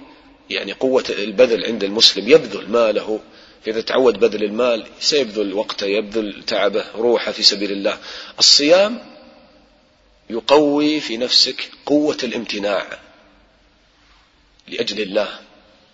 يعني 0.53 0.73
قوة 0.73 1.05
البذل 1.09 1.65
عند 1.65 1.85
المسلم 1.85 2.29
يبذل 2.29 2.71
ماله. 2.71 3.21
إذا 3.67 3.81
تعود 3.81 4.21
بذل 4.21 4.45
المال 4.45 4.87
سيبذل 5.01 5.53
وقته 5.55 5.87
يبذل 5.87 6.43
تعبه 6.47 6.85
روحه 6.95 7.33
في 7.33 7.43
سبيل 7.43 7.73
الله. 7.73 7.99
الصيام 8.39 8.99
يقوي 10.31 11.01
في 11.01 11.17
نفسك 11.17 11.71
قوة 11.87 12.17
الامتناع 12.23 12.99
لأجل 14.69 15.01
الله 15.01 15.29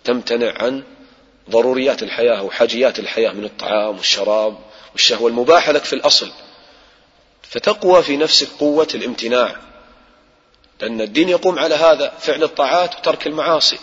تمتنع 0.03 0.63
عن 0.63 0.83
ضروريات 1.49 2.03
الحياة 2.03 2.43
وحاجيات 2.43 2.99
الحياة 2.99 3.31
من 3.31 3.45
الطعام 3.45 3.97
والشراب 3.97 4.57
والشهوة 4.93 5.29
المباحة 5.29 5.71
لك 5.71 5.83
في 5.83 5.93
الأصل. 5.93 6.31
فتقوى 7.41 8.03
في 8.03 8.17
نفسك 8.17 8.47
قوة 8.59 8.87
الامتناع. 8.95 9.55
لأن 10.81 11.01
الدين 11.01 11.29
يقوم 11.29 11.59
على 11.59 11.75
هذا 11.75 12.13
فعل 12.19 12.43
الطاعات 12.43 12.95
وترك 12.95 13.27
المعاصي. 13.27 13.77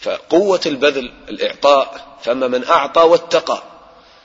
فقوة 0.00 0.60
البذل 0.66 1.12
الإعطاء 1.28 2.18
فأما 2.22 2.48
من 2.48 2.64
أعطى 2.64 3.00
واتقى 3.00 3.62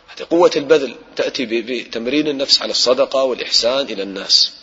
هذه 0.08 0.28
قوة 0.30 0.52
البذل 0.56 0.96
تأتي 1.16 1.46
بتمرين 1.46 2.28
النفس 2.28 2.62
على 2.62 2.72
الصدقة 2.72 3.24
والإحسان 3.24 3.86
إلى 3.86 4.04
الناس. 4.04 4.54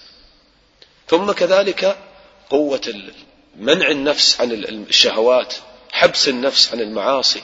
ثم 1.09 1.33
كذلك 1.33 1.99
قوة 2.51 3.11
منع 3.57 3.91
النفس 3.91 4.41
عن 4.41 4.53
الشهوات 4.89 5.55
حبس 5.91 6.29
النفس 6.29 6.73
عن 6.73 6.81
المعاصي 6.81 7.43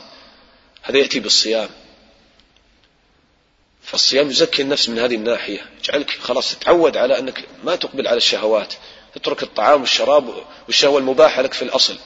هذا 0.83 0.99
يأتي 0.99 1.21
بالصيام. 1.21 1.69
فالصيام 3.83 4.31
يزكي 4.31 4.62
النفس 4.62 4.89
من 4.89 4.99
هذه 4.99 5.14
الناحية. 5.14 5.66
يجعلك 5.79 6.11
خلاص 6.11 6.55
تتعود 6.55 6.97
على 6.97 7.19
أنك 7.19 7.45
ما 7.64 7.77
تقبل 7.77 8.09
على 8.09 8.16
الشهوات 8.16 8.75
تترك 9.14 9.43
الطعام 9.43 9.81
والشراب 9.81 10.35
والشهوة 10.66 10.99
المباحة 10.99 11.43
لك 11.43 11.53
في 11.53 11.62
الأصل. 11.62 11.97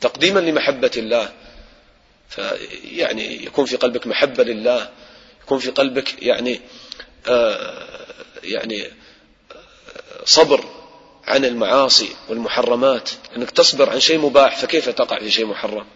تقديما 0.00 0.40
لمحبة 0.40 0.90
الله. 0.96 1.32
فيعني 2.28 3.44
يكون 3.44 3.64
في 3.64 3.76
قلبك 3.76 4.06
محبة 4.06 4.44
لله 4.44 4.90
يكون 5.42 5.58
في 5.58 5.70
قلبك 5.70 6.22
يعني 6.22 6.60
آه 7.26 8.06
يعني 8.42 8.90
صبر 10.24 10.64
عن 11.26 11.44
المعاصي 11.44 12.08
والمحرمات. 12.28 13.10
إنك 13.36 13.50
تصبر 13.50 13.90
عن 13.90 14.00
شيء 14.00 14.18
مباح 14.18 14.56
فكيف 14.56 14.88
تقع 14.88 15.18
في 15.18 15.30
شيء 15.30 15.46
محرم؟ 15.46 15.86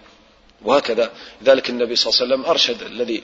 وهكذا. 0.62 1.12
لذلك 1.42 1.70
النبي 1.70 1.96
صلى 1.96 2.12
الله 2.12 2.22
عليه 2.22 2.34
وسلم 2.34 2.50
أرشد 2.50 2.82
الذي 2.82 3.22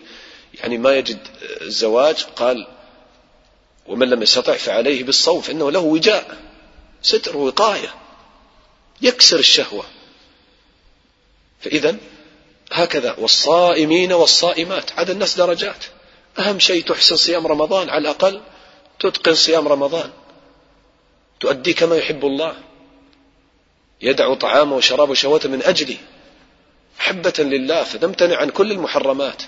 يعني 0.54 0.78
ما 0.78 0.96
يجد 0.96 1.18
الزواج 1.62 2.22
قال 2.36 2.66
ومن 3.86 4.10
لم 4.10 4.22
يستطع 4.22 4.56
فعليه 4.56 5.04
بالصوم 5.04 5.40
فإنه 5.40 5.70
له 5.70 5.80
وجاء 5.80 6.38
ستر 7.02 7.36
ووقايه 7.36 7.94
يكسر 9.02 9.38
الشهوة. 9.38 9.84
فإذا 11.64 11.96
هكذا 12.72 13.16
والصائمين 13.18 14.12
والصائمات 14.12 14.92
عاد 14.92 15.10
الناس 15.10 15.36
درجات. 15.36 15.84
أهم 16.38 16.58
شيء 16.58 16.84
تحسن 16.84 17.16
صيام 17.16 17.46
رمضان 17.46 17.90
على 17.90 18.00
الأقل 18.02 18.40
تتقن 19.00 19.34
صيام 19.34 19.68
رمضان. 19.68 20.10
تؤدي 21.40 21.72
كما 21.72 21.96
يحب 21.96 22.24
الله. 22.24 22.54
يدع 24.02 24.34
طعامه 24.34 24.76
وشرابه 24.76 25.10
وشهوته 25.10 25.48
من 25.48 25.62
أجلي 25.62 25.96
محبة 26.98 27.34
لله 27.38 27.84
فتمتنع 27.84 28.36
عن 28.36 28.50
كل 28.50 28.72
المحرمات. 28.72 29.42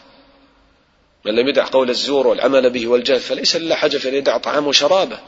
من 1.24 1.34
لم 1.34 1.48
يدع 1.48 1.66
قول 1.66 1.90
الزور 1.90 2.26
والعمل 2.26 2.70
به 2.70 2.86
والجهل 2.86 3.20
فليس 3.20 3.56
لله 3.56 3.74
حاجة 3.74 3.96
في 3.96 4.08
أن 4.08 4.14
يدع 4.14 4.38
طعامه 4.38 4.68
وشرابه. 4.68 5.18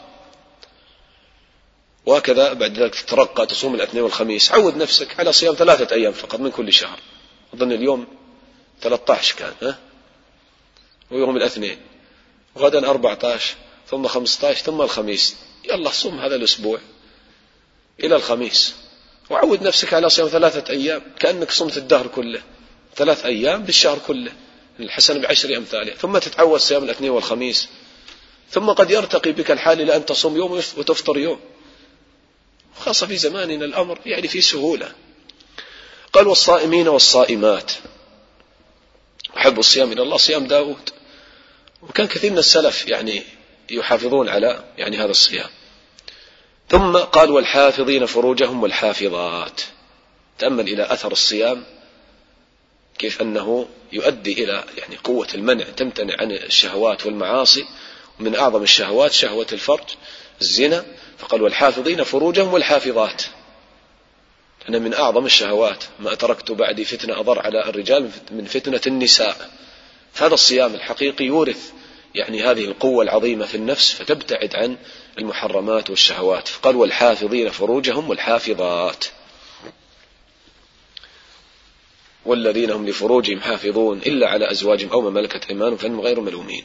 وهكذا 2.07 2.53
بعد 2.53 2.79
ذلك 2.79 2.95
تترقى 2.95 3.47
تصوم 3.47 3.75
الاثنين 3.75 4.03
والخميس. 4.03 4.53
عود 4.53 4.77
نفسك 4.77 5.21
على 5.21 5.33
صيام 5.33 5.55
ثلاثة 5.55 5.95
أيام 5.95 6.13
فقط 6.13 6.41
من 6.41 6.51
كل 6.51 6.73
شهر. 6.73 7.01
أظن 7.55 7.73
اليوم 7.73 8.07
13 8.81 9.35
كان 9.35 9.53
ها؟ 9.63 9.79
ويوم 11.11 11.37
الاثنين. 11.37 11.79
غدا 12.59 12.91
14 12.91 13.55
ثم 13.91 14.07
15 14.07 14.65
ثم 14.65 14.81
الخميس. 14.81 15.37
يلا 15.65 15.91
صوم 15.91 16.19
هذا 16.19 16.35
الأسبوع 16.35 16.81
إلى 18.01 18.17
الخميس. 18.17 18.75
وعود 19.31 19.63
نفسك 19.63 19.95
على 19.95 20.11
صيام 20.11 20.29
ثلاثة 20.29 20.73
أيام 20.73 21.03
كأنك 21.19 21.51
صمت 21.51 21.77
الدهر 21.77 22.07
كله. 22.07 22.43
ثلاث 22.97 23.25
أيام 23.25 23.63
بالشهر 23.63 23.99
كله. 24.07 24.33
الحسن 24.81 25.21
بعشر 25.21 25.57
أمثاله 25.57 25.95
ثم 25.95 26.19
تتعود 26.19 26.61
صيام 26.61 26.85
الاثنين 26.85 27.11
والخميس. 27.11 27.69
ثم 28.51 28.71
قد 28.71 28.91
يرتقي 28.91 29.33
بك 29.33 29.51
الحال 29.51 29.81
إلى 29.81 29.97
أن 29.97 30.07
تصوم 30.07 30.37
يوم 30.37 30.53
وتفطر 30.53 31.19
يوم. 31.19 31.41
خاصة 32.77 33.07
في 33.07 33.17
زماننا 33.17 33.65
الأمر 33.65 33.99
يعني 34.07 34.29
في 34.29 34.41
سهولة. 34.41 34.93
قال 36.13 36.27
والصائمين 36.27 36.89
والصائمات. 36.89 37.73
أحب 39.37 39.59
الصيام 39.59 39.93
إلى 39.93 40.03
الله 40.03 40.17
صيام 40.17 40.47
داود. 40.47 40.91
وكان 41.83 42.07
كثير 42.07 42.33
من 42.33 42.39
السلف 42.39 42.89
يعني 42.89 43.23
يحافظون 43.71 44.29
على 44.29 44.65
يعني 44.79 44.97
هذا 44.97 45.11
الصيام. 45.11 45.51
ثم 46.69 46.97
قال 46.97 47.31
والحافظين 47.31 48.07
فروجهم 48.07 48.63
والحافظات. 48.63 49.61
تأمل 50.39 50.69
إلى 50.69 50.93
أثر 50.93 51.13
الصيام 51.13 51.65
كيف 52.99 53.23
أنه 53.23 53.69
يؤدي 53.93 54.45
إلى 54.45 54.65
يعني 54.79 54.97
قوة 54.97 55.29
المنع 55.35 55.65
تمتنع 55.65 56.15
عن 56.21 56.33
الشهوات 56.33 57.07
والمعاصي. 57.07 57.67
ومن 58.21 58.37
أعظم 58.37 58.63
الشهوات 58.63 59.13
شهوة 59.13 59.47
الفرج. 59.53 59.89
الزنا 60.41 60.85
فقال 61.19 61.43
والحافظين 61.43 62.03
فروجهم 62.03 62.53
والحافظات. 62.53 63.23
أنا 64.69 64.79
من 64.79 64.95
أعظم 64.95 65.27
الشهوات 65.27 65.85
ما 66.01 66.15
تركت 66.15 66.51
بعدي 66.51 66.85
فتنة 66.85 67.21
أضر 67.21 67.39
على 67.39 67.69
الرجال 67.69 68.11
من 68.31 68.45
فتنة 68.45 68.81
النساء. 68.87 69.51
فهذا 70.13 70.35
الصيام 70.35 70.75
الحقيقي 70.75 71.25
يورث 71.25 71.73
يعني 72.15 72.43
هذه 72.43 72.65
القوة 72.65 73.05
العظيمة 73.05 73.47
في 73.47 73.55
النفس 73.55 73.93
فتبتعد 73.93 74.55
عن 74.55 74.77
المحرمات 75.19 75.91
والشهوات. 75.91 76.49
فقال 76.49 76.77
والحافظين 76.77 77.51
فروجهم 77.51 78.09
والحافظات. 78.09 79.05
والذين 82.25 82.71
هم 82.71 82.89
لفروجهم 82.89 83.41
حافظون 83.41 83.99
إلا 83.99 84.29
على 84.29 84.51
أزواجهم 84.51 84.91
أو 84.91 85.01
ما 85.01 85.11
ملكت 85.11 85.47
أيمانهم 85.51 85.77
فإنهم 85.77 86.01
غير 86.01 86.21
ملومين. 86.21 86.65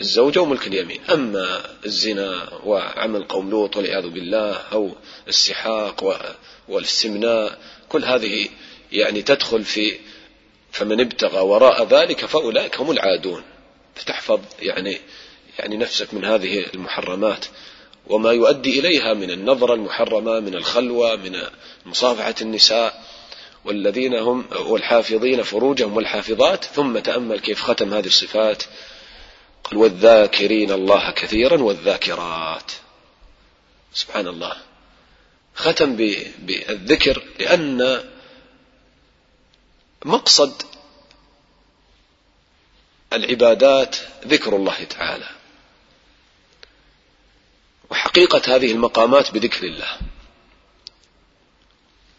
الزوجة 0.00 0.40
وملك 0.40 0.66
اليمين. 0.66 1.00
أما 1.10 1.64
الزنا 1.86 2.48
وعمل 2.64 3.24
قوم 3.24 3.50
لوط 3.50 3.76
والعياذ 3.76 4.08
بالله 4.08 4.52
أو 4.72 4.90
السحاق 5.28 6.34
والاستمناء 6.68 7.58
كل 7.88 8.04
هذه 8.04 8.48
يعني 8.92 9.22
تدخل 9.22 9.64
في 9.64 9.98
فمن 10.72 11.00
ابتغى 11.00 11.40
وراء 11.40 11.84
ذلك 11.84 12.24
فأولئك 12.24 12.80
هم 12.80 12.90
العادون. 12.90 13.42
فتحفظ 13.94 14.40
يعني 14.62 15.00
يعني 15.58 15.76
نفسك 15.76 16.14
من 16.14 16.24
هذه 16.24 16.66
المحرمات. 16.74 17.44
وما 18.06 18.32
يؤدي 18.32 18.80
إليها 18.80 19.14
من 19.14 19.30
النظرة 19.30 19.74
المحرمة 19.74 20.40
من 20.40 20.54
الخلوة 20.54 21.16
من 21.16 21.42
مصافحة 21.86 22.34
النساء. 22.40 23.04
والذين 23.64 24.14
هم 24.14 24.44
والحافظين 24.66 25.42
فروجهم 25.42 25.96
والحافظات 25.96 26.64
ثم 26.64 26.98
تأمل 26.98 27.40
كيف 27.40 27.62
ختم 27.62 27.94
هذه 27.94 28.06
الصفات. 28.06 28.62
قال 29.70 29.78
والذاكرين 29.78 30.72
الله 30.72 31.10
كثيرا 31.10 31.62
والذاكرات. 31.62 32.72
سبحان 33.94 34.26
الله. 34.28 34.56
ختم 35.54 35.96
بالذكر 36.38 37.22
لأن 37.38 38.04
مقصد 40.04 40.62
العبادات 43.12 43.96
ذكر 44.26 44.56
الله 44.56 44.84
تعالى. 44.84 45.28
وحقيقة 47.90 48.56
هذه 48.56 48.72
المقامات 48.72 49.30
بذكر 49.30 49.66
الله. 49.66 49.98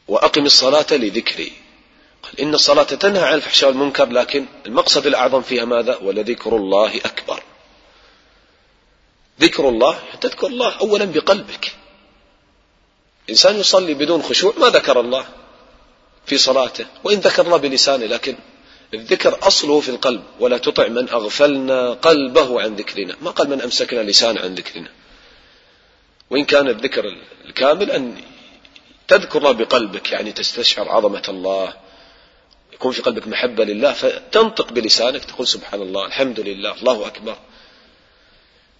وأقم 0.07 0.45
الصلاة 0.45 0.87
لذكري. 0.91 1.60
إن 2.39 2.53
الصلاة 2.53 2.83
تنهى 2.83 3.23
عن 3.23 3.33
الفحشاء 3.33 3.69
والمنكر 3.69 4.09
لكن 4.09 4.45
المقصد 4.65 5.07
الأعظم 5.07 5.41
فيها 5.41 5.65
ماذا؟ 5.65 5.97
ولذكر 5.97 6.55
الله 6.55 6.95
أكبر. 6.95 7.43
ذكر 9.41 9.69
الله 9.69 9.99
تذكر 10.21 10.47
الله 10.47 10.79
أولا 10.79 11.05
بقلبك. 11.05 11.71
إنسان 13.29 13.59
يصلي 13.59 13.93
بدون 13.93 14.21
خشوع 14.21 14.53
ما 14.57 14.67
ذكر 14.67 14.99
الله 14.99 15.25
في 16.25 16.37
صلاته 16.37 16.85
وإن 17.03 17.19
ذكر 17.19 17.45
الله 17.45 17.57
بلسانه 17.57 18.05
لكن 18.05 18.35
الذكر 18.93 19.37
أصله 19.47 19.79
في 19.79 19.89
القلب. 19.89 20.23
ولا 20.39 20.57
تطع 20.57 20.87
من 20.87 21.09
أغفلنا 21.09 21.93
قلبه 21.93 22.61
عن 22.61 22.75
ذكرنا. 22.75 23.15
ما 23.21 23.31
قال 23.31 23.49
من 23.49 23.61
أمسكنا 23.61 23.99
لسانه 23.99 24.41
عن 24.41 24.55
ذكرنا. 24.55 24.89
وإن 26.29 26.45
كان 26.45 26.67
الذكر 26.67 27.03
الكامل 27.45 27.91
أن 27.91 28.21
تذكر 29.07 29.39
الله 29.39 29.51
بقلبك 29.51 30.11
يعني 30.11 30.31
تستشعر 30.31 30.89
عظمة 30.89 31.23
الله 31.29 31.73
يكون 32.81 32.91
في 32.91 33.01
قلبك 33.01 33.27
محبة 33.27 33.63
لله 33.63 33.93
فتنطق 33.93 34.71
بلسانك 34.71 35.25
تقول 35.25 35.47
سبحان 35.47 35.81
الله 35.81 36.05
الحمد 36.05 36.39
لله 36.39 36.73
الله 36.73 37.07
أكبر. 37.07 37.37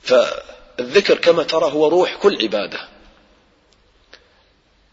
فالذكر 0.04 1.18
كما 1.18 1.44
ترى 1.44 1.72
هو 1.72 1.88
روح 1.88 2.16
كل 2.16 2.42
عبادة. 2.42 2.88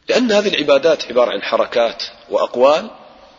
لأن 0.08 0.32
هذه 0.32 0.48
العبادات 0.48 1.04
عبارة 1.04 1.30
عن 1.30 1.42
حركات 1.42 2.02
وأقوال 2.30 2.90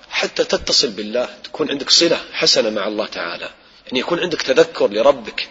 حتى 0.10 0.44
تتصل 0.44 0.92
بالله 0.92 1.30
تكون 1.44 1.70
عندك 1.70 1.90
صلة 1.90 2.20
حسنة 2.32 2.70
مع 2.70 2.88
الله 2.88 3.06
تعالى. 3.06 3.50
يعني 3.86 4.00
يكون 4.00 4.20
عندك 4.20 4.42
تذكر 4.42 4.88
لربك 4.88 5.50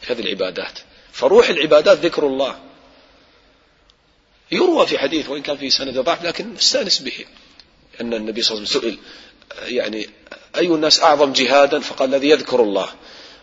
في 0.00 0.12
هذه 0.12 0.20
العبادات. 0.20 0.78
فروح 1.12 1.48
العبادات 1.48 1.98
ذكر 1.98 2.26
الله. 2.26 2.58
يروى 4.52 4.86
في 4.86 4.98
حديث 4.98 5.28
وإن 5.28 5.42
كان 5.42 5.56
في 5.56 5.70
سند 5.70 5.98
ضعف 5.98 6.24
لكن 6.24 6.54
نستانس 6.54 6.98
به. 6.98 7.24
أن 8.00 8.14
النبي 8.14 8.42
صلى 8.42 8.58
الله 8.58 8.68
عليه 8.68 8.78
وسلم 8.78 8.90
سئل 8.90 8.98
يعني 9.62 10.08
أي 10.56 10.66
الناس 10.66 11.02
أعظم 11.02 11.32
جهادا 11.32 11.80
فقال 11.80 12.14
الذي 12.14 12.28
يذكر 12.28 12.62
الله. 12.62 12.88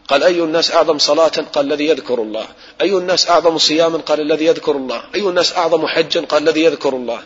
قال 0.07 0.23
أي 0.23 0.39
الناس 0.43 0.71
أعظم 0.71 0.97
صلاة؟ 0.97 1.27
قال 1.27 1.65
الذي 1.65 1.85
يذكر 1.85 2.21
الله. 2.21 2.47
أي 2.81 2.97
الناس 2.97 3.29
أعظم 3.29 3.57
صياما؟ 3.57 3.97
قال 3.97 4.21
الذي 4.21 4.45
يذكر 4.45 4.75
الله. 4.75 5.03
أي 5.15 5.21
الناس 5.21 5.53
أعظم 5.53 5.87
حجا؟ 5.87 6.21
قال 6.21 6.43
الذي 6.43 6.63
يذكر 6.63 6.95
الله. 6.95 7.23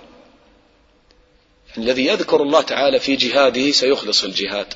يعني 1.78 1.92
الذي 1.92 2.06
يذكر 2.06 2.42
الله 2.42 2.62
تعالى 2.62 3.00
في 3.00 3.16
جهاده 3.16 3.72
سيخلص 3.72 4.24
الجهاد. 4.24 4.74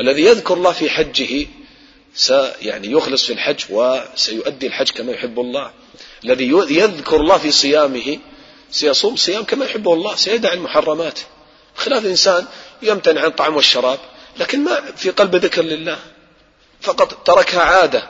الذي 0.00 0.22
يذكر 0.22 0.54
الله 0.54 0.72
في 0.72 0.90
حجه 0.90 1.46
يعني 2.62 2.90
يخلص 2.90 3.24
في 3.24 3.32
الحج 3.32 3.64
وسيؤدي 3.70 4.66
الحج 4.66 4.90
كما 4.90 5.12
يحب 5.12 5.40
الله. 5.40 5.70
الذي 6.24 6.48
يذكر 6.70 7.16
الله 7.16 7.38
في 7.38 7.50
صيامه 7.50 8.18
سيصوم 8.70 9.16
صيام 9.16 9.44
كما 9.44 9.64
يحبه 9.64 9.94
الله 9.94 10.14
سيدع 10.16 10.52
المحرمات. 10.52 11.18
خلاف 11.78 12.06
إنسان 12.06 12.46
يمتنع 12.82 13.20
عن 13.20 13.26
الطعام 13.26 13.56
والشراب 13.56 13.98
لكن 14.38 14.64
ما 14.64 14.80
في 14.96 15.10
قلب 15.10 15.36
ذكر 15.36 15.62
لله 15.62 15.98
فقط 16.80 17.26
تركها 17.26 17.60
عادة 17.60 18.08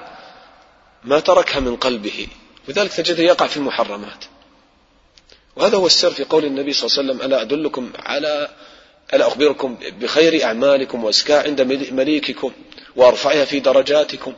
ما 1.05 1.21
تركها 1.21 1.61
من 1.61 1.77
قلبه 1.77 2.27
لذلك 2.69 2.93
تجده 2.93 3.23
يقع 3.23 3.47
في 3.47 3.57
المحرمات. 3.57 4.25
وهذا 5.57 5.77
هو 5.77 5.87
السر 5.87 6.11
في 6.11 6.25
قول 6.25 6.45
النبي 6.45 6.73
صلى 6.73 6.87
الله 6.87 6.99
عليه 6.99 7.09
وسلم 7.11 7.27
ألا 7.27 7.43
أدلكم 7.43 7.93
على 7.99 8.49
ألا 9.15 9.29
أخبركم 9.29 9.77
بخير 10.01 10.45
أعمالكم 10.45 11.05
وأزكاها 11.05 11.43
عند 11.43 11.61
مليككم 11.93 12.53
وأرفعها 12.97 13.45
في 13.45 13.61
درجاتكم 13.61 14.35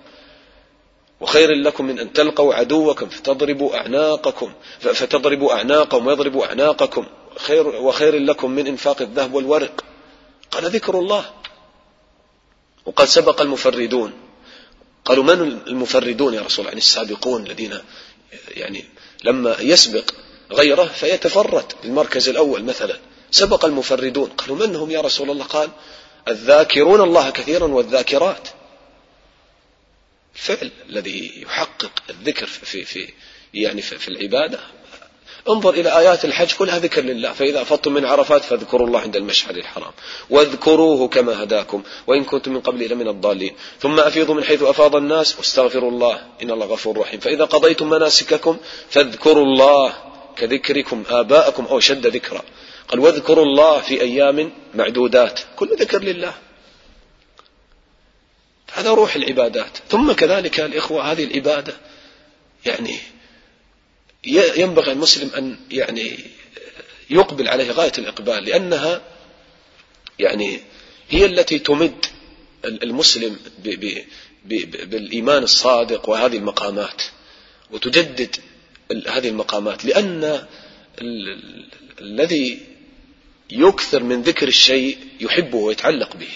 وخير 1.20 1.50
لكم 1.54 1.84
من 1.84 1.98
أن 1.98 2.12
تلقوا 2.12 2.54
عدوكم 2.54 3.08
فتضربوا 3.08 3.76
أعناقكم 3.76 4.52
فتضربوا 4.80 5.52
أعناقهم 5.54 6.06
ويضربوا 6.06 6.46
أعناقكم. 6.46 7.06
خير 7.40 7.66
وخير 7.66 8.18
لكم 8.18 8.50
من 8.50 8.66
إنفاق 8.66 9.02
الذهب 9.02 9.34
والورق. 9.34 9.84
قال 10.50 10.64
ذكر 10.64 10.98
الله. 10.98 11.30
وقد 12.86 13.04
سبق 13.04 13.40
المفردون. 13.40 14.12
قالوا 15.04 15.24
من 15.24 15.40
المفردون 15.66 16.34
يا 16.34 16.40
رسول 16.40 16.58
الله؟ 16.58 16.68
يعني 16.68 16.80
السابقون 16.80 17.46
الذين 17.46 17.78
يعني 18.48 18.84
لما 19.24 19.56
يسبق 19.60 20.10
غيره 20.52 20.84
فيتفرد 20.84 21.72
بالمركز 21.82 22.28
الأول 22.28 22.64
مثلا. 22.64 22.98
سبق 23.30 23.64
المفردون. 23.64 24.30
قالوا 24.30 24.56
من 24.56 24.76
هم 24.76 24.90
يا 24.90 25.00
رسول 25.00 25.30
الله؟ 25.30 25.44
قال 25.44 25.70
الذاكرون 26.28 27.00
الله 27.00 27.30
كثيرا 27.30 27.66
والذاكرات. 27.66 28.48
الفعل 30.34 30.70
الذي 30.88 31.42
يحقق 31.42 31.92
الذكر 32.10 32.46
في 32.46 32.84
في 32.84 33.12
يعني 33.54 33.82
في 33.82 34.08
العبادة. 34.08 34.60
انظر 35.52 35.70
إلى 35.70 35.98
آيات 35.98 36.24
الحج 36.24 36.52
كلها 36.52 36.78
ذكر 36.78 37.02
لله. 37.02 37.32
فإذا 37.32 37.62
أفضتم 37.62 37.92
من 37.92 38.04
عرفات 38.04 38.44
فاذكروا 38.44 38.86
الله 38.86 39.00
عند 39.00 39.16
المشعر 39.16 39.54
الحرام. 39.54 39.92
واذكروه 40.30 41.08
كما 41.08 41.42
هداكم. 41.42 41.82
وإن 42.06 42.24
كنتم 42.24 42.52
من 42.52 42.60
قبل 42.60 42.90
لمن 42.90 43.08
الضالين. 43.08 43.54
ثم 43.80 44.00
أفيضوا 44.00 44.34
من 44.34 44.44
حيث 44.44 44.62
أفاض 44.62 44.96
الناس. 44.96 45.38
واستغفروا 45.38 45.90
الله. 45.90 46.26
إن 46.42 46.50
الله 46.50 46.66
غفور 46.66 46.98
رحيم. 46.98 47.20
فإذا 47.20 47.44
قضيتم 47.44 47.90
مناسككم 47.90 48.56
فاذكروا 48.90 49.44
الله 49.44 49.92
كذكركم 50.36 51.02
آباءكم 51.10 51.64
أو 51.64 51.80
شد 51.80 52.06
ذكرا. 52.06 52.42
قال 52.88 53.00
واذكروا 53.00 53.44
الله 53.44 53.80
في 53.80 54.00
أيام 54.00 54.52
معدودات. 54.74 55.40
كل 55.56 55.76
ذكر 55.76 56.02
لله. 56.02 56.34
هذا 58.72 58.90
روح 58.90 59.16
العبادات. 59.16 59.78
ثم 59.88 60.12
كذلك 60.12 60.60
الإخوة 60.60 61.12
هذه 61.12 61.24
العبادة. 61.24 61.74
يعني 62.66 62.98
ينبغي 64.24 64.92
المسلم 64.92 65.30
أن 65.38 65.56
يعني 65.70 66.18
يقبل 67.10 67.48
عليه 67.48 67.70
غاية 67.70 67.92
الإقبال 67.98 68.44
لأنها 68.44 69.02
يعني 70.18 70.60
هي 71.08 71.24
التي 71.24 71.58
تمد 71.58 72.06
المسلم 72.64 73.36
بالإيمان 74.84 75.42
الصادق 75.42 76.08
وهذه 76.08 76.36
المقامات 76.36 77.02
وتجدد 77.70 78.36
هذه 79.08 79.28
المقامات 79.28 79.84
لأن 79.84 80.46
الذي 82.00 82.60
يكثر 83.50 84.02
من 84.02 84.22
ذكر 84.22 84.48
الشيء 84.48 84.98
يحبه 85.20 85.58
ويتعلق 85.58 86.16
به. 86.16 86.28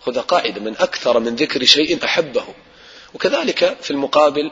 خذ 0.00 0.18
قاعدة 0.18 0.60
من 0.60 0.76
أكثر 0.76 1.20
من 1.20 1.36
ذكر 1.36 1.64
شيء 1.64 2.04
أحبه. 2.04 2.44
وكذلك 3.14 3.76
في 3.82 3.90
المقابل 3.90 4.50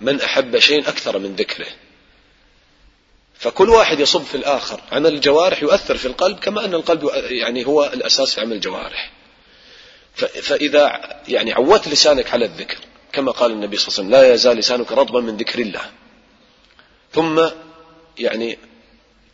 من 0.00 0.20
أحب 0.20 0.58
شيء 0.58 0.88
أكثر 0.88 1.18
من 1.18 1.36
ذكره. 1.36 1.66
فكل 3.38 3.70
واحد 3.70 4.00
يصب 4.00 4.22
في 4.22 4.34
الآخر. 4.34 4.80
عمل 4.92 5.14
الجوارح 5.14 5.62
يؤثر 5.62 5.96
في 5.96 6.06
القلب 6.06 6.38
كما 6.38 6.64
أن 6.64 6.74
القلب 6.74 7.10
يعني 7.14 7.66
هو 7.66 7.84
الأساس 7.84 8.34
في 8.34 8.40
عمل 8.40 8.52
الجوارح. 8.52 9.10
فإذا 10.14 11.00
يعني 11.28 11.52
عودت 11.52 11.88
لسانك 11.88 12.30
على 12.30 12.44
الذكر 12.44 12.78
كما 13.12 13.32
قال 13.32 13.50
النبي 13.50 13.76
صلى 13.76 13.88
الله 13.88 14.18
عليه 14.18 14.18
وسلم 14.18 14.28
لا 14.28 14.34
يزال 14.34 14.56
لسانك 14.56 14.92
رطبا 14.92 15.20
من 15.20 15.36
ذكر 15.36 15.58
الله. 15.58 15.90
ثم 17.12 17.48
يعني 18.18 18.58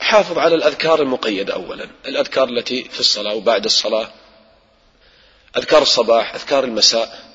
حافظ 0.01 0.39
على 0.39 0.55
الأذكار 0.55 1.03
المقيدة 1.03 1.55
أولا. 1.55 1.89
الأذكار 2.07 2.49
التي 2.49 2.85
في 2.85 3.01
الصلاة 3.01 3.35
وبعد 3.35 3.65
الصلاة 3.65 4.11
أذكار 5.57 5.83
الصباح 5.83 6.35
أذكار 6.35 6.65
المساء. 6.65 7.31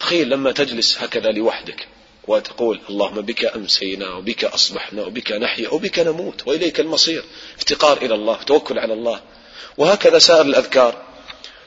تخيل 0.00 0.28
لما 0.28 0.52
تجلس 0.52 1.02
هكذا 1.02 1.30
لوحدك. 1.30 1.88
وتقول 2.28 2.80
اللهم 2.90 3.20
بك 3.20 3.44
أمسينا 3.44 4.14
وبك 4.14 4.44
أصبحنا 4.44 5.02
وبك 5.02 5.32
نحيا 5.32 5.68
وبك 5.68 5.98
نموت 5.98 6.46
وإليك 6.46 6.80
المصير 6.80 7.24
افتقار 7.58 7.96
إلى 7.96 8.14
الله 8.14 8.42
توكل 8.42 8.78
على 8.78 8.94
الله. 8.94 9.20
وهكذا 9.78 10.18
سائر 10.18 10.42
الأذكار. 10.42 11.08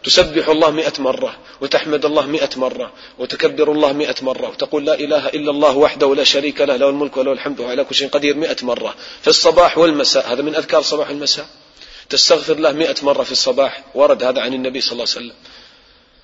تسبح 0.04 0.50
الله 0.50 0.72
مئة 0.72 0.94
مرة 1.00 1.38
وتحمد 1.62 2.06
الله 2.06 2.26
مئة 2.26 2.50
مرة 2.58 2.94
وتكبر 3.20 3.72
الله 3.72 3.94
مئة 3.94 4.16
مرة 4.22 4.50
وتقول 4.50 4.86
لا 4.86 4.94
إله 4.94 5.28
إلا 5.28 5.52
الله 5.52 5.78
وحده 5.78 6.16
لا 6.16 6.24
شريك 6.24 6.62
له 6.62 6.76
له 6.76 6.90
الملك 6.90 7.18
وله 7.18 7.32
الحمد 7.32 7.60
وعلى 7.60 7.84
كل 7.84 7.96
شيء 7.96 8.10
قدير 8.10 8.36
مئة 8.38 8.58
مرة. 8.62 8.96
في 9.22 9.28
الصباح 9.28 9.78
والمساء 9.78 10.34
هذا 10.34 10.42
من 10.42 10.56
أذكار 10.56 10.82
صباح 10.82 11.10
المساء. 11.10 11.46
تستغفر 12.10 12.54
الله 12.54 12.72
مئة 12.72 12.96
مرة 13.04 13.24
في 13.24 13.32
الصباح 13.32 13.84
ورد 13.96 14.24
هذا 14.24 14.42
عن 14.42 14.54
النبي 14.54 14.82
صلى 14.82 14.92
الله 14.92 15.06
عليه 15.16 15.18
وسلم. 15.26 15.36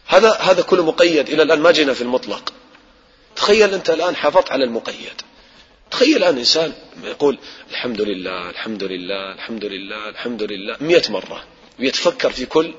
هذا 0.06 0.32
هذا 0.32 0.62
كله 0.62 0.86
مقيد 0.86 1.30
إلى 1.30 1.44
الآن 1.44 1.60
ما 1.60 1.72
جينا 1.72 1.94
في 1.94 2.02
المطلق. 2.02 2.54
تخيل 3.38 3.74
أنت 3.74 3.90
الآن 3.90 4.16
حافظت 4.16 4.52
على 4.52 4.64
المقيد. 4.64 5.22
تخيل 5.92 6.18
الآن 6.18 6.38
إنسان 6.38 6.74
يقول 7.04 7.38
الحمد 7.72 8.02
لله 8.02 8.50
الحمد 8.50 8.84
لله 8.84 9.32
الحمد 9.32 9.66
لله 9.66 10.10
الحمد 10.10 10.44
لله 10.44 10.78
مئة 10.82 11.12
مرة 11.12 11.44
ويتفكر 11.80 12.32
في 12.32 12.46
كل 12.46 12.74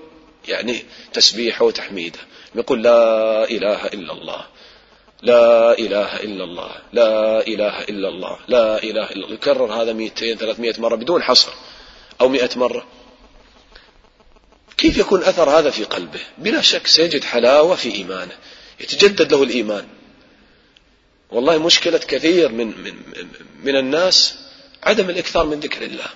يعني 0.49 0.85
تسبيحه 1.13 1.65
وتحميده. 1.65 2.19
يقول 2.55 2.83
لا 2.83 3.45
إله 3.51 3.87
إلا 3.87 4.13
الله 4.13 4.47
لا 5.23 5.79
إله 5.79 6.17
إلا 6.17 6.45
الله 6.45 6.71
لا 6.93 7.47
إله 7.47 7.81
إلا 7.83 8.09
الله 8.09 8.39
لا 8.49 8.83
إله 8.83 9.05
إلا 9.11 9.25
الله. 9.25 9.35
يكرر 9.35 9.73
هذا 9.83 9.93
200 9.93 10.35
300 10.35 10.75
مرة 10.79 10.97
بدون 10.97 11.23
حصر 11.23 11.53
أو 12.21 12.29
100 12.29 12.51
مرة. 12.57 12.87
كيف 14.77 14.99
يكون 14.99 15.23
أثر 15.23 15.51
هذا 15.51 15.71
في 15.71 15.85
قلبه؟ 15.85 16.21
بلا 16.39 16.61
شك 16.61 16.87
سيجد 16.87 17.25
حلاوة 17.25 17.77
في 17.77 17.95
إيمانه 17.95 18.37
يتجدد 18.81 19.33
له 19.33 19.43
الإيمان. 19.43 19.87
والله 21.31 21.59
مشكلة 21.59 21.99
كثير 21.99 22.53
من, 22.53 22.67
من, 22.67 22.95
من 23.65 23.77
الناس 23.77 24.35
عدم 24.83 25.11
الإكثار 25.11 25.47
من 25.47 25.61
ذكر 25.61 25.83
الله. 25.83 26.07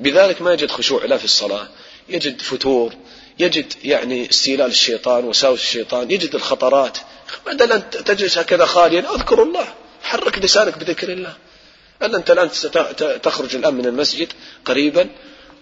بذلك 0.00 0.42
ما 0.42 0.52
يجد 0.52 0.70
خشوع 0.70 1.04
لا 1.04 1.16
في 1.16 1.24
الصلاة 1.24 1.68
يجد 2.08 2.40
فتور 2.40 2.92
يجد 3.38 3.72
يعني 3.84 4.30
استيلال 4.30 4.66
الشيطان 4.66 5.24
وساوس 5.24 5.60
الشيطان 5.60 6.10
يجد 6.10 6.34
الخطرات. 6.34 6.98
بدل 7.46 7.72
أن 7.72 7.90
تجلس 7.90 8.38
هكذا 8.38 8.66
خاليا 8.66 9.14
أذكر 9.14 9.42
الله. 9.42 9.74
حرك 10.02 10.38
لسانك 10.38 10.78
بذكر 10.78 11.12
الله. 11.12 11.36
ألا 12.02 12.16
أنت 12.18 12.30
الآن 12.30 12.50
تخرج 13.22 13.56
الآن 13.56 13.74
من 13.74 13.86
المسجد 13.86 14.32
قريبا 14.64 15.08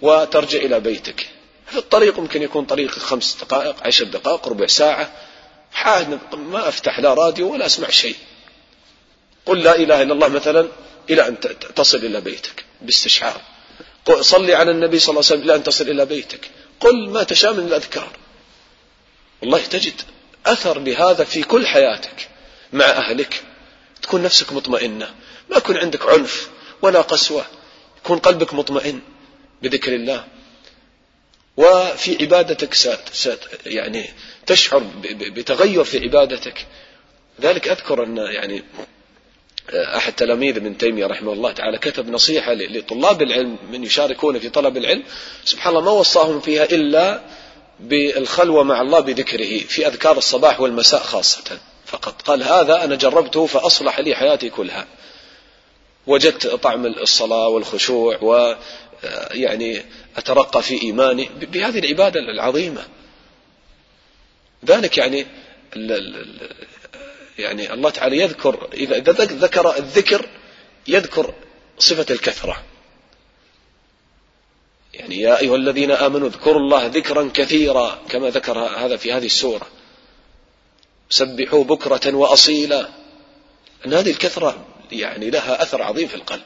وترجع 0.03 0.59
إلى 0.59 0.81
بيتك. 0.81 1.29
في 1.67 1.79
الطريق 1.79 2.19
ممكن 2.19 2.43
يكون 2.43 2.65
طريق 2.65 2.91
خمس 2.91 3.37
دقائق 3.41 3.77
عشر 3.87 4.05
دقائق 4.05 4.49
ربع 4.49 4.67
ساعة. 4.67 5.13
حاد 5.73 6.19
ما 6.35 6.69
أفتح 6.69 6.99
لا 6.99 7.15
راديو 7.15 7.53
ولا 7.53 7.67
أسمع 7.67 7.91
شيء. 7.91 8.17
قل 9.47 9.63
لا 9.63 9.77
إله 9.77 10.03
إلا 10.03 10.13
الله 10.13 10.29
مثلا 10.29 10.69
إلى 11.11 11.29
أن 11.29 11.37
تصل 11.77 11.99
إلى 11.99 12.21
بيتك 12.21 12.65
باستشعار. 12.83 13.41
صلي 14.21 14.55
على 14.55 14.71
النبي 14.71 14.99
صلى 14.99 15.11
الله 15.11 15.25
عليه 15.25 15.35
وسلم 15.35 15.43
إلى 15.43 15.55
أن 15.55 15.63
تصل 15.63 15.89
إلى 15.89 16.07
بيتك. 16.07 16.51
قل 16.81 17.09
ما 17.09 17.23
تشاء 17.23 17.53
من 17.53 17.67
الأذكار. 17.67 18.17
والله 19.43 19.65
تجد 19.65 20.01
أثر 20.47 20.79
لهذا 20.79 21.25
في 21.25 21.43
كل 21.43 21.67
حياتك 21.67 22.29
مع 22.73 22.85
أهلك. 22.85 23.43
تكون 24.03 24.23
نفسك 24.23 24.53
مطمئنة. 24.53 25.15
ما 25.51 25.57
يكون 25.57 25.77
عندك 25.77 26.09
عنف 26.09 26.51
ولا 26.83 27.01
قسوة. 27.01 27.47
يكون 28.05 28.19
قلبك 28.19 28.55
مطمئن 28.55 29.01
بذكر 29.63 29.95
الله. 29.95 30.25
وفي 31.57 32.17
عبادتك 32.21 32.75
سات 32.75 33.41
يعني 33.67 34.11
تشعر 34.47 34.79
بتغير 35.05 35.85
في 35.85 35.99
عبادتك. 35.99 36.67
ذلك 37.41 37.69
أذكر 37.69 38.05
أن 38.05 38.17
يعني 38.17 38.65
أحد 39.73 40.13
تلاميذ 40.13 40.57
ابن 40.57 40.79
تيمية 40.79 41.07
رحمه 41.07 41.33
الله 41.33 41.53
تعالى 41.53 41.79
كتب 41.79 42.11
نصيحة 42.11 42.53
لطلاب 42.55 43.23
العلم 43.23 43.57
من 43.71 43.85
يشاركون 43.85 44.39
في 44.39 44.49
طلب 44.49 44.77
العلم. 44.77 45.03
سبحان 45.45 45.77
الله 45.77 45.85
ما 45.85 45.91
وصاهم 45.91 46.41
فيها 46.41 46.65
إلا 46.65 47.21
بالخلوة 47.81 48.63
مع 48.63 48.81
الله 48.81 49.01
بذكره 49.01 49.59
في 49.59 49.87
أذكار 49.87 50.19
الصباح 50.19 50.61
والمساء 50.61 51.01
خاصة 51.01 51.59
فقط. 51.87 52.23
قال 52.23 52.43
هذا 52.43 52.85
أنا 52.85 52.95
جربته 52.95 53.47
فأصلح 53.47 54.01
لي 54.01 54.15
حياتي 54.15 54.51
كلها. 54.51 54.87
وجدت 56.07 56.47
طعم 56.47 56.87
الصلاة 56.87 57.49
والخشوع 57.49 58.19
ويعني 58.23 59.83
أترقى 60.17 60.63
في 60.63 60.83
إيماني 60.83 61.29
بهذه 61.41 61.79
العبادة 61.79 62.21
العظيمة. 62.21 62.85
ذلك 64.65 64.99
يعني 64.99 65.27
يعني 67.39 67.73
الله 67.73 67.91
تعالى 67.91 68.19
يذكر 68.19 68.69
إذا 68.73 68.99
ذكر 69.23 69.77
الذكر 69.77 70.29
يذكر 70.89 71.35
صفة 71.79 72.07
الكثرة. 72.15 72.63
يعني 74.95 75.21
يا 75.21 75.41
أيها 75.41 75.57
الذين 75.57 75.91
آمنوا 75.91 76.29
اذكروا 76.29 76.61
الله 76.61 76.87
ذكرا 76.87 77.31
كثيرا 77.35 78.03
كما 78.09 78.31
ذكر 78.31 78.59
هذا 78.59 78.97
في 78.97 79.13
هذه 79.13 79.27
السورة. 79.27 79.67
سبحوا 81.11 81.65
بكرة 81.65 82.15
وأصيلا. 82.15 82.89
أن 83.87 83.95
هذه 83.95 84.11
الكثرة 84.11 84.67
يعني 84.93 85.31
لها 85.31 85.63
أثر 85.63 85.83
عظيم 85.83 86.09
في 86.09 86.15
القلب. 86.15 86.45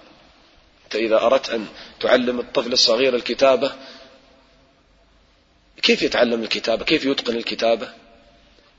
أنت 0.85 0.97
إذا 0.97 1.17
أردت 1.17 1.51
أن 1.51 1.67
تعلم 2.01 2.41
الطفل 2.41 2.73
الصغير 2.73 3.15
الكتابة 3.15 3.73
كيف 5.83 6.03
يتعلم 6.03 6.43
الكتابة؟ 6.43 6.85
كيف 6.85 7.05
يتقن 7.05 7.37
الكتابة؟ 7.37 7.93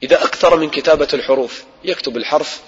إذا 0.03 0.23
أكثر 0.23 0.57
من 0.57 0.69
كتابة 0.69 1.07
الحروف 1.13 1.63
يكتب 1.83 2.17
الحرف 2.17 2.61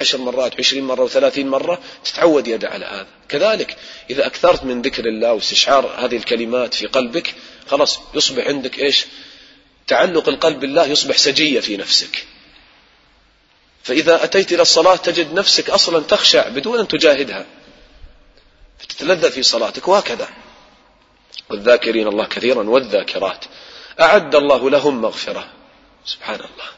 عشر 0.00 0.18
مرات 0.18 0.58
عشرين 0.58 0.84
مرة 0.84 1.02
وثلاثين 1.02 1.48
مرة 1.48 1.80
تتعود 2.04 2.48
يده 2.48 2.68
على 2.68 2.84
هذا. 2.84 3.06
كذلك 3.28 3.76
إذا 4.10 4.26
أكثرت 4.26 4.64
من 4.64 4.82
ذكر 4.82 5.04
الله 5.06 5.32
واستشعار 5.32 5.86
هذه 5.86 6.16
الكلمات 6.16 6.74
في 6.74 6.86
قلبك 6.86 7.34
خلاص 7.66 8.00
يصبح 8.14 8.46
عندك 8.46 8.78
إيش؟ 8.78 9.06
تعلق 9.86 10.28
القلب 10.28 10.60
بالله 10.60 10.86
يصبح 10.86 11.16
سجية 11.16 11.60
في 11.60 11.76
نفسك. 11.76 12.26
فإذا 13.82 14.24
أتيت 14.24 14.52
إلى 14.52 14.62
الصلاة 14.62 14.96
تجد 14.96 15.32
نفسك 15.32 15.70
أصلا 15.70 16.02
تخشع 16.02 16.48
بدون 16.48 16.78
أن 16.78 16.88
تجاهدها. 16.88 17.46
فتتلذذ 18.78 19.30
في 19.30 19.42
صلاتك 19.42 19.88
وهكذا. 19.88 20.28
والذاكرين 21.50 22.08
الله 22.08 22.26
كثيرا 22.26 22.62
والذاكرات. 22.62 23.44
أعد 24.00 24.34
الله 24.34 24.70
لهم 24.70 25.00
مغفرة. 25.00 25.48
سبحان 26.04 26.40
الله. 26.40 26.77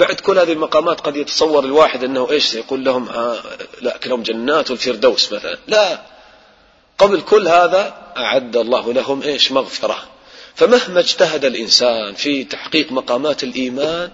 بعد 0.00 0.20
كل 0.20 0.38
هذه 0.38 0.52
المقامات 0.52 1.00
قد 1.00 1.16
يتصور 1.16 1.64
الواحد 1.64 2.04
أنه 2.04 2.30
إيش 2.30 2.54
يقول 2.54 2.84
لهم؟ 2.84 3.08
آه 3.08 3.42
لا 3.80 4.00
لهم 4.06 4.22
جنات 4.22 4.70
الفردوس 4.70 5.32
مثلا. 5.32 5.58
لا 5.66 6.02
قبل 6.98 7.20
كل 7.20 7.48
هذا 7.48 8.12
أعد 8.16 8.56
الله 8.56 8.92
لهم 8.92 9.22
إيش؟ 9.22 9.52
مغفرة. 9.52 10.08
فمهما 10.54 11.00
اجتهد 11.00 11.44
الإنسان 11.44 12.14
في 12.14 12.44
تحقيق 12.44 12.92
مقامات 12.92 13.44
الإيمان 13.44 14.10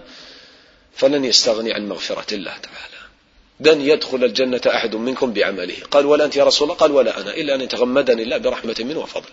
فلن 0.97 1.25
يستغني 1.25 1.73
عن 1.73 1.89
مغفرة 1.89 2.35
الله 2.35 2.53
تعالى. 2.53 2.97
لن 3.61 3.81
يدخل 3.81 4.25
الجنة 4.25 4.61
أحد 4.67 4.97
منكم 4.97 5.33
بعمله. 5.33 5.77
قال 5.91 6.07
ولا 6.07 6.25
أنت 6.25 6.37
يا 6.37 6.45
رسول 6.45 6.69
الله؟ 6.69 6.81
قال 6.81 6.93
ولا 6.93 7.21
أنا 7.21 7.31
إلا 7.31 7.55
أن 7.55 7.61
يتغمدني 7.61 8.23
الله 8.23 8.37
برحمة 8.39 8.77
منه 8.79 8.99
وفضل. 8.99 9.31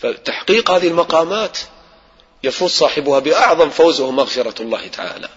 فتحقيق 0.00 0.70
هذه 0.70 0.88
المقامات 0.88 1.58
يفوز 2.44 2.70
صاحبها 2.70 3.18
بأعظم 3.18 3.70
فوز 3.70 4.00
وهو 4.00 4.10
مغفرة 4.10 4.62
الله 4.62 4.86
تعالى. 4.86 5.28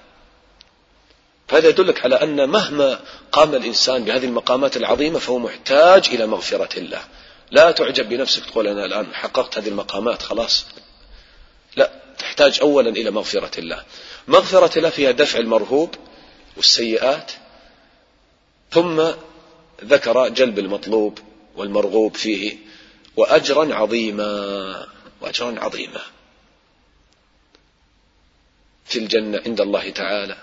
فهذا 1.47 1.69
يدلك 1.69 2.03
على 2.03 2.15
أن 2.15 2.49
مهما 2.49 2.99
قام 3.31 3.55
الإنسان 3.55 4.03
بهذه 4.03 4.25
المقامات 4.25 4.77
العظيمة 4.77 5.19
فهو 5.19 5.39
محتاج 5.39 6.07
إلى 6.07 6.25
مغفرة 6.25 6.79
الله. 6.79 7.01
لا 7.51 7.71
تعجب 7.71 8.09
بنفسك 8.09 8.45
تقول 8.45 8.67
أنا 8.67 8.85
الآن 8.85 9.15
حققت 9.15 9.57
هذه 9.57 9.67
المقامات 9.67 10.21
خلاص. 10.21 10.65
لا 11.75 11.91
تحتاج 12.17 12.59
أولا 12.61 12.89
إلى 12.89 13.11
مغفرة 13.11 13.59
الله. 13.59 13.83
مغفرة 14.27 14.77
الله 14.77 14.89
فيها 14.89 15.11
دفع 15.11 15.39
المرهوب 15.39 15.95
والسيئات 16.57 17.31
ثم 18.71 19.03
ذكر 19.83 20.27
جلب 20.27 20.59
المطلوب 20.59 21.19
والمرغوب 21.55 22.15
فيه 22.15 22.57
وأجرا 23.15 23.75
عظيما 23.75 24.87
وأجرا 25.21 25.55
عظيما. 25.59 26.01
في 28.85 28.99
الجنة 28.99 29.41
عند 29.45 29.61
الله 29.61 29.89
تعالى 29.89 30.37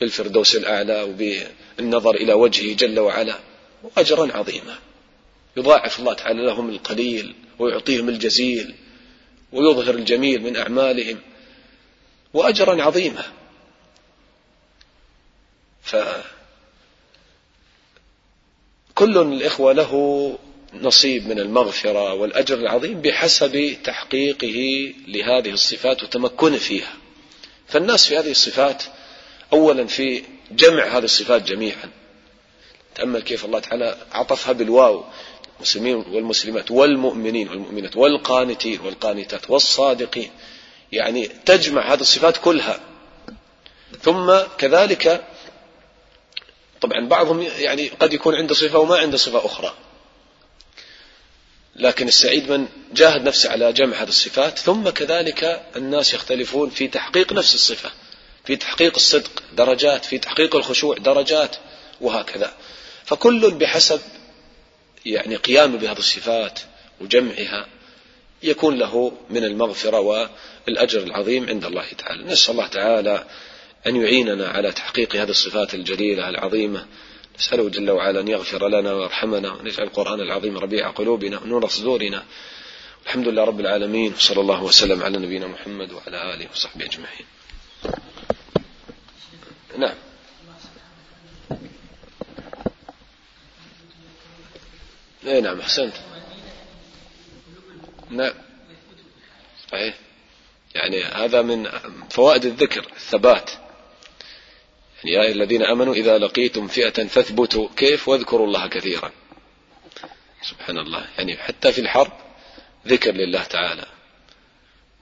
بالفردوس 0.00 0.56
الأعلى 0.56 1.02
وبالنظر 1.02 2.14
إلى 2.14 2.32
وجهه 2.32 2.74
جل 2.74 2.98
وعلا 2.98 3.38
وأجرا 3.82 4.36
عظيما. 4.36 4.78
يضاعف 5.56 5.98
الله 5.98 6.14
تعالى 6.14 6.46
لهم 6.46 6.70
القليل 6.70 7.34
ويعطيهم 7.58 8.08
الجزيل 8.08 8.74
ويظهر 9.52 9.94
الجميل 9.94 10.42
من 10.42 10.56
أعمالهم 10.56 11.18
وأجرا 12.34 12.82
عظيما. 12.82 13.32
فكل 15.82 16.28
الإخوة 19.18 19.72
له 19.72 20.38
نصيب 20.74 21.28
من 21.28 21.38
المغفرة 21.38 22.14
والأجر 22.14 22.58
العظيم 22.58 23.00
بحسب 23.00 23.76
تحقيقه 23.84 24.92
لهذه 25.08 25.50
الصفات 25.50 26.02
وتمكنه 26.02 26.58
فيها. 26.58 26.92
فالناس 27.68 28.06
في 28.06 28.18
هذه 28.18 28.30
الصفات 28.30 28.82
أولا 29.52 29.86
في 29.86 30.22
جمع 30.50 30.84
هذه 30.84 31.04
الصفات 31.04 31.42
جميعا. 31.42 31.90
تأمل 32.94 33.22
كيف 33.22 33.44
الله 33.44 33.58
تعالى 33.58 33.96
عطفها 34.12 34.52
بالواو 34.52 35.04
المسلمين 35.56 35.94
والمسلمات 35.94 36.70
والمؤمنين 36.70 37.48
والمؤمنات 37.48 37.96
والقانتين 37.96 38.80
والقانتات 38.80 39.50
والصادقين. 39.50 40.30
يعني 40.92 41.28
تجمع 41.46 41.92
هذه 41.92 42.00
الصفات 42.00 42.36
كلها. 42.36 42.80
ثم 44.02 44.38
كذلك 44.58 45.24
طبعا 46.80 47.08
بعضهم 47.08 47.42
يعني 47.58 47.88
قد 47.88 48.12
يكون 48.12 48.34
عنده 48.34 48.54
صفة 48.54 48.78
وما 48.78 48.96
عنده 48.96 49.16
صفة 49.16 49.46
أخرى. 49.46 49.74
لكن 51.78 52.08
السعيد 52.08 52.50
من 52.50 52.68
جاهد 52.92 53.22
نفسه 53.22 53.50
على 53.50 53.72
جمع 53.72 53.96
هذه 54.02 54.08
الصفات 54.08 54.58
ثم 54.58 54.88
كذلك 54.88 55.62
الناس 55.76 56.14
يختلفون 56.14 56.70
في 56.70 56.88
تحقيق 56.88 57.32
نفس 57.32 57.54
الصفة 57.54 57.90
في 58.44 58.56
تحقيق 58.56 58.94
الصدق 58.96 59.42
درجات 59.52 60.04
في 60.04 60.18
تحقيق 60.18 60.56
الخشوع 60.56 60.96
درجات 60.96 61.56
وهكذا. 62.00 62.52
فكل 63.04 63.50
بحسب 63.50 64.00
يعني 65.06 65.36
قيامه 65.36 65.78
بهذه 65.78 65.98
الصفات 65.98 66.60
وجمعها 67.00 67.66
يكون 68.42 68.78
له 68.78 69.12
من 69.30 69.44
المغفرة 69.44 70.00
والأجر 70.66 71.02
العظيم 71.02 71.48
عند 71.48 71.64
الله 71.64 71.86
تعالى. 71.98 72.24
نسأل 72.24 72.52
الله 72.52 72.66
تعالى 72.66 73.24
أن 73.86 73.96
يعيننا 73.96 74.48
على 74.48 74.72
تحقيق 74.72 75.16
هذه 75.16 75.30
الصفات 75.30 75.74
الجليلة 75.74 76.28
العظيمة 76.28 76.86
نسأله 77.38 77.68
جل 77.68 77.90
وعلا 77.90 78.20
أن 78.20 78.28
يغفر 78.28 78.68
لنا 78.68 78.92
ويرحمنا 78.92 79.52
ونجعل 79.52 79.86
القرآن 79.86 80.20
العظيم 80.20 80.58
ربيع 80.58 80.90
قلوبنا 80.90 81.40
ونور 81.40 81.68
صدورنا. 81.68 82.24
الحمد 83.06 83.28
لله 83.28 83.44
رب 83.44 83.60
العالمين 83.60 84.12
وصلى 84.12 84.40
الله 84.40 84.62
وسلم 84.62 85.02
على 85.02 85.18
نبينا 85.18 85.46
محمد 85.46 85.92
وعلى 85.92 86.34
آله 86.34 86.48
وصحبه 86.52 86.84
أجمعين. 86.84 87.26
نعم. 89.78 89.94
اي 95.26 95.40
نعم 95.40 95.60
أحسنت. 95.60 95.94
نعم. 98.10 98.34
صحيح. 99.70 99.94
يعني 100.74 101.02
هذا 101.02 101.42
من 101.42 101.68
فوائد 102.10 102.44
الذكر 102.44 102.86
الثبات. 102.96 103.50
يا 105.04 105.28
الذين 105.28 105.62
آمنوا 105.62 105.94
إذا 105.94 106.18
لقيتم 106.18 106.68
فئة 106.68 107.06
فاثبتوا 107.06 107.68
كيف؟ 107.76 108.08
واذكروا 108.08 108.46
الله 108.46 108.66
كثيرا. 108.66 109.12
سبحان 110.42 110.78
الله 110.78 111.06
يعني 111.18 111.36
حتى 111.36 111.72
في 111.72 111.80
الحرب 111.80 112.12
ذكر 112.86 113.12
لله 113.12 113.44
تعالى. 113.44 113.86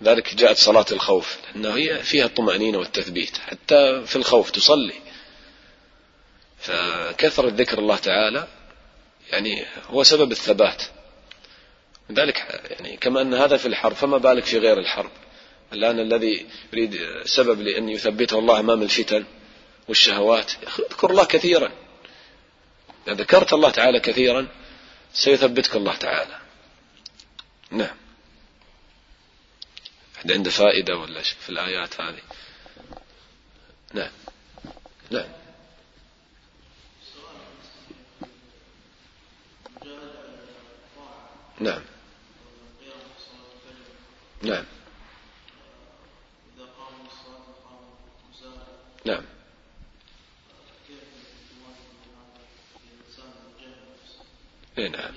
ذلك 0.02 0.34
جاءت 0.34 0.56
صلاة 0.56 0.86
الخوف 0.92 1.38
لأنه 1.54 1.76
هي 1.76 2.02
فيها 2.02 2.24
الطمأنينة 2.24 2.78
والتثبيت. 2.78 3.38
حتى 3.38 4.02
في 4.06 4.16
الخوف 4.16 4.50
تصلي. 4.50 4.94
فكثرة 6.58 7.48
ذكر 7.48 7.78
الله 7.78 7.96
تعالى 7.96 8.48
يعني 9.30 9.64
هو 9.90 10.02
سبب 10.02 10.32
الثبات. 10.32 10.82
لذلك 12.10 12.62
يعني 12.70 12.96
كما 12.96 13.20
أن 13.20 13.34
هذا 13.34 13.56
في 13.56 13.66
الحرب 13.66 13.94
فما 13.94 14.18
بالك 14.18 14.44
في 14.44 14.58
غير 14.58 14.78
الحرب؟ 14.78 15.10
الآن 15.72 16.00
الذي 16.00 16.46
يريد 16.72 16.98
سبب 17.24 17.60
لأن 17.60 17.88
يثبته 17.88 18.38
الله 18.38 18.60
أمام 18.60 18.82
الفتن 18.82 19.24
والشهوات. 19.88 20.52
اذكر 20.78 21.10
الله 21.10 21.24
كثيرا. 21.24 21.72
إذا 23.06 23.14
ذكرت 23.14 23.52
الله 23.52 23.70
تعالى 23.70 24.00
كثيرا 24.00 24.48
سيثبتك 25.12 25.76
الله 25.76 25.96
تعالى. 25.96 26.38
نعم. 27.70 27.96
أحد 30.16 30.32
عنده 30.32 30.50
فائدة 30.50 30.96
ولا 30.96 31.22
في 31.22 31.50
الآيات 31.50 32.00
هذه؟ 32.00 32.22
نعم. 33.94 34.10
نعم. 35.10 35.28
نعم. 41.60 41.82
نعم. 44.42 44.64
نعم. 49.04 49.35
نعم. 54.76 55.14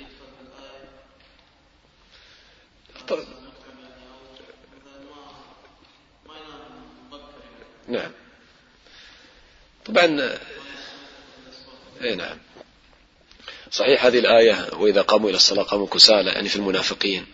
نعم. 7.88 8.12
طبعا 9.86 10.38
اي 12.01 12.16
نعم. 12.16 12.38
صحيح 13.71 14.05
هذه 14.05 14.20
الآية 14.20 14.70
وإذا 14.74 15.01
قاموا 15.01 15.29
إلى 15.29 15.36
الصلاة 15.38 15.63
قاموا 15.63 15.88
كسالى 15.88 16.32
يعني 16.32 16.50
في 16.50 16.55
المنافقين. 16.55 17.25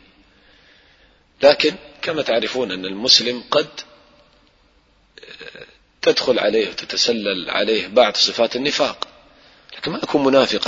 لكن 1.44 1.76
كما 2.02 2.22
تعرفون 2.22 2.72
أن 2.72 2.86
المسلم 2.86 3.44
قد 3.52 3.68
تدخل 6.02 6.40
عليه 6.40 6.70
وتتسلل 6.70 7.50
عليه 7.50 7.88
بعض 7.88 8.16
صفات 8.16 8.56
النفاق. 8.56 9.08
لكن 9.78 9.92
ما 9.92 9.98
يكون 9.98 10.24
منافقا. 10.24 10.65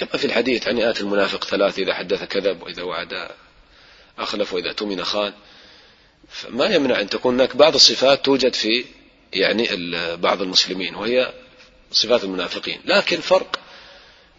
كما 0.00 0.16
في 0.16 0.24
الحديث 0.24 0.68
عن 0.68 0.78
آيات 0.78 1.00
المنافق 1.00 1.44
ثلاث 1.44 1.78
إذا 1.78 1.94
حدث 1.94 2.24
كذب 2.24 2.62
وإذا 2.62 2.82
وعد 2.82 3.28
أخلف 4.18 4.52
وإذا 4.52 4.72
تمن 4.72 5.04
خان. 5.04 5.32
فما 6.28 6.66
يمنع 6.66 7.00
أن 7.00 7.08
تكون 7.08 7.34
هناك 7.34 7.56
بعض 7.56 7.74
الصفات 7.74 8.24
توجد 8.24 8.54
في 8.54 8.84
يعني 9.32 9.68
بعض 10.16 10.42
المسلمين 10.42 10.94
وهي 10.94 11.32
صفات 11.92 12.24
المنافقين. 12.24 12.80
لكن 12.84 13.16
فرق 13.16 13.60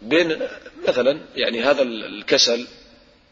بين 0.02 0.48
مثلا 0.88 1.20
يعني 1.36 1.62
هذا 1.62 1.82
الكسل 1.82 2.66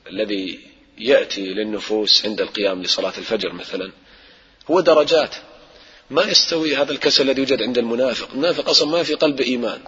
الذي 0.06 0.60
يأتي 0.98 1.46
للنفوس 1.46 2.26
عند 2.26 2.40
القيام 2.40 2.82
لصلاة 2.82 3.18
الفجر 3.18 3.52
مثلا 3.52 3.92
هو 4.70 4.80
درجات. 4.80 5.34
ما 6.10 6.22
يستوي 6.22 6.76
هذا 6.76 6.92
الكسل 6.92 7.22
الذي 7.22 7.40
يوجد 7.40 7.62
عند 7.62 7.78
المنافق. 7.78 8.28
المنافق 8.32 8.68
أصلا 8.68 8.88
ما 8.88 9.02
في 9.02 9.14
قلب 9.14 9.40
إيمان. 9.40 9.80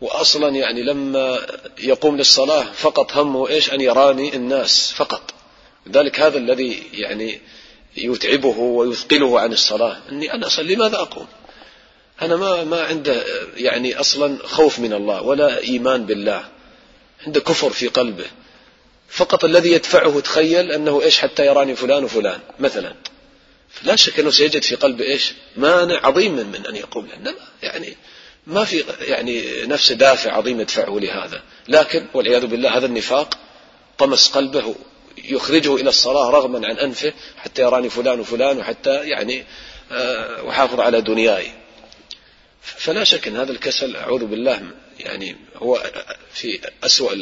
وأصلا 0.00 0.48
يعني 0.48 0.82
لما 0.82 1.46
يقوم 1.78 2.16
للصلاة 2.16 2.64
فقط 2.72 3.16
همه 3.16 3.48
إيش؟ 3.48 3.72
أن 3.72 3.80
يراني 3.80 4.36
الناس 4.36 4.92
فقط. 4.92 5.34
ذلك 5.88 6.20
هذا 6.20 6.38
الذي 6.38 6.82
يعني 6.92 7.40
يتعبه 7.96 8.58
ويثقله 8.58 9.40
عن 9.40 9.52
الصلاة. 9.52 9.98
أني 10.12 10.34
أنا 10.34 10.46
أصلي 10.46 10.74
لماذا 10.74 10.96
أقوم؟ 10.96 11.26
أنا 12.22 12.36
ما 12.36 12.64
ما 12.64 12.82
عنده 12.82 13.24
يعني 13.56 14.00
أصلا 14.00 14.38
خوف 14.46 14.78
من 14.78 14.92
الله 14.92 15.22
ولا 15.22 15.58
إيمان 15.58 16.06
بالله. 16.06 16.48
عنده 17.26 17.40
كفر 17.40 17.70
في 17.70 17.88
قلبه. 17.88 18.26
فقط 19.08 19.44
الذي 19.44 19.72
يدفعه 19.72 20.20
تخيل 20.20 20.72
أنه 20.72 21.02
إيش؟ 21.02 21.18
حتى 21.18 21.46
يراني 21.46 21.76
فلان 21.76 22.04
وفلان 22.04 22.40
مثلا. 22.58 22.94
لا 23.82 23.96
شك 23.96 24.20
أنه 24.20 24.30
سيجد 24.30 24.62
في 24.62 24.74
قلبه 24.74 25.04
إيش؟ 25.04 25.32
مانع 25.56 26.06
عظيم 26.06 26.32
من, 26.34 26.66
أن 26.66 26.76
يقوم 26.76 27.08
إنما 27.16 27.34
يعني 27.62 27.96
ما 28.46 28.64
في 28.64 28.84
يعني 29.00 29.62
نفس 29.66 29.92
دافع 29.92 30.32
عظيم 30.32 30.60
يدفعه 30.60 30.98
لهذا. 30.98 31.42
لكن 31.68 32.06
والعياذ 32.14 32.46
بالله 32.46 32.76
هذا 32.76 32.86
النفاق 32.86 33.38
طمس 33.98 34.28
قلبه 34.28 34.74
يخرجه 35.24 35.76
إلى 35.76 35.88
الصلاة 35.88 36.30
رغما 36.30 36.68
عن 36.68 36.78
أنفه 36.78 37.12
حتى 37.36 37.62
يراني 37.62 37.90
فلان 37.90 38.20
وفلان 38.20 38.58
وحتى 38.58 39.08
يعني 39.08 39.44
آه، 39.92 40.50
أحافظ 40.50 40.80
على 40.80 41.00
دنياي 41.00 41.52
فلا 42.62 43.04
شك 43.04 43.28
أن 43.28 43.36
هذا 43.36 43.52
الكسل 43.52 43.96
أعوذ 43.96 44.24
بالله 44.24 44.62
يعني 45.00 45.36
هو 45.56 45.82
في 46.32 46.60
أسوأ 46.84 47.12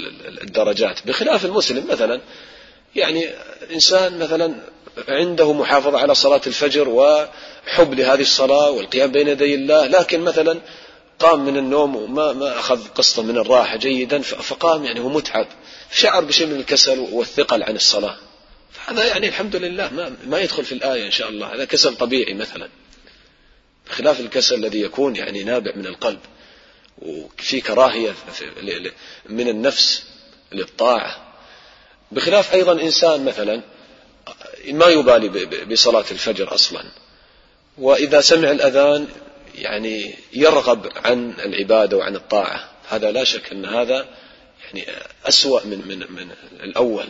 الدرجات. 0.42 1.06
بخلاف 1.06 1.44
المسلم 1.44 1.86
مثلا 1.90 2.20
يعني 2.96 3.28
إنسان 3.72 4.18
مثلا 4.18 4.54
عنده 5.08 5.52
محافظة 5.52 5.98
على 5.98 6.14
صلاة 6.14 6.40
الفجر 6.46 6.88
وحب 6.88 7.94
لهذه 7.94 8.20
الصلاة 8.20 8.70
والقيام 8.70 9.12
بين 9.12 9.28
يدي 9.28 9.54
الله 9.54 9.86
لكن 9.86 10.20
مثلا 10.20 10.60
قام 11.18 11.44
من 11.44 11.56
النوم 11.56 11.96
وما 11.96 12.32
ما 12.32 12.58
أخذ 12.58 12.88
قسطا 12.88 13.22
من 13.22 13.38
الراحة 13.38 13.76
جيدا 13.76 14.20
فقام 14.22 14.84
يعني 14.84 15.00
هو 15.00 15.08
متعب. 15.08 15.46
شعر 15.92 16.24
بشيء 16.24 16.46
من 16.46 16.60
الكسل 16.60 16.98
والثقل 16.98 17.62
عن 17.62 17.76
الصلاة. 17.76 18.16
هذا 18.86 19.04
يعني 19.04 19.28
الحمد 19.28 19.56
لله 19.56 19.90
ما, 19.92 20.16
ما 20.26 20.40
يدخل 20.40 20.64
في 20.64 20.72
الآية 20.72 21.06
إن 21.06 21.10
شاء 21.10 21.28
الله. 21.28 21.54
هذا 21.54 21.64
كسل 21.64 21.96
طبيعي 21.96 22.34
مثلا. 22.34 22.68
بخلاف 23.90 24.20
الكسل 24.20 24.54
الذي 24.54 24.80
يكون 24.80 25.16
يعني 25.16 25.44
نابع 25.44 25.72
من 25.76 25.86
القلب 25.86 26.20
وفي 26.98 27.60
كراهية 27.60 28.14
من 29.28 29.48
النفس 29.48 30.04
للطاعة. 30.52 31.34
بخلاف 32.12 32.54
أيضا 32.54 32.72
إنسان 32.72 33.24
مثلا 33.24 33.62
ما 34.68 34.86
يبالي 34.86 35.46
بصلاة 35.64 36.04
الفجر 36.10 36.54
أصلا. 36.54 36.84
وإذا 37.78 38.20
سمع 38.20 38.50
الأذان 38.50 39.08
يعني 39.62 40.14
يرغب 40.32 40.86
عن 40.96 41.34
العبادة 41.38 41.96
وعن 41.96 42.16
الطاعة. 42.16 42.70
هذا 42.88 43.10
لا 43.10 43.24
شك 43.24 43.52
أن 43.52 43.64
هذا 43.64 44.08
يعني 44.64 44.86
أسوأ 45.24 45.64
من 45.64 45.82
من 45.88 45.98
من 45.98 46.30
الأول. 46.62 47.06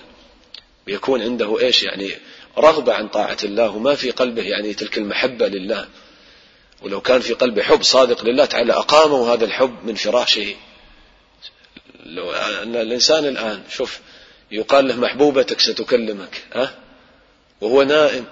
ويكون 0.86 1.22
عنده 1.22 1.60
إيش 1.60 1.82
يعني 1.82 2.12
رغبة 2.58 2.94
عن 2.94 3.08
طاعة 3.08 3.38
الله 3.44 3.70
وما 3.70 3.94
في 3.94 4.10
قلبه 4.10 4.42
يعني 4.42 4.74
تلك 4.74 4.98
المحبة 4.98 5.48
لله. 5.48 5.88
ولو 6.82 7.00
كان 7.00 7.20
في 7.20 7.32
قلبه 7.32 7.62
حب 7.62 7.82
صادق 7.82 8.24
لله 8.24 8.44
تعالى 8.44 8.72
أقامه 8.72 9.32
هذا 9.32 9.44
الحب 9.44 9.76
من 9.84 9.94
فراشه. 9.94 10.54
لو 12.04 12.32
أن 12.32 12.76
الإنسان 12.76 13.24
الآن 13.24 13.62
شوف 13.70 14.00
يقال 14.50 14.88
له 14.88 14.96
محبوبتك 14.96 15.60
ستكلمك 15.60 16.42
أه؟ 16.52 16.70
وهو 17.60 17.82
نائم 17.82 18.24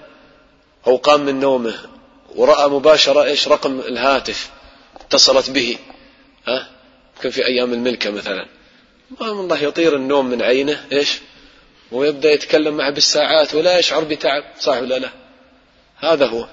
أو 0.87 0.97
قام 0.97 1.21
من 1.21 1.41
نومه 1.41 1.96
ورأى 2.37 2.69
مباشرة 2.69 3.25
إيش 3.25 3.49
رقم 3.49 3.81
الهاتف 3.81 4.51
اتصلت 5.01 5.51
به 5.51 5.79
ها؟ 6.47 6.69
كان 7.23 7.33
في 7.33 7.47
أيام 7.47 7.73
الملكة 7.73 8.11
مثلا. 8.11 8.47
ما 9.21 9.31
الله 9.31 9.63
يطير 9.63 9.97
النوم 9.97 10.27
من 10.27 10.43
عينه 10.43 10.87
إيش؟ 10.93 11.19
ويبدأ 11.93 12.33
يتكلم 12.33 12.77
معه 12.77 12.91
بالساعات 12.91 13.55
ولا 13.55 13.79
يشعر 13.79 14.05
بتعب 14.05 14.45
صح 14.61 14.77
ولا 14.77 14.99
لا؟ 14.99 15.11
هذا 15.97 16.27
هو. 16.27 16.49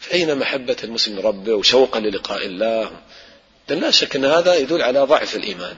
فأين 0.00 0.38
محبة 0.38 0.76
المسلم 0.84 1.20
ربه 1.20 1.54
وشوقا 1.54 2.00
للقاء 2.00 2.46
الله؟ 2.46 2.90
لا 3.68 3.90
شك 3.90 4.16
أن 4.16 4.24
هذا 4.24 4.54
يدل 4.54 4.82
على 4.82 5.00
ضعف 5.00 5.36
الإيمان. 5.36 5.76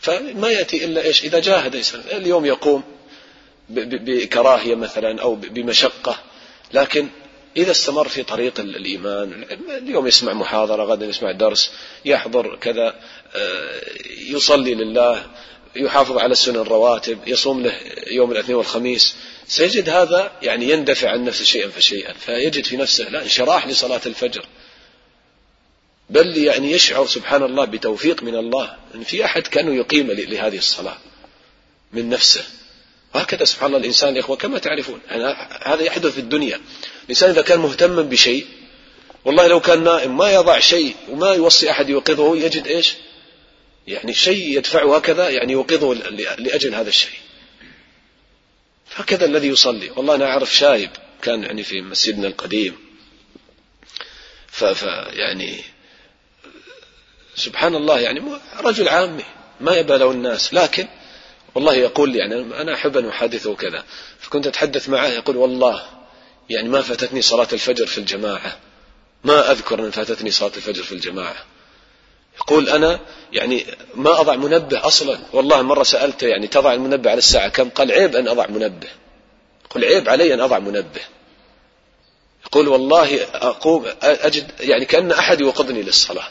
فما 0.00 0.48
يأتي 0.48 0.84
إلا 0.84 1.02
إيش؟ 1.04 1.24
إذا 1.24 1.38
جاهد 1.38 1.76
إنسان 1.76 2.02
اليوم 2.12 2.46
يقوم 2.46 2.82
بكراهية 3.68 4.74
مثلا 4.74 5.22
أو 5.22 5.34
بمشقة 5.34 6.18
لكن 6.72 7.08
إذا 7.56 7.70
استمر 7.70 8.08
في 8.08 8.22
طريق 8.22 8.60
الإيمان 8.60 9.46
اليوم 9.82 10.06
يسمع 10.06 10.32
محاضرة 10.32 10.84
غدا 10.84 11.06
يسمع 11.06 11.30
درس 11.30 11.72
يحضر 12.04 12.56
كذا 12.56 12.94
آه، 13.34 13.80
يصلي 14.28 14.74
لله 14.74 15.26
يحافظ 15.76 16.18
على 16.18 16.32
السنن 16.32 16.56
الرواتب 16.56 17.18
يصوم 17.26 17.62
له 17.62 17.80
يوم 18.06 18.32
الاثنين 18.32 18.56
والخميس 18.56 19.16
سيجد 19.48 19.88
هذا 19.88 20.32
يعني 20.42 20.70
يندفع 20.70 21.10
عن 21.10 21.24
نفسه 21.24 21.44
شيئا 21.44 21.68
فشيئا 21.68 22.12
فيجد 22.12 22.64
في 22.64 22.76
نفسه 22.76 23.08
لا 23.08 23.22
انشراح 23.22 23.66
لصلاة 23.66 24.00
الفجر. 24.06 24.46
بل 26.10 26.36
يعني 26.36 26.72
يشعر 26.72 27.06
سبحان 27.06 27.42
الله 27.42 27.64
بتوفيق 27.64 28.22
من 28.22 28.36
الله 28.36 28.76
أن 28.94 29.04
في 29.04 29.24
أحد 29.24 29.42
كأنه 29.42 29.74
يقيم 29.74 30.10
لهذه 30.10 30.58
الصلاة 30.58 30.96
من 31.92 32.08
نفسه. 32.08 32.44
وهكذا 33.14 33.44
سبحان 33.44 33.66
الله 33.66 33.78
الإنسان 33.78 34.16
يا 34.16 34.20
إخوة 34.20 34.36
كما 34.36 34.58
تعرفون 34.58 35.00
يعني 35.08 35.36
هذا 35.64 35.82
يحدث 35.82 36.12
في 36.12 36.20
الدنيا. 36.20 36.60
الإنسان 37.06 37.30
إذا 37.30 37.42
كان 37.42 37.58
مهتما 37.58 38.02
بشيء 38.02 38.46
والله 39.24 39.46
لو 39.46 39.60
كان 39.60 39.84
نائم 39.84 40.16
ما 40.16 40.32
يضع 40.32 40.58
شيء 40.58 40.96
وما 41.08 41.34
يوصي 41.34 41.70
أحد 41.70 41.88
يوقظه 41.88 42.36
يجد 42.36 42.66
إيش؟ 42.66 42.94
يعني 43.86 44.14
شيء 44.14 44.58
يدفعه 44.58 44.96
هكذا 44.96 45.28
يعني 45.28 45.52
يوقظه 45.52 45.94
لأجل 46.38 46.74
هذا 46.74 46.88
الشيء. 46.88 47.18
هكذا 48.96 49.24
الذي 49.24 49.48
يصلي. 49.48 49.90
والله 49.90 50.14
أنا 50.14 50.24
أعرف 50.24 50.54
شايب 50.54 50.90
كان 51.22 51.42
يعني 51.42 51.62
في 51.62 51.80
مسجدنا 51.80 52.26
القديم. 52.26 52.76
ف 54.48 54.62
يعني 55.12 55.60
سبحان 57.36 57.74
الله 57.74 58.00
يعني 58.00 58.22
رجل 58.60 58.88
عامي 58.88 59.24
ما 59.60 59.76
يبى 59.76 59.96
له 59.96 60.10
الناس. 60.10 60.54
لكن 60.54 60.88
والله 61.54 61.74
يقول 61.74 62.16
يعني 62.16 62.34
أنا 62.34 62.74
أحب 62.74 62.96
أن 62.96 63.08
أحادثه 63.08 63.54
كذا. 63.54 63.84
فكنت 64.20 64.46
أتحدث 64.46 64.88
معه 64.88 65.06
يقول 65.06 65.36
والله 65.36 65.95
يعني 66.50 66.68
ما 66.68 66.82
فاتتني 66.82 67.22
صلاة 67.22 67.48
الفجر 67.52 67.86
في 67.86 67.98
الجماعة. 67.98 68.58
ما 69.24 69.50
أذكر 69.50 69.86
أن 69.86 69.90
فاتتني 69.90 70.30
صلاة 70.30 70.52
الفجر 70.56 70.82
في 70.82 70.92
الجماعة. 70.92 71.36
يقول 72.36 72.68
أنا 72.68 73.00
يعني 73.32 73.66
ما 73.94 74.20
أضع 74.20 74.36
منبه 74.36 74.86
أصلا. 74.86 75.18
والله 75.32 75.62
مرة 75.62 75.82
سألته 75.82 76.26
يعني 76.26 76.46
تضع 76.46 76.72
المنبه 76.72 77.10
على 77.10 77.18
الساعة 77.18 77.48
كم؟ 77.48 77.68
قال 77.68 77.92
عيب 77.92 78.16
أن 78.16 78.28
أضع 78.28 78.46
منبه. 78.46 78.88
يقول 79.64 79.84
عيب 79.84 80.08
علي 80.08 80.34
أن 80.34 80.40
أضع 80.40 80.58
منبه. 80.58 81.00
يقول 82.46 82.68
والله 82.68 83.22
أقوم 83.24 83.86
أجد 84.02 84.52
يعني 84.60 84.84
كأن 84.84 85.12
أحد 85.12 85.40
يوقظني 85.40 85.82
للصلاة. 85.82 86.28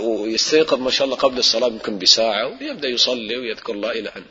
ويستيقظ 0.00 0.78
ما 0.78 0.90
شاء 0.90 1.04
الله 1.04 1.16
قبل 1.16 1.38
الصلاة 1.38 1.68
يمكن 1.68 1.98
بساعة 1.98 2.46
ويبدأ 2.46 2.88
يصلي 2.88 3.36
ويذكر 3.36 3.72
الله 3.72 3.90
إلى 3.90 4.08
أن 4.16 4.24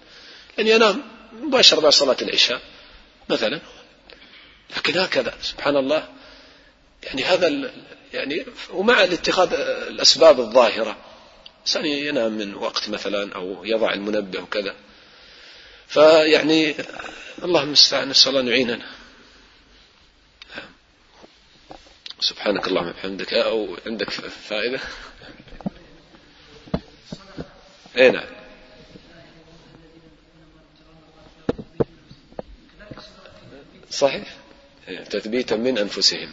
يعني 0.57 0.69
ينام. 0.69 1.01
مباشرة 1.41 1.79
بعد 1.79 1.91
صلاة 1.91 2.17
العشاء 2.21 2.61
مثلا. 3.29 3.61
لكن 4.77 4.97
هكذا. 4.99 5.33
سبحان 5.41 5.77
الله. 5.77 6.07
يعني 7.03 7.23
هذا 7.23 7.71
يعني 8.13 8.45
ومع 8.73 9.03
الاتخاذ 9.03 9.53
الأسباب 9.87 10.39
الظاهرة. 10.39 10.97
إنسان 11.61 11.85
ينام 11.85 12.31
من 12.31 12.55
وقت 12.55 12.89
مثلا 12.89 13.35
أو 13.35 13.65
يضع 13.65 13.93
المنبه 13.93 14.39
وكذا. 14.39 14.75
فيعني 15.87 16.75
الله 17.43 17.63
المستعان 17.63 18.09
نسأل 18.09 18.29
الله 18.29 18.41
أن 18.41 18.47
يعيننا. 18.47 18.85
سبحانك 22.19 22.67
اللهم 22.67 22.87
وبحمدك. 22.87 23.33
أو 23.33 23.77
عندك 23.85 24.09
فائدة؟ 24.49 24.79
اي 27.97 28.11
نعم. 28.11 28.25
صحيح؟ 33.91 34.42
تثبيتا 35.09 35.55
من 35.55 35.77
أنفسهم. 35.77 36.31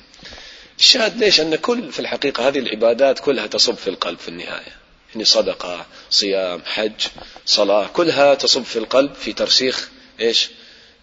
الشاهد 0.79 1.17
ليش؟ 1.17 1.41
أن 1.41 1.57
كل 1.57 1.93
في 1.93 2.01
الحقيقة 2.01 2.49
هذه 2.49 2.59
العبادات 2.59 3.19
كلها 3.19 3.47
تصب 3.47 3.75
في 3.75 3.91
القلب 3.91 4.19
في 4.19 4.29
النهاية. 4.29 4.77
يعني 5.13 5.25
صدقة 5.25 5.87
صيام 6.11 6.63
حج 6.65 7.07
صلاة 7.47 7.87
كلها 7.87 8.35
تصب 8.35 8.63
في 8.63 8.79
القلب 8.79 9.15
في 9.15 9.33
ترسيخ 9.33 9.89
إيش؟ 10.21 10.51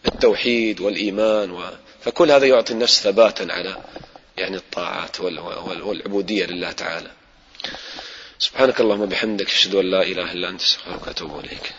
التوحيد 0.07 0.79
والإيمان 0.79 1.51
و... 1.51 1.63
فكل 2.01 2.31
هذا 2.31 2.45
يعطي 2.45 2.73
النفس 2.73 3.01
ثباتا 3.01 3.47
على 3.49 3.77
يعني 4.37 4.57
الطاعات 4.57 5.19
والعبودية 5.21 6.45
لله 6.45 6.71
تعالى. 6.71 7.11
سبحانك 8.39 8.81
اللهم 8.81 9.01
وبحمدك 9.01 9.47
أشهد 9.47 9.75
أن 9.75 9.91
لا 9.91 10.01
إله 10.01 10.31
إلا 10.31 10.49
أنت 10.49 10.61
أستغفرك 10.61 11.07
وأتوب 11.07 11.39
إليك. 11.39 11.73